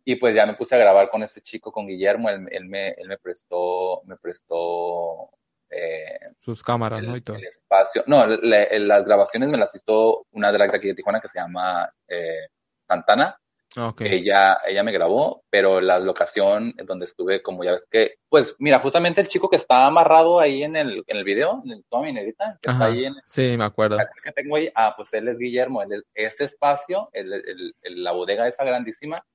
[0.05, 2.89] y pues ya me puse a grabar con este chico, con Guillermo, él, él, me,
[2.89, 5.29] él me prestó, me prestó
[5.69, 7.15] eh, sus cámaras, ¿no?
[7.15, 7.37] Y todo.
[7.37, 8.03] El espacio.
[8.05, 11.89] No, las grabaciones me las hizo una drag de aquí de Tijuana que se llama
[12.07, 12.47] eh,
[12.87, 13.37] Santana.
[13.75, 14.19] Okay.
[14.19, 18.77] Ella, ella me grabó, pero la locación donde estuve, como ya ves que, pues mira,
[18.77, 22.13] justamente el chico que está amarrado ahí en el, en el video, en toda mi
[22.13, 23.97] negrita, que está ahí en Sí, me acuerdo.
[24.23, 28.47] Que tengo ahí, ah, pues él es Guillermo, él, este espacio, el, el, la bodega
[28.47, 29.25] esa grandísima,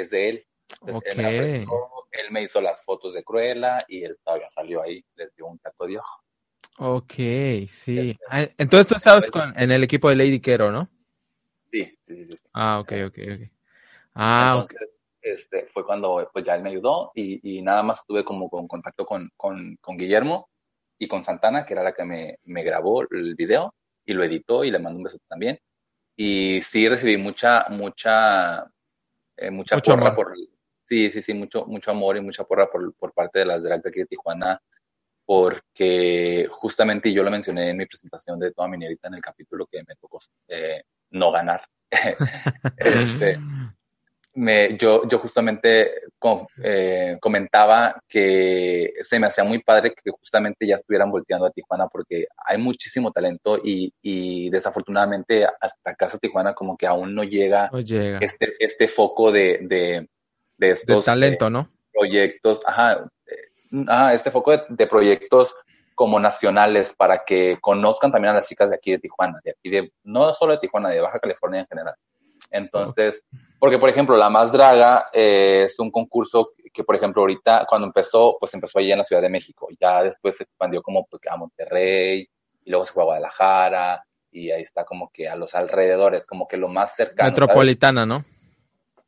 [0.00, 0.46] es de él.
[0.86, 5.34] él, me él, me hizo las fotos de Cruella y él todavía salió ahí, les
[5.34, 6.22] dio un taco de ojo.
[6.78, 8.10] Ok, sí.
[8.10, 10.88] Este, ah, entonces tú estabas con, en el equipo de Lady Quero, ¿no?
[11.72, 12.38] Sí, sí, sí.
[12.52, 13.50] Ah, ok, ok, ok.
[14.14, 18.24] Ah, Entonces, este, fue cuando pues ya él me ayudó y, y nada más estuve
[18.24, 20.48] como con contacto con, con, con, Guillermo
[20.98, 24.64] y con Santana, que era la que me, me grabó el video y lo editó
[24.64, 25.58] y le mandó un beso también.
[26.16, 28.70] y sí recibí mucha, mucha,
[29.38, 30.34] eh, mucha porra por,
[30.84, 33.82] sí, sí, sí, mucho, mucho amor y mucha porra por, por parte de las drag
[33.82, 34.60] de aquí de Tijuana,
[35.24, 39.82] porque justamente yo lo mencioné en mi presentación de toda minerita en el capítulo que
[39.86, 41.64] me tocó eh, no ganar.
[42.76, 43.38] este,
[44.38, 45.90] me, yo, yo justamente
[46.62, 51.88] eh, comentaba que se me hacía muy padre que justamente ya estuvieran volteando a Tijuana
[51.88, 57.68] porque hay muchísimo talento y, y desafortunadamente hasta casa Tijuana como que aún no llega,
[58.20, 60.08] Este, este foco de, de,
[60.56, 61.68] de estos talento, ¿no?
[61.92, 63.10] proyectos, ajá,
[63.88, 65.52] ah, este foco de, proyectos
[65.96, 69.68] como nacionales para que conozcan también a las chicas de aquí de Tijuana, de aquí
[69.68, 71.94] de, no solo de Tijuana, de Baja California en general.
[72.52, 73.24] Entonces,
[73.58, 77.86] porque por ejemplo, La Más Draga eh, es un concurso que, por ejemplo, ahorita cuando
[77.86, 81.22] empezó, pues empezó allí en la Ciudad de México, ya después se expandió como pues,
[81.28, 82.28] a Monterrey,
[82.64, 86.46] y luego se fue a Guadalajara, y ahí está como que a los alrededores, como
[86.46, 87.30] que lo más cercano.
[87.30, 88.24] Metropolitana, ¿no?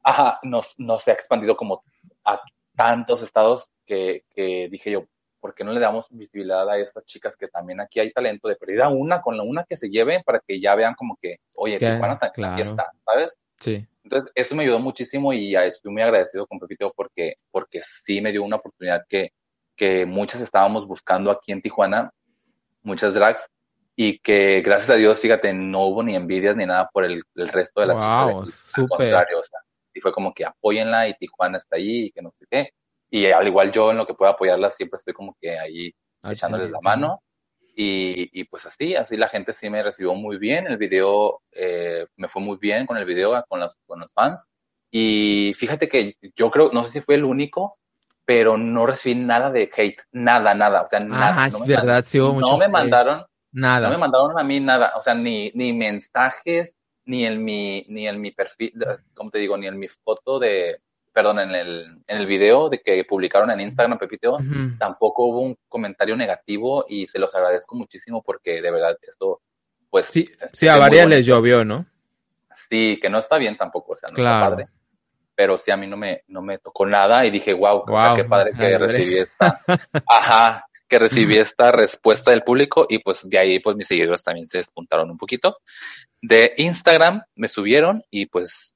[0.02, 1.85] Ajá, no, no se ha expandido como
[2.24, 2.40] a
[2.74, 5.05] tantos estados que, que dije yo,
[5.40, 8.56] ¿por qué no le damos visibilidad a estas chicas que también aquí hay talento de
[8.56, 11.78] pérdida una con la una que se lleven para que ya vean como que, oye,
[11.78, 12.55] Tijuana claro.
[12.55, 13.35] aquí está, ¿sabes?
[13.59, 13.86] Sí.
[14.10, 18.32] Entonces, eso me ayudó muchísimo y estoy muy agradecido con Pepito porque, porque sí me
[18.32, 19.32] dio una oportunidad que,
[19.76, 22.10] que muchas estábamos buscando aquí en Tijuana,
[22.82, 23.48] muchas drags,
[23.94, 27.48] y que gracias a Dios, fíjate, no hubo ni envidias ni nada por el, el
[27.48, 28.60] resto de las wow, chicas.
[28.74, 29.60] Al contrario, o sea,
[29.94, 32.70] y fue como que apóyenla y Tijuana está ahí y que no sé qué
[33.10, 35.92] y al igual yo en lo que pueda apoyarlas siempre estoy como que ahí
[36.22, 37.22] echándoles la mano.
[37.74, 40.66] Y, y, pues así, así la gente sí me recibió muy bien.
[40.66, 44.48] El video eh, me fue muy bien con el video, con los, con los fans.
[44.90, 47.78] Y fíjate que yo creo, no sé si fue el único,
[48.24, 51.44] pero no recibí nada de hate, nada, nada, o sea, nada.
[51.44, 53.88] Ah, es verdad, sí No me mandaron nada.
[53.88, 58.06] No me mandaron a mí nada, o sea, ni, ni mensajes, ni en mi, ni
[58.06, 58.72] en mi perfil,
[59.14, 59.56] ¿cómo te digo?
[59.56, 60.80] Ni en mi foto de,
[61.12, 64.38] perdón, en el, en el video de que publicaron en Instagram, Pepito,
[64.78, 69.40] tampoco hubo un comentario negativo y se los agradezco muchísimo porque de verdad esto,
[69.88, 70.06] pues...
[70.06, 71.86] Sí, sí a varias les llovió, ¿no?
[72.54, 74.68] Sí, que no está bien tampoco, o sea, no está padre.
[75.34, 77.84] Pero sí, a mí no me, no me tocó nada y dije, wow,
[78.14, 79.60] qué padre que recibí esta,
[80.06, 84.48] ajá, que recibí esta respuesta del público y pues de ahí pues mis seguidores también
[84.48, 85.58] se despuntaron un poquito.
[86.20, 88.74] De Instagram me subieron y pues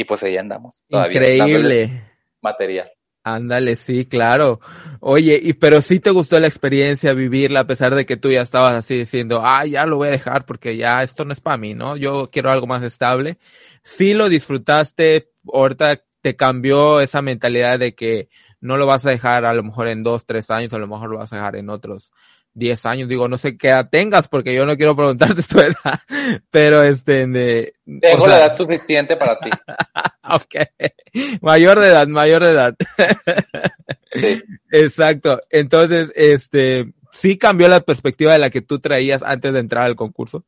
[0.00, 0.82] y pues ahí andamos.
[0.88, 2.02] Increíble.
[2.40, 2.90] Material.
[3.22, 4.58] Ándale, sí, claro.
[5.00, 8.40] Oye, y pero sí te gustó la experiencia, vivirla, a pesar de que tú ya
[8.40, 11.58] estabas así diciendo, ah, ya lo voy a dejar porque ya esto no es para
[11.58, 11.98] mí, ¿no?
[11.98, 13.36] Yo quiero algo más estable.
[13.82, 19.44] Sí lo disfrutaste, ahorita te cambió esa mentalidad de que no lo vas a dejar
[19.44, 21.68] a lo mejor en dos, tres años, a lo mejor lo vas a dejar en
[21.68, 22.10] otros
[22.54, 26.00] 10 años, digo, no sé qué edad tengas, porque yo no quiero preguntarte tu edad,
[26.50, 27.74] pero este, de...
[28.00, 29.50] Tengo la edad suficiente para ti.
[30.24, 32.74] ok, mayor de edad, mayor de edad.
[34.12, 34.42] sí.
[34.70, 39.84] Exacto, entonces, este, ¿sí cambió la perspectiva de la que tú traías antes de entrar
[39.84, 40.44] al concurso?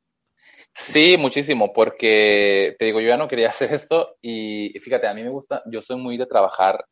[0.74, 5.23] Sí, muchísimo, porque te digo, yo ya no quería hacer esto y fíjate, a mí
[5.23, 6.85] me gusta, yo soy muy de trabajar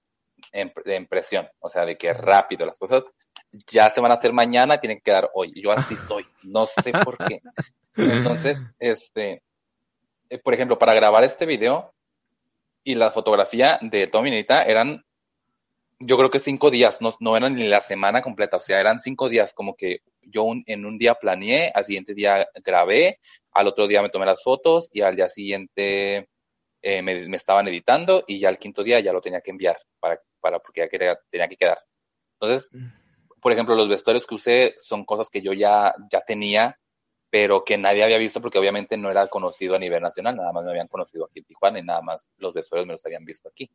[0.52, 3.04] en, en presión, o sea, de que rápido las cosas
[3.52, 5.52] ya se van a hacer mañana, tienen que quedar hoy.
[5.60, 7.40] Yo así soy, no sé por qué.
[7.96, 9.42] Entonces, este,
[10.28, 11.92] eh, por ejemplo, para grabar este video
[12.84, 15.04] y la fotografía de Tommy Nita eran,
[15.98, 19.00] yo creo que cinco días, no, no eran ni la semana completa, o sea, eran
[19.00, 23.18] cinco días, como que yo en un día planeé, al siguiente día grabé,
[23.52, 26.28] al otro día me tomé las fotos y al día siguiente
[26.82, 29.76] eh, me, me, estaban editando y ya al quinto día ya lo tenía que enviar
[29.98, 31.78] para, para porque ya tenía que quedar.
[32.40, 32.70] Entonces,
[33.40, 36.78] por ejemplo, los vestuarios que usé son cosas que yo ya, ya tenía,
[37.30, 40.64] pero que nadie había visto porque obviamente no era conocido a nivel nacional, nada más
[40.64, 43.48] me habían conocido aquí en Tijuana y nada más los vestuarios me los habían visto
[43.48, 43.70] aquí.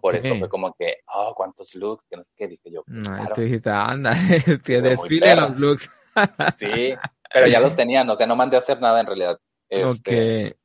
[0.00, 2.82] Por eso fue como que, oh, cuántos looks, que no sé qué, dije yo.
[2.86, 3.34] No, claro.
[3.34, 4.14] tú dijiste, anda,
[4.64, 5.90] que desfile los looks.
[6.58, 6.94] sí,
[7.32, 9.38] pero ya los tenían, o sea, no mandé a hacer nada en realidad.
[9.68, 10.56] Este, ok,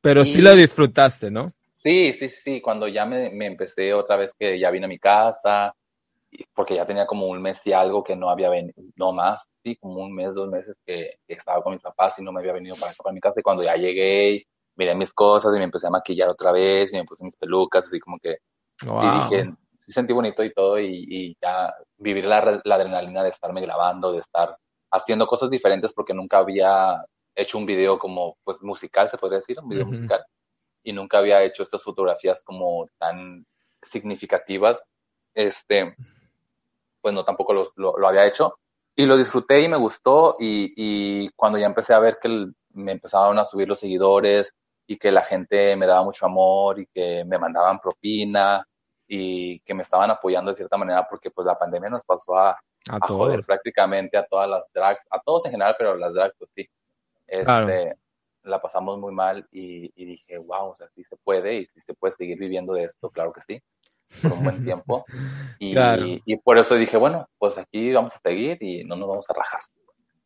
[0.00, 1.52] pero sí lo disfrutaste, ¿no?
[1.70, 4.98] Sí, sí, sí, cuando ya me, me empecé otra vez que ya vine a mi
[4.98, 5.74] casa,
[6.54, 9.76] porque ya tenía como un mes y algo que no había venido, no más, sí,
[9.76, 12.76] como un mes, dos meses que, estaba con mis papás y no me había venido
[12.76, 13.40] para acá para mi casa.
[13.40, 14.46] Y cuando ya llegué,
[14.76, 17.86] miré mis cosas y me empecé a maquillar otra vez y me puse mis pelucas,
[17.86, 18.38] así como que
[18.80, 24.12] dije, sí sentí bonito y todo y, ya vivir la, la, adrenalina de estarme grabando,
[24.12, 24.56] de estar
[24.90, 29.58] haciendo cosas diferentes porque nunca había hecho un video como, pues, musical, se podría decir,
[29.60, 30.24] un video musical.
[30.82, 33.46] Y nunca había hecho estas fotografías como tan
[33.82, 34.84] significativas.
[35.34, 35.94] Este,
[37.08, 38.58] pues no tampoco lo, lo, había hecho.
[38.94, 42.92] Y lo disfruté y me gustó y, y cuando ya empecé a ver que me
[42.92, 44.52] empezaban a subir los seguidores
[44.86, 48.66] y que la gente me daba mucho amor y que me mandaban propina
[49.06, 52.50] y que me estaban apoyando de cierta manera porque pues la pandemia nos pasó a,
[52.90, 56.50] a, joder prácticamente a todas las drags, a todos en general, pero las drags pues
[56.54, 56.68] sí.
[57.26, 57.96] Este,
[58.42, 61.80] La pasamos muy mal y, y, dije, wow, o sea, sí se puede y si
[61.80, 63.62] se puede seguir viviendo de esto, claro que sí,
[64.22, 65.04] por un buen tiempo.
[65.60, 65.74] Y,
[66.24, 69.34] y por eso dije, bueno, pues aquí vamos a seguir y no nos vamos a
[69.34, 69.60] rajar.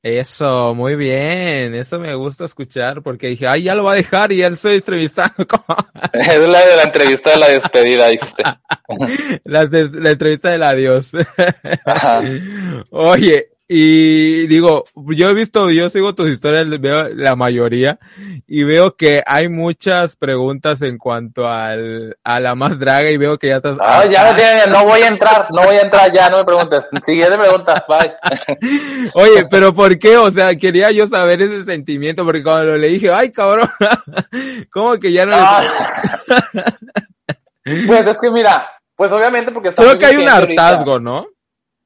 [0.02, 4.32] Eso, muy bien, eso me gusta escuchar porque dije, ay, ya lo va a dejar
[4.32, 5.46] y ya lo estoy entrevistando.
[6.12, 8.42] es la de la entrevista de la despedida, dijiste.
[9.44, 11.12] la, la entrevista del adiós.
[12.90, 17.98] Oye, y digo, yo he visto, yo sigo tus historias, veo la mayoría,
[18.46, 23.38] y veo que hay muchas preguntas en cuanto al, a la más draga, y veo
[23.38, 23.78] que ya estás...
[23.80, 26.44] Ah, ya no tiene, no voy a entrar, no voy a entrar ya, no me
[26.44, 26.86] preguntes.
[27.02, 29.10] Siguiente pregunta, bye.
[29.14, 30.18] Oye, pero ¿por qué?
[30.18, 33.70] O sea, quería yo saber ese sentimiento, porque cuando le dije, ay, cabrón,
[34.70, 35.32] ¿cómo que ya no...
[35.34, 35.64] Ah.
[37.64, 41.31] pues es que mira, pues obviamente porque está Creo que hay un hartazgo, ¿no?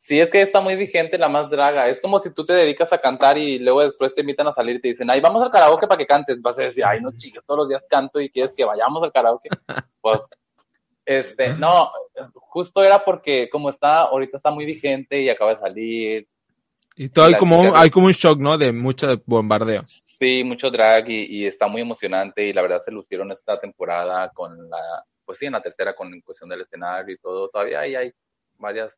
[0.06, 1.88] Sí, es que está muy vigente la más draga.
[1.88, 4.76] Es como si tú te dedicas a cantar y luego después te invitan a salir
[4.76, 6.40] y te dicen, ay, vamos al karaoke para que cantes.
[6.40, 9.10] Vas a decir, ay, no chicos, todos los días canto y quieres que vayamos al
[9.10, 9.48] karaoke.
[10.00, 10.24] pues,
[11.04, 11.90] este, no,
[12.34, 16.28] justo era porque como está, ahorita está muy vigente y acaba de salir.
[16.94, 18.56] Y todo hay como, un, hay como un shock, ¿no?
[18.56, 19.82] De mucho bombardeo.
[19.82, 24.30] Sí, mucho drag y, y, está muy emocionante y la verdad se lucieron esta temporada
[24.30, 27.48] con la, pues sí, en la tercera con cuestión del escenario y todo.
[27.48, 28.12] Todavía hay, hay
[28.56, 28.96] varias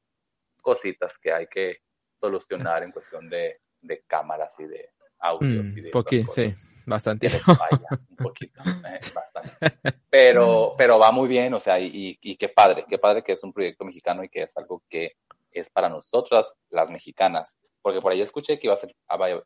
[0.60, 1.78] cositas que hay que
[2.14, 4.90] solucionar en cuestión de, de cámaras y de
[5.20, 5.62] audio.
[5.62, 5.74] Mm,
[6.34, 6.54] sí,
[6.86, 7.30] bastante.
[8.10, 9.78] un poquito, eh, bastante.
[10.10, 13.42] Pero, pero va muy bien, o sea, y, y, qué padre, qué padre que es
[13.44, 15.16] un proyecto mexicano y que es algo que
[15.52, 17.58] es para nosotras, las mexicanas.
[17.80, 18.94] Porque por ahí escuché que iba a, ser,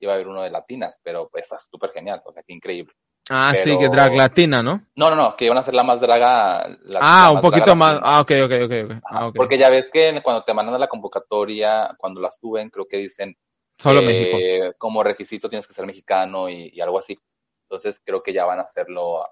[0.00, 2.94] iba a haber uno de latinas, pero pues, es súper genial, o sea, qué increíble.
[3.30, 4.86] Ah, sí, que drag latina, ¿no?
[4.96, 6.76] No, no, no, que iban a ser la más draga.
[6.84, 7.98] La, ah, un poquito más.
[8.02, 9.02] Ah, ok, ok, ok.
[9.08, 9.38] Ah, okay.
[9.38, 12.98] Porque ya ves que cuando te mandan a la convocatoria, cuando las suben, creo que
[12.98, 13.36] dicen.
[13.78, 14.38] Solo México.
[14.78, 17.18] Como requisito tienes que ser mexicano y, algo así.
[17.68, 19.24] Entonces creo que ya van a hacerlo.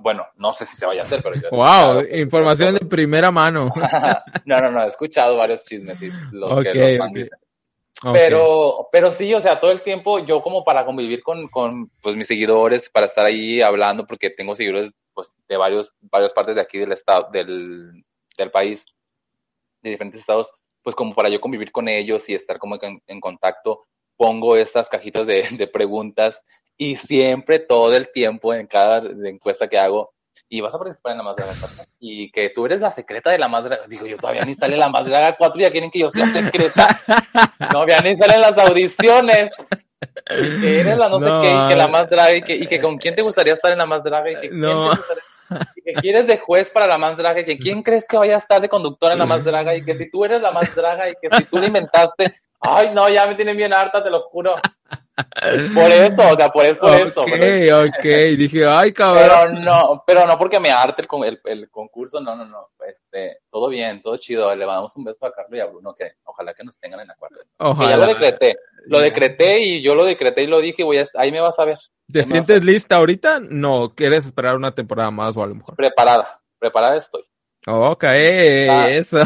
[0.00, 1.48] Bueno, no sé si se vaya a hacer, pero yo.
[1.52, 2.02] ¡Wow!
[2.12, 3.70] Información de primera mano.
[4.46, 5.98] no, no, no, he escuchado varios chismes.
[6.32, 7.28] Los que los
[8.12, 12.16] pero, pero sí, o sea, todo el tiempo yo como para convivir con, con pues,
[12.16, 16.60] mis seguidores, para estar ahí hablando, porque tengo seguidores pues, de varios, varias partes de
[16.60, 18.04] aquí del estado, del,
[18.36, 18.84] del país,
[19.82, 20.50] de diferentes estados,
[20.82, 23.84] pues como para yo convivir con ellos y estar como en, en contacto,
[24.16, 26.42] pongo estas cajitas de, de, preguntas
[26.76, 30.13] y siempre, todo el tiempo, en cada encuesta que hago,
[30.54, 31.52] y vas a participar en la más draga
[31.98, 33.88] y que tú eres la secreta de la más draga.
[33.88, 36.26] Digo, yo todavía ni sale la más draga 4 y ya quieren que yo sea
[36.28, 36.86] secreta.
[37.72, 39.50] No, ya ni salen las audiciones.
[40.30, 42.66] Y que eres la no, sé qué, y que la más draga y que, y
[42.68, 44.92] que con quién te gustaría estar en la más draga y que, no.
[45.74, 48.36] y que quieres de juez para la más draga y que quién crees que vaya
[48.36, 50.72] a estar de conductor en la más draga y que si tú eres la más
[50.72, 54.10] draga y que si tú la inventaste, ay no, ya me tienen bien harta, te
[54.10, 54.54] lo juro.
[55.16, 57.22] Por eso, o sea, por eso, por eso.
[57.22, 58.04] Ok, ok,
[58.36, 59.22] dije, ay, cabrón.
[59.22, 63.68] Pero no, pero no porque me arte el, el, concurso, no, no, no, este, todo
[63.68, 66.64] bien, todo chido, le mandamos un beso a Carlos y a Bruno, que ojalá que
[66.64, 67.36] nos tengan en la cuarta.
[67.58, 67.90] Ojalá.
[67.90, 71.30] ya lo decreté, lo decreté y yo lo decreté y lo dije, voy a, ahí
[71.30, 71.78] me vas a ver.
[72.12, 73.40] ¿Te sientes lista ahorita?
[73.40, 75.76] No, ¿quieres esperar una temporada más o a lo mejor?
[75.76, 77.22] Preparada, preparada estoy.
[77.68, 79.20] Ok, eso.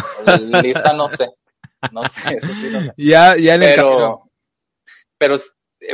[0.62, 1.30] Lista no sé,
[1.92, 2.92] no sé, eso sí no sé.
[2.98, 4.30] Ya, ya en pero,
[5.16, 5.38] pero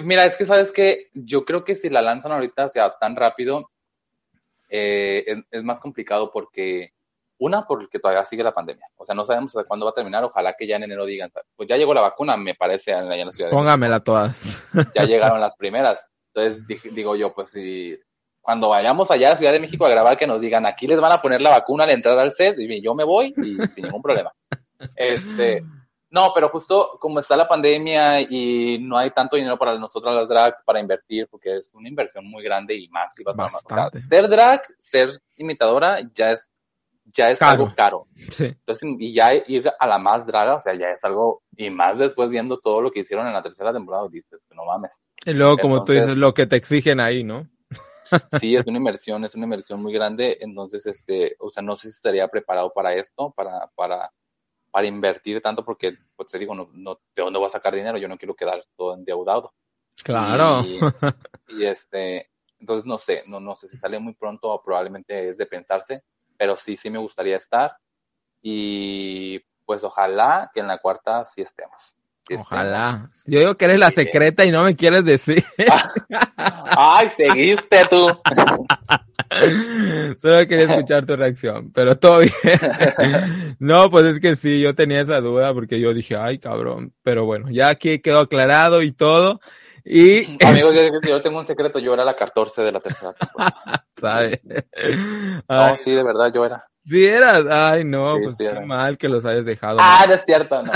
[0.03, 3.17] mira, es que sabes que yo creo que si la lanzan ahorita, o sea, tan
[3.17, 3.71] rápido,
[4.69, 6.93] eh, es, más complicado porque,
[7.39, 8.87] una, porque todavía sigue la pandemia.
[8.97, 10.25] O sea, no sabemos hasta cuándo va a terminar.
[10.25, 13.27] Ojalá que ya en enero digan, pues ya llegó la vacuna, me parece, allá en
[13.27, 13.51] la ciudad.
[13.51, 14.37] Póngamela todas.
[14.95, 16.09] Ya llegaron las primeras.
[16.35, 17.99] Entonces, digo yo, pues si
[18.45, 21.13] cuando vayamos allá a Ciudad de México a grabar, que nos digan, aquí les van
[21.13, 24.03] a poner la vacuna al entrar al set, y yo me voy y sin ningún
[24.03, 24.33] problema.
[24.97, 25.65] Este,
[26.15, 30.29] no, pero justo como está la pandemia y no hay tanto dinero para nosotros las
[30.29, 33.13] drags para invertir, porque es una inversión muy grande y más.
[34.09, 36.53] ser drag, ser imitadora, ya es,
[37.07, 38.07] ya es algo caro.
[38.39, 41.99] Entonces, y ya ir a la más draga, o sea, ya es algo, y más
[41.99, 45.03] después viendo todo lo que hicieron en la tercera temporada, dices, no mames.
[45.27, 47.49] Y luego, como tú dices, lo que te exigen ahí, ¿no?
[48.41, 51.89] sí, es una inversión, es una inversión muy grande, entonces, este, o sea, no sé
[51.89, 54.13] si estaría preparado para esto, para, para
[54.75, 57.97] para invertir tanto porque, pues te digo, no, no, ¿de dónde voy a sacar dinero?
[57.97, 59.55] Yo no quiero quedar todo endeudado.
[60.03, 60.65] Claro.
[61.47, 65.39] Y, este, entonces no sé, no, no sé si sale muy pronto o probablemente es
[65.39, 66.03] de pensarse,
[66.37, 67.77] pero sí, sí me gustaría estar.
[68.43, 71.97] Y pues ojalá que en la cuarta sí estemos.
[72.37, 73.13] ojalá.
[73.27, 75.45] Yo digo que eres la secreta y no me quieres decir.
[76.37, 78.09] Ay, seguiste tú.
[80.21, 82.33] Solo quería escuchar tu reacción, pero todo bien.
[83.59, 86.93] no, pues es que sí, yo tenía esa duda porque yo dije, ay, cabrón.
[87.03, 89.41] Pero bueno, ya aquí quedó aclarado y todo.
[89.85, 90.37] Y...
[90.45, 90.75] Amigos,
[91.07, 93.87] yo tengo un secreto, yo era la 14 de la tercera temporada.
[94.01, 94.41] ¿Sabes?
[95.49, 96.65] No, sí, de verdad, yo era.
[96.87, 99.79] Sí eras, ay no, pues qué mal que los hayas dejado.
[99.81, 100.73] Ah, no es cierto, no.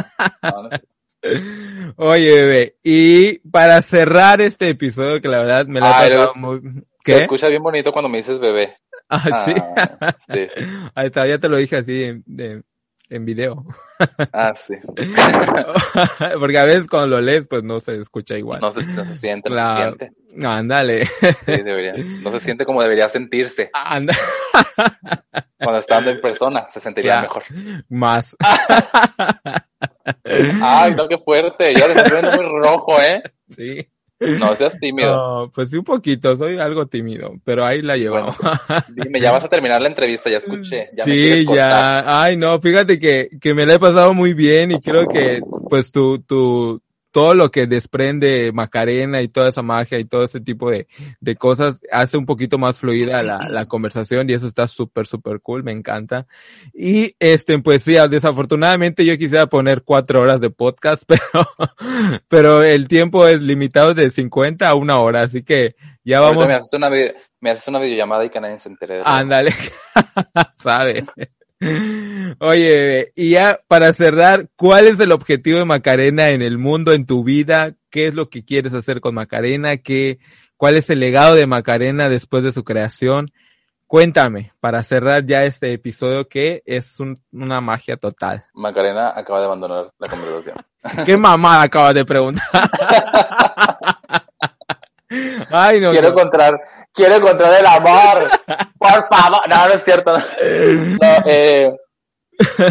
[1.96, 6.86] Oye, bebé, y para cerrar este episodio, que la verdad me la he pasado muy...
[7.04, 7.14] ¿Qué?
[7.14, 8.76] Se escucha bien bonito cuando me dices bebé.
[9.08, 9.54] Ah, sí.
[10.00, 10.60] Ah, sí, sí.
[10.94, 12.62] Ahí está, ya te lo dije así de,
[13.10, 13.64] en video.
[14.32, 14.74] Ah, sí.
[16.38, 18.60] Porque a veces cuando lo lees, pues no se escucha igual.
[18.60, 20.12] No se, no se siente, no se siente.
[20.46, 21.06] Ándale.
[21.06, 21.94] Sí, debería.
[21.96, 23.70] No se siente como debería sentirse.
[23.72, 24.16] Anda.
[25.58, 27.42] Cuando estando en persona, se sentiría mejor.
[27.88, 28.36] Más.
[30.62, 31.74] Ay, no, qué fuerte.
[31.74, 33.22] Ya le estoy muy rojo, ¿eh?
[33.56, 33.88] Sí.
[34.20, 35.10] No seas tímido.
[35.44, 38.36] No, pues sí, un poquito, soy algo tímido, pero ahí la llevamos.
[38.88, 40.88] dime, ya vas a terminar la entrevista, ya escuché.
[40.90, 42.22] sí, ya.
[42.22, 45.40] Ay, no, fíjate que, que me la he pasado muy bien y creo que,
[45.70, 50.40] pues, tu, tu, todo lo que desprende Macarena y toda esa magia y todo ese
[50.40, 50.86] tipo de,
[51.20, 55.40] de cosas hace un poquito más fluida la, la conversación y eso está súper, súper
[55.40, 56.26] cool, me encanta.
[56.72, 61.48] Y este, pues sí, desafortunadamente yo quisiera poner cuatro horas de podcast, pero,
[62.28, 66.46] pero el tiempo es limitado de 50 a una hora, así que ya vamos.
[66.46, 66.90] me haces una,
[67.40, 69.02] me haces una videollamada y que nadie se entere.
[69.04, 69.52] Ándale,
[70.62, 71.04] sabe.
[72.38, 77.06] Oye, y ya para cerrar, ¿cuál es el objetivo de Macarena en el mundo, en
[77.06, 77.74] tu vida?
[77.90, 79.76] ¿Qué es lo que quieres hacer con Macarena?
[79.78, 80.18] ¿Qué,
[80.56, 83.32] ¿Cuál es el legado de Macarena después de su creación?
[83.86, 86.98] Cuéntame, para cerrar ya este episodio que es
[87.32, 88.44] una magia total.
[88.52, 90.56] Macarena acaba de abandonar la conversación.
[91.06, 92.44] ¿Qué mamada acabas de preguntar?
[95.50, 95.90] Ay, no.
[95.90, 96.60] Quiero encontrar,
[96.92, 98.30] quiero encontrar el amor.
[98.78, 99.48] Por favor.
[99.48, 100.16] No, no es cierto.
[100.40, 101.72] Eh,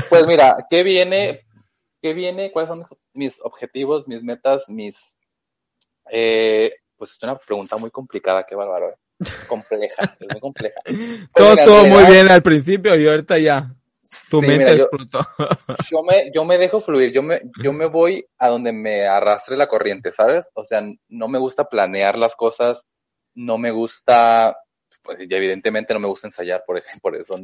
[0.09, 1.45] pues mira, ¿qué viene?
[2.01, 2.51] ¿Qué viene?
[2.51, 5.17] ¿Cuáles son mis objetivos, mis metas, mis...
[6.09, 8.89] Eh, pues es una pregunta muy complicada, qué bárbaro.
[8.89, 8.97] Eh.
[9.47, 10.79] Compleja, es muy compleja.
[11.33, 13.73] Todo estuvo muy bien al principio y ahorita ya.
[14.29, 14.77] Tu mente
[15.91, 19.57] yo, me, yo me dejo fluir, yo me, yo me voy a donde me arrastre
[19.57, 20.49] la corriente, ¿sabes?
[20.53, 22.85] O sea, no me gusta planear las cosas,
[23.33, 24.57] no me gusta,
[25.01, 27.39] pues y evidentemente no me gusta ensayar, por ejemplo, por eso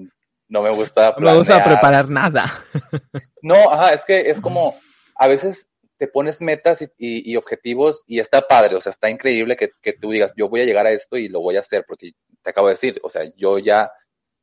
[0.48, 1.22] no me gusta planear.
[1.22, 2.66] No me gusta preparar nada.
[3.42, 4.76] no, ajá, es que es como,
[5.16, 9.56] a veces te pones metas y, y, objetivos y está padre, o sea, está increíble
[9.56, 11.86] que, que, tú digas, yo voy a llegar a esto y lo voy a hacer,
[11.88, 12.12] porque
[12.42, 13.92] te acabo de decir, o sea, yo ya...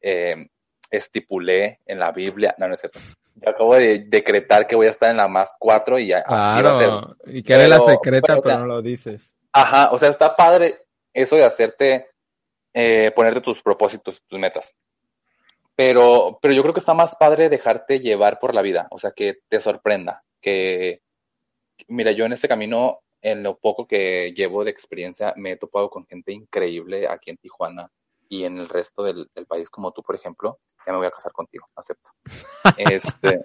[0.00, 0.48] Eh,
[0.90, 3.00] estipulé en la Biblia, no, no es cierto.
[3.36, 7.16] Yo acabo de decretar que voy a estar en la más cuatro y ya claro,
[7.26, 9.30] Y que eres la secreta, pero, no lo dices.
[9.52, 12.10] Ajá, o sea, está padre eso de hacerte,
[12.74, 14.74] eh, ponerte tus propósitos, tus metas.
[15.74, 19.12] Pero, pero yo creo que está más padre dejarte llevar por la vida, o sea,
[19.12, 21.00] que te sorprenda, que,
[21.88, 25.88] mira, yo en este camino, en lo poco que llevo de experiencia, me he topado
[25.88, 27.90] con gente increíble aquí en Tijuana
[28.30, 31.32] y en el resto del, país, como tú, por ejemplo, ya me voy a casar
[31.32, 32.10] contigo, acepto.
[32.78, 33.40] Este,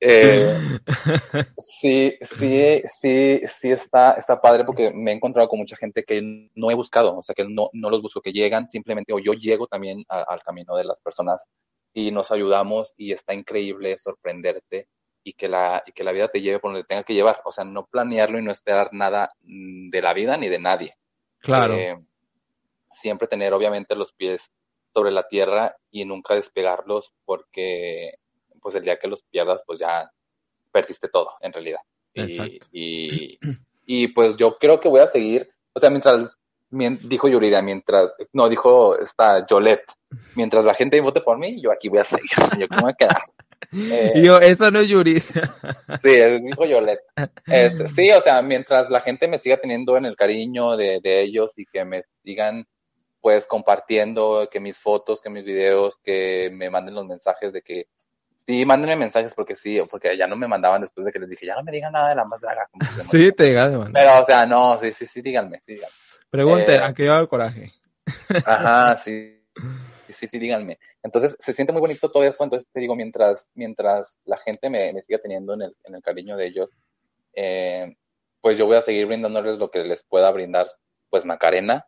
[0.00, 0.78] eh,
[1.58, 6.48] sí, sí, sí, sí está, está padre porque me he encontrado con mucha gente que
[6.54, 9.32] no he buscado, o sea, que no, no los busco, que llegan simplemente, o yo
[9.32, 11.44] llego también al camino de las personas
[11.92, 14.86] y nos ayudamos y está increíble sorprenderte
[15.24, 17.50] y que la, y que la vida te lleve por donde tenga que llevar, o
[17.50, 20.94] sea, no planearlo y no esperar nada mm, de la vida ni de nadie.
[21.40, 21.74] Claro.
[21.74, 21.96] Eh,
[22.96, 24.50] siempre tener obviamente los pies
[24.92, 28.14] sobre la tierra y nunca despegarlos porque
[28.60, 30.10] pues el día que los pierdas pues ya
[30.72, 31.80] perdiste todo en realidad.
[32.72, 33.38] Y,
[33.84, 36.38] y, pues yo creo que voy a seguir, o sea, mientras,
[36.70, 39.92] dijo Yuridia, mientras, no, dijo esta Yolette,
[40.34, 42.94] mientras la gente vote por mí, yo aquí voy a seguir, yo cómo voy a
[42.94, 43.16] quedar.
[43.72, 45.22] Eh, yo, esa no es Yuridia.
[46.02, 47.00] sí, dijo Yolette.
[47.46, 51.22] Este, sí, o sea, mientras la gente me siga teniendo en el cariño de, de
[51.22, 52.66] ellos y que me sigan
[53.26, 57.88] pues compartiendo que mis fotos, que mis videos, que me manden los mensajes de que
[58.36, 61.44] sí, mándenme mensajes porque sí, porque ya no me mandaban después de que les dije,
[61.44, 62.70] ya no me digan nada de la más draga.
[63.10, 63.90] sí, te digan.
[63.92, 65.92] Pero, o sea, no, sí, sí, sí, díganme, sí, díganme.
[66.30, 67.72] Pregunte, ¿a qué va el coraje?
[68.46, 69.42] Ajá, sí.
[70.08, 70.78] Sí, sí, díganme.
[71.02, 72.44] Entonces, se siente muy bonito todo eso.
[72.44, 76.02] Entonces, te digo, mientras, mientras la gente me, me siga teniendo en el, en el
[76.02, 76.70] cariño de ellos,
[77.34, 77.92] eh,
[78.40, 80.70] pues yo voy a seguir brindándoles lo que les pueda brindar,
[81.10, 81.86] pues Macarena,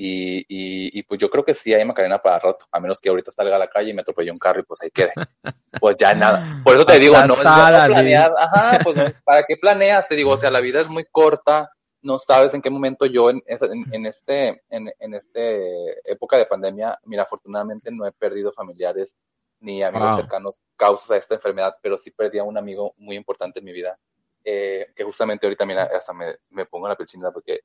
[0.00, 3.32] y, y, pues yo creo que sí hay Macarena para rato, a menos que ahorita
[3.32, 5.12] salga a la calle y me atropelle un carro y pues ahí quede.
[5.80, 6.60] Pues ya nada.
[6.64, 10.08] Por eso te digo, no, es planear, ajá, pues ¿para qué planeas?
[10.08, 11.70] Te digo, o sea, la vida es muy corta,
[12.00, 16.98] no sabes en qué momento yo en, en, este, en, en este época de pandemia,
[17.04, 19.14] mira, afortunadamente no he perdido familiares
[19.60, 23.58] ni amigos cercanos causas a esta enfermedad, pero sí perdí a un amigo muy importante
[23.58, 23.98] en mi vida,
[24.44, 27.60] eh, que justamente ahorita, mira, hasta me, me pongo la pechina porque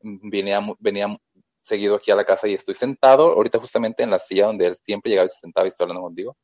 [0.00, 1.18] venía, venía
[1.68, 4.74] seguido aquí a la casa y estoy sentado ahorita justamente en la silla donde él
[4.74, 6.36] siempre llegaba y se sentaba y estoy hablando contigo,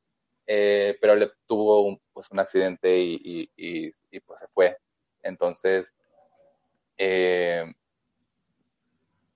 [0.46, 4.76] eh, pero él tuvo un, pues, un accidente y, y, y, pues se fue.
[5.22, 5.96] Entonces,
[6.98, 7.64] eh,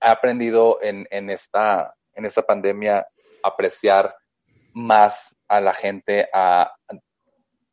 [0.01, 3.05] he aprendido en, en, esta, en esta pandemia
[3.43, 4.15] apreciar
[4.73, 6.71] más a la gente, a,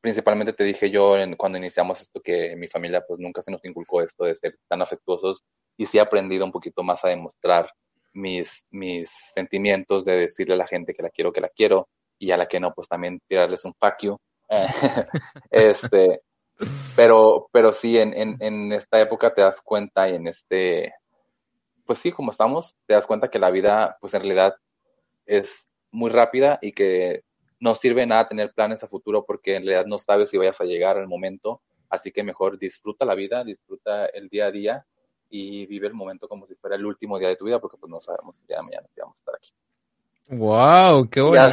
[0.01, 3.65] principalmente te dije yo en, cuando iniciamos esto que mi familia pues nunca se nos
[3.65, 5.45] inculcó esto de ser tan afectuosos
[5.77, 7.69] y sí he aprendido un poquito más a demostrar
[8.17, 11.89] mis, mis sentimientos, de decirle a la gente que la quiero, que la quiero
[12.19, 14.17] y a la que no pues también tirarles un you.
[15.51, 16.23] este,
[16.95, 20.95] pero, pero sí, en, en, en esta época te das cuenta y en este,
[21.85, 24.55] pues sí, como estamos, te das cuenta que la vida pues en realidad
[25.27, 27.23] es muy rápida y que
[27.61, 30.65] no sirve nada tener planes a futuro porque en realidad no sabes si vayas a
[30.65, 31.61] llegar al momento,
[31.91, 34.87] así que mejor disfruta la vida, disfruta el día a día
[35.31, 37.91] y vive el momento como si fuera el último día de tu vida porque pues
[37.91, 39.51] no sabemos si ya mañana vamos a estar aquí.
[40.29, 41.47] Wow, qué bonito.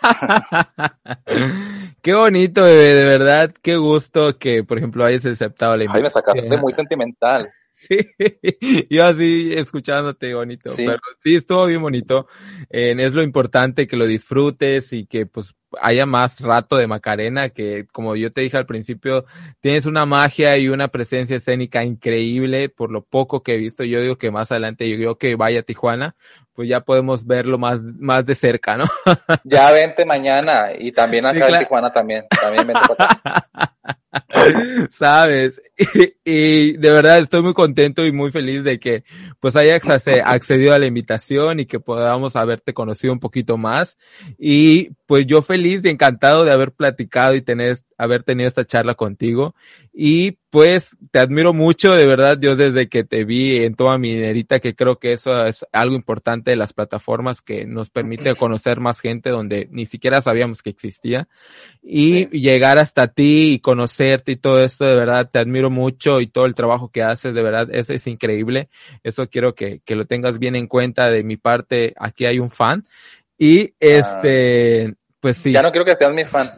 [2.02, 5.96] qué bonito, bebé, de verdad, qué gusto que, por ejemplo, hayas aceptado la invitación.
[5.96, 7.50] Ay, me sacaste muy sentimental.
[7.78, 7.96] Sí,
[8.90, 10.84] yo así escuchándote bonito, sí.
[10.84, 12.26] pero sí, estuvo bien bonito.
[12.70, 17.50] Eh, es lo importante que lo disfrutes y que pues haya más rato de Macarena,
[17.50, 19.26] que como yo te dije al principio,
[19.60, 23.84] tienes una magia y una presencia escénica increíble por lo poco que he visto.
[23.84, 26.16] Yo digo que más adelante yo digo que vaya a Tijuana,
[26.54, 28.86] pues ya podemos verlo más, más de cerca, ¿no?
[29.44, 31.54] ya vente mañana y también acá sí, claro.
[31.54, 33.48] en Tijuana también, también vente para acá.
[34.88, 35.60] Sabes,
[36.24, 39.04] y, de verdad estoy muy contento y muy feliz de que
[39.40, 39.82] pues hayas
[40.24, 43.98] accedido a la invitación y que podamos haberte conocido un poquito más.
[44.38, 48.94] Y pues yo feliz y encantado de haber platicado y tener, haber tenido esta charla
[48.94, 49.54] contigo.
[49.90, 54.12] Y pues te admiro mucho, de verdad, yo desde que te vi en toda mi
[54.12, 58.80] dinerita, que creo que eso es algo importante de las plataformas que nos permite conocer
[58.80, 61.26] más gente donde ni siquiera sabíamos que existía.
[61.82, 62.40] Y sí.
[62.40, 66.44] llegar hasta ti y conocerte y todo esto, de verdad, te admiro mucho y todo
[66.44, 68.68] el trabajo que haces, de verdad, eso es increíble.
[69.02, 72.50] Eso quiero que, que lo tengas bien en cuenta de mi parte, aquí hay un
[72.50, 72.84] fan.
[73.38, 74.97] Y este, ah.
[75.20, 75.52] Pues sí.
[75.52, 76.52] Ya no quiero que seas mi fan.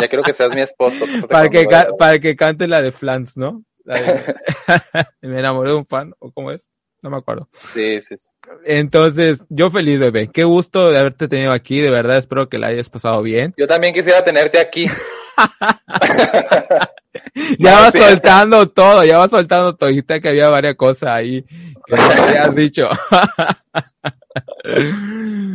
[0.00, 1.04] Ya quiero que seas mi esposo.
[1.28, 1.66] para, que
[1.98, 3.64] para que cante la de Flans, ¿no?
[3.84, 3.94] De...
[5.22, 6.62] me enamoré de un fan, ¿o cómo es?
[7.02, 7.48] No me acuerdo.
[7.54, 8.30] Sí, sí, sí.
[8.64, 10.28] Entonces, yo feliz, bebé.
[10.32, 11.80] Qué gusto de haberte tenido aquí.
[11.80, 13.54] De verdad, espero que la hayas pasado bien.
[13.56, 14.86] Yo también quisiera tenerte aquí.
[17.58, 19.90] ya vas soltando todo, ya vas soltando todo.
[19.90, 21.44] Dijiste que había varias cosas ahí
[21.86, 22.88] que no habías dicho.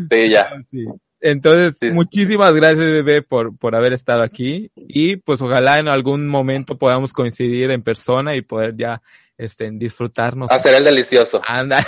[0.10, 0.50] sí, ya.
[0.70, 0.86] Sí.
[1.26, 1.96] Entonces, sí, sí.
[1.96, 4.70] muchísimas gracias, bebé, por, por haber estado aquí.
[4.76, 9.02] Y pues ojalá en algún momento podamos coincidir en persona y poder ya
[9.38, 10.52] este, disfrutarnos.
[10.52, 11.42] Hacer el delicioso.
[11.48, 11.78] Anda.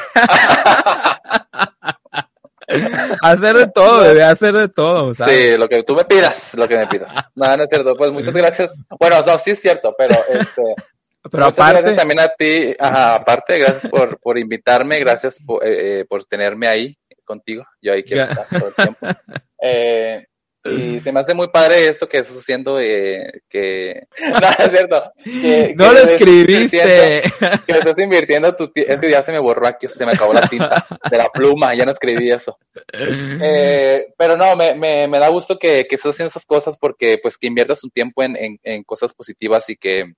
[3.22, 5.14] hacer de todo, bebé, hacer de todo.
[5.14, 5.36] ¿sabes?
[5.36, 7.14] Sí, lo que tú me pidas, lo que me pidas.
[7.36, 7.94] Nada, no es cierto.
[7.98, 8.74] Pues muchas gracias.
[8.98, 10.62] Bueno, no, sí es cierto, pero este.
[11.32, 11.82] Pero muchas aparte...
[11.82, 16.24] gracias también a ti, ajá, aparte, gracias por, por invitarme, gracias por, eh, eh, por
[16.24, 16.96] tenerme ahí
[17.26, 19.08] contigo, yo ahí quiero estar todo el tiempo.
[19.68, 20.24] Eh,
[20.66, 24.08] y se me hace muy padre esto que estás haciendo, eh, que...
[24.42, 25.12] No, es cierto.
[25.24, 27.24] Que, no que lo escribiste.
[27.68, 30.48] Que estás invirtiendo tu Es que ya se me borró aquí, se me acabó la
[30.48, 32.58] tinta de la pluma, ya no escribí eso.
[32.92, 37.20] Eh, pero no, me, me, me, da gusto que, que estés haciendo esas cosas porque
[37.22, 40.14] pues que inviertas un tiempo en, en, en cosas positivas y que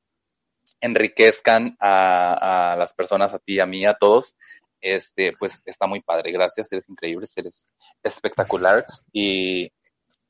[0.79, 4.37] enriquezcan a, a las personas, a ti, a mí, a todos
[4.81, 6.31] este, pues está muy padre.
[6.31, 7.69] Gracias, eres increíble, eres
[8.03, 8.85] espectacular.
[9.11, 9.71] Y,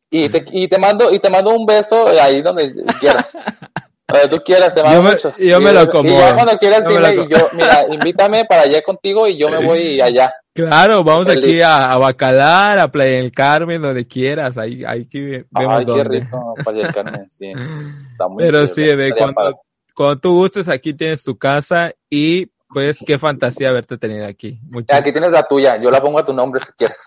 [0.09, 3.31] y, te, y te mando, y te mando un beso ahí donde quieras.
[4.09, 5.37] Donde tú quieras, te mando yo me, muchos.
[5.37, 6.09] Yo y, me lo como.
[6.09, 9.49] Y ya cuando quieras, yo dime, y yo, mira, invítame para allá contigo y yo
[9.49, 10.33] me voy allá.
[10.53, 11.43] Claro, vamos Feliz.
[11.43, 15.85] aquí a, a, Bacalar, a Playa del Carmen, donde quieras, ahí, ahí que vemos Ay,
[15.85, 16.03] dónde.
[16.03, 17.51] qué rico, Playa del Carmen, sí.
[18.09, 19.59] Está muy Pero sí, ve, cuando,
[19.93, 24.59] cuando tú gustes, aquí tienes tu casa y pues qué fantasía haberte tenido aquí.
[24.69, 24.93] Mucho.
[24.93, 26.97] Aquí tienes la tuya, yo la pongo a tu nombre si quieres.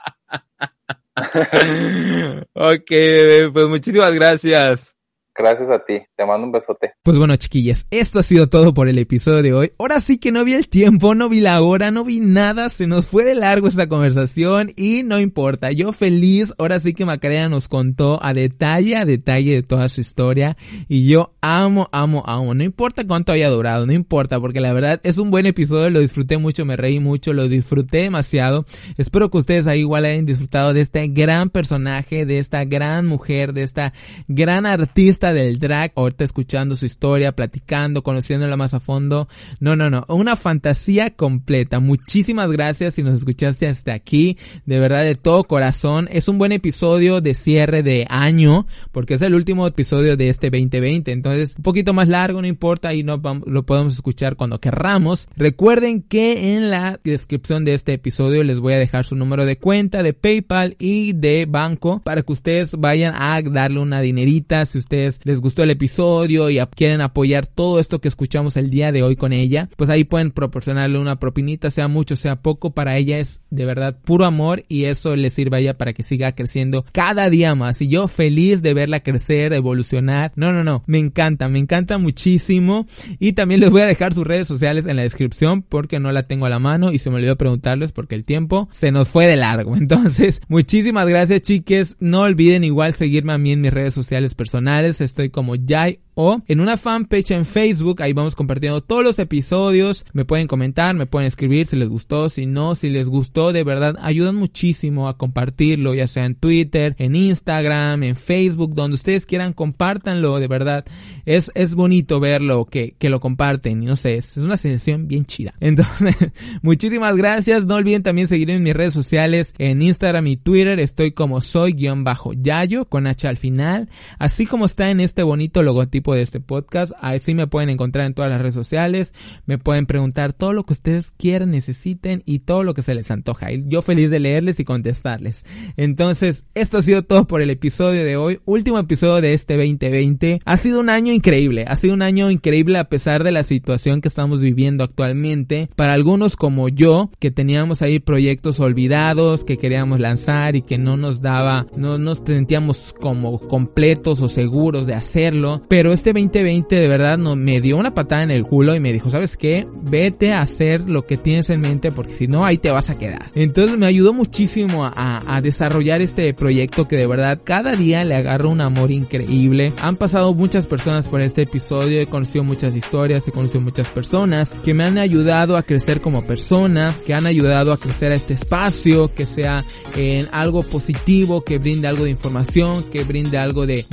[2.54, 4.96] ok, pues muchísimas gracias.
[5.36, 6.92] Gracias a ti, te mando un besote.
[7.02, 9.72] Pues bueno, chiquillas, esto ha sido todo por el episodio de hoy.
[9.78, 12.86] Ahora sí que no vi el tiempo, no vi la hora, no vi nada, se
[12.86, 17.48] nos fue de largo esta conversación y no importa, yo feliz, ahora sí que Macarena
[17.48, 20.56] nos contó a detalle, a detalle de toda su historia
[20.88, 25.00] y yo amo, amo, amo, no importa cuánto haya durado, no importa, porque la verdad
[25.04, 28.66] es un buen episodio, lo disfruté mucho, me reí mucho, lo disfruté demasiado.
[28.98, 33.52] Espero que ustedes ahí igual hayan disfrutado de este gran personaje, de esta gran mujer,
[33.52, 33.92] de esta
[34.28, 39.28] gran artista del drag, ahorita escuchando su historia, platicando, conociéndola más a fondo.
[39.58, 41.80] No, no, no, una fantasía completa.
[41.80, 46.08] Muchísimas gracias si nos escuchaste hasta aquí, de verdad de todo corazón.
[46.10, 50.50] Es un buen episodio de cierre de año, porque es el último episodio de este
[50.50, 55.28] 2020, entonces un poquito más largo, no importa, y no lo podemos escuchar cuando querramos.
[55.36, 59.58] Recuerden que en la descripción de este episodio les voy a dejar su número de
[59.58, 64.78] cuenta de PayPal y de banco para que ustedes vayan a darle una dinerita si
[64.78, 69.02] ustedes les gustó el episodio y quieren apoyar todo esto que escuchamos el día de
[69.02, 73.18] hoy con ella, pues ahí pueden proporcionarle una propinita, sea mucho, sea poco, para ella
[73.18, 76.84] es de verdad puro amor y eso le sirve a ella para que siga creciendo
[76.92, 77.80] cada día más.
[77.80, 80.32] Y yo feliz de verla crecer, evolucionar.
[80.36, 82.86] No, no, no, me encanta, me encanta muchísimo.
[83.18, 86.24] Y también les voy a dejar sus redes sociales en la descripción porque no la
[86.24, 89.26] tengo a la mano y se me olvidó preguntarles porque el tiempo se nos fue
[89.26, 89.76] de largo.
[89.80, 91.96] Entonces, muchísimas gracias chiques.
[92.00, 96.42] No olviden igual seguirme a mí en mis redes sociales personales estoy como Jai o
[96.48, 101.06] en una fanpage en Facebook, ahí vamos compartiendo todos los episodios, me pueden comentar, me
[101.06, 105.16] pueden escribir si les gustó, si no, si les gustó, de verdad, ayudan muchísimo a
[105.16, 110.84] compartirlo, ya sea en Twitter, en Instagram, en Facebook, donde ustedes quieran, compártanlo, de verdad,
[111.24, 115.24] es, es bonito verlo, que, que lo comparten, y no sé, es, una sensación bien
[115.24, 115.54] chida.
[115.60, 116.16] Entonces,
[116.60, 121.12] muchísimas gracias, no olviden también seguirme en mis redes sociales, en Instagram y Twitter, estoy
[121.12, 123.88] como soy-yayo, con H al final,
[124.18, 126.92] así como está en este bonito logotipo de este podcast.
[127.00, 129.14] Así me pueden encontrar en todas las redes sociales.
[129.46, 133.10] Me pueden preguntar todo lo que ustedes quieran, necesiten y todo lo que se les
[133.10, 133.52] antoja.
[133.52, 135.44] Y yo feliz de leerles y contestarles.
[135.76, 138.40] Entonces, esto ha sido todo por el episodio de hoy.
[138.44, 140.40] Último episodio de este 2020.
[140.44, 141.64] Ha sido un año increíble.
[141.66, 145.70] Ha sido un año increíble a pesar de la situación que estamos viviendo actualmente.
[145.76, 150.96] Para algunos como yo, que teníamos ahí proyectos olvidados, que queríamos lanzar y que no
[150.96, 155.62] nos daba, no nos sentíamos como completos o seguros de hacerlo.
[155.68, 158.90] Pero este 2020 de verdad no, me dio una patada en el culo y me
[158.90, 159.66] dijo, ¿sabes qué?
[159.82, 162.96] Vete a hacer lo que tienes en mente porque si no ahí te vas a
[162.96, 163.30] quedar.
[163.34, 168.50] Entonces me ayudó muchísimo a, desarrollar este proyecto que de verdad cada día le agarro
[168.50, 169.72] un amor increíble.
[169.80, 174.54] Han pasado muchas personas por este episodio, he conocido muchas historias, he conocido muchas personas
[174.54, 178.34] que me han ayudado a crecer como persona, que han ayudado a crecer a este
[178.34, 179.64] espacio, que sea
[179.96, 183.84] en algo positivo, que brinde algo de información, que brinde algo de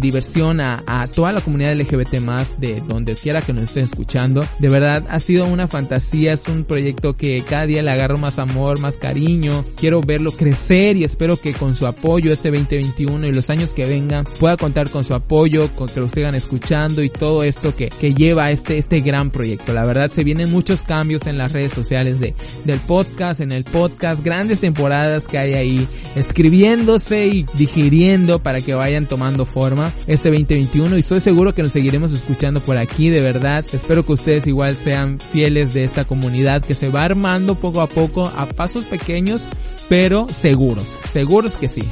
[0.00, 4.46] diversión a, a toda la comunidad LGBT más de donde quiera que nos estén escuchando.
[4.58, 8.38] De verdad ha sido una fantasía, es un proyecto que cada día le agarro más
[8.38, 9.64] amor, más cariño.
[9.76, 13.84] Quiero verlo crecer y espero que con su apoyo este 2021 y los años que
[13.84, 17.88] vengan pueda contar con su apoyo, con que lo sigan escuchando y todo esto que,
[17.88, 19.72] que lleva este, este gran proyecto.
[19.72, 22.34] La verdad se vienen muchos cambios en las redes sociales de,
[22.64, 28.74] del podcast, en el podcast, grandes temporadas que hay ahí escribiéndose y digiriendo para que
[28.74, 33.20] vayan tomando forma este 2021 y estoy seguro que nos seguiremos escuchando por aquí, de
[33.20, 33.62] verdad.
[33.74, 37.86] Espero que ustedes igual sean fieles de esta comunidad que se va armando poco a
[37.86, 39.46] poco a pasos pequeños,
[39.90, 41.82] pero seguros, seguros que sí.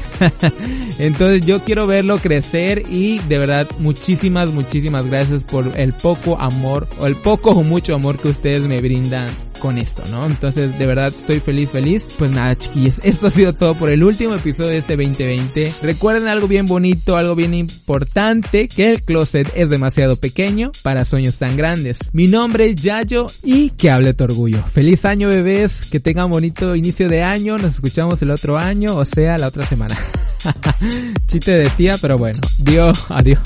[0.99, 6.89] Entonces yo quiero verlo crecer y de verdad muchísimas, muchísimas gracias por el poco amor
[6.99, 9.29] o el poco o mucho amor que ustedes me brindan
[9.63, 10.27] con esto, ¿no?
[10.27, 12.03] Entonces, de verdad, estoy feliz, feliz.
[12.19, 15.73] Pues nada, chiquillos, esto ha sido todo por el último episodio de este 2020.
[15.83, 21.39] Recuerden algo bien bonito, algo bien importante, que el closet es demasiado pequeño para sueños
[21.39, 22.01] tan grandes.
[22.13, 24.65] Mi nombre es Yayo y que hable tu orgullo.
[24.65, 29.05] Feliz año, bebés, que tengan bonito inicio de año, nos escuchamos el otro año, o
[29.05, 29.97] sea, la otra semana.
[31.29, 32.41] Chiste de tía, pero bueno.
[32.59, 33.39] Dios, adiós.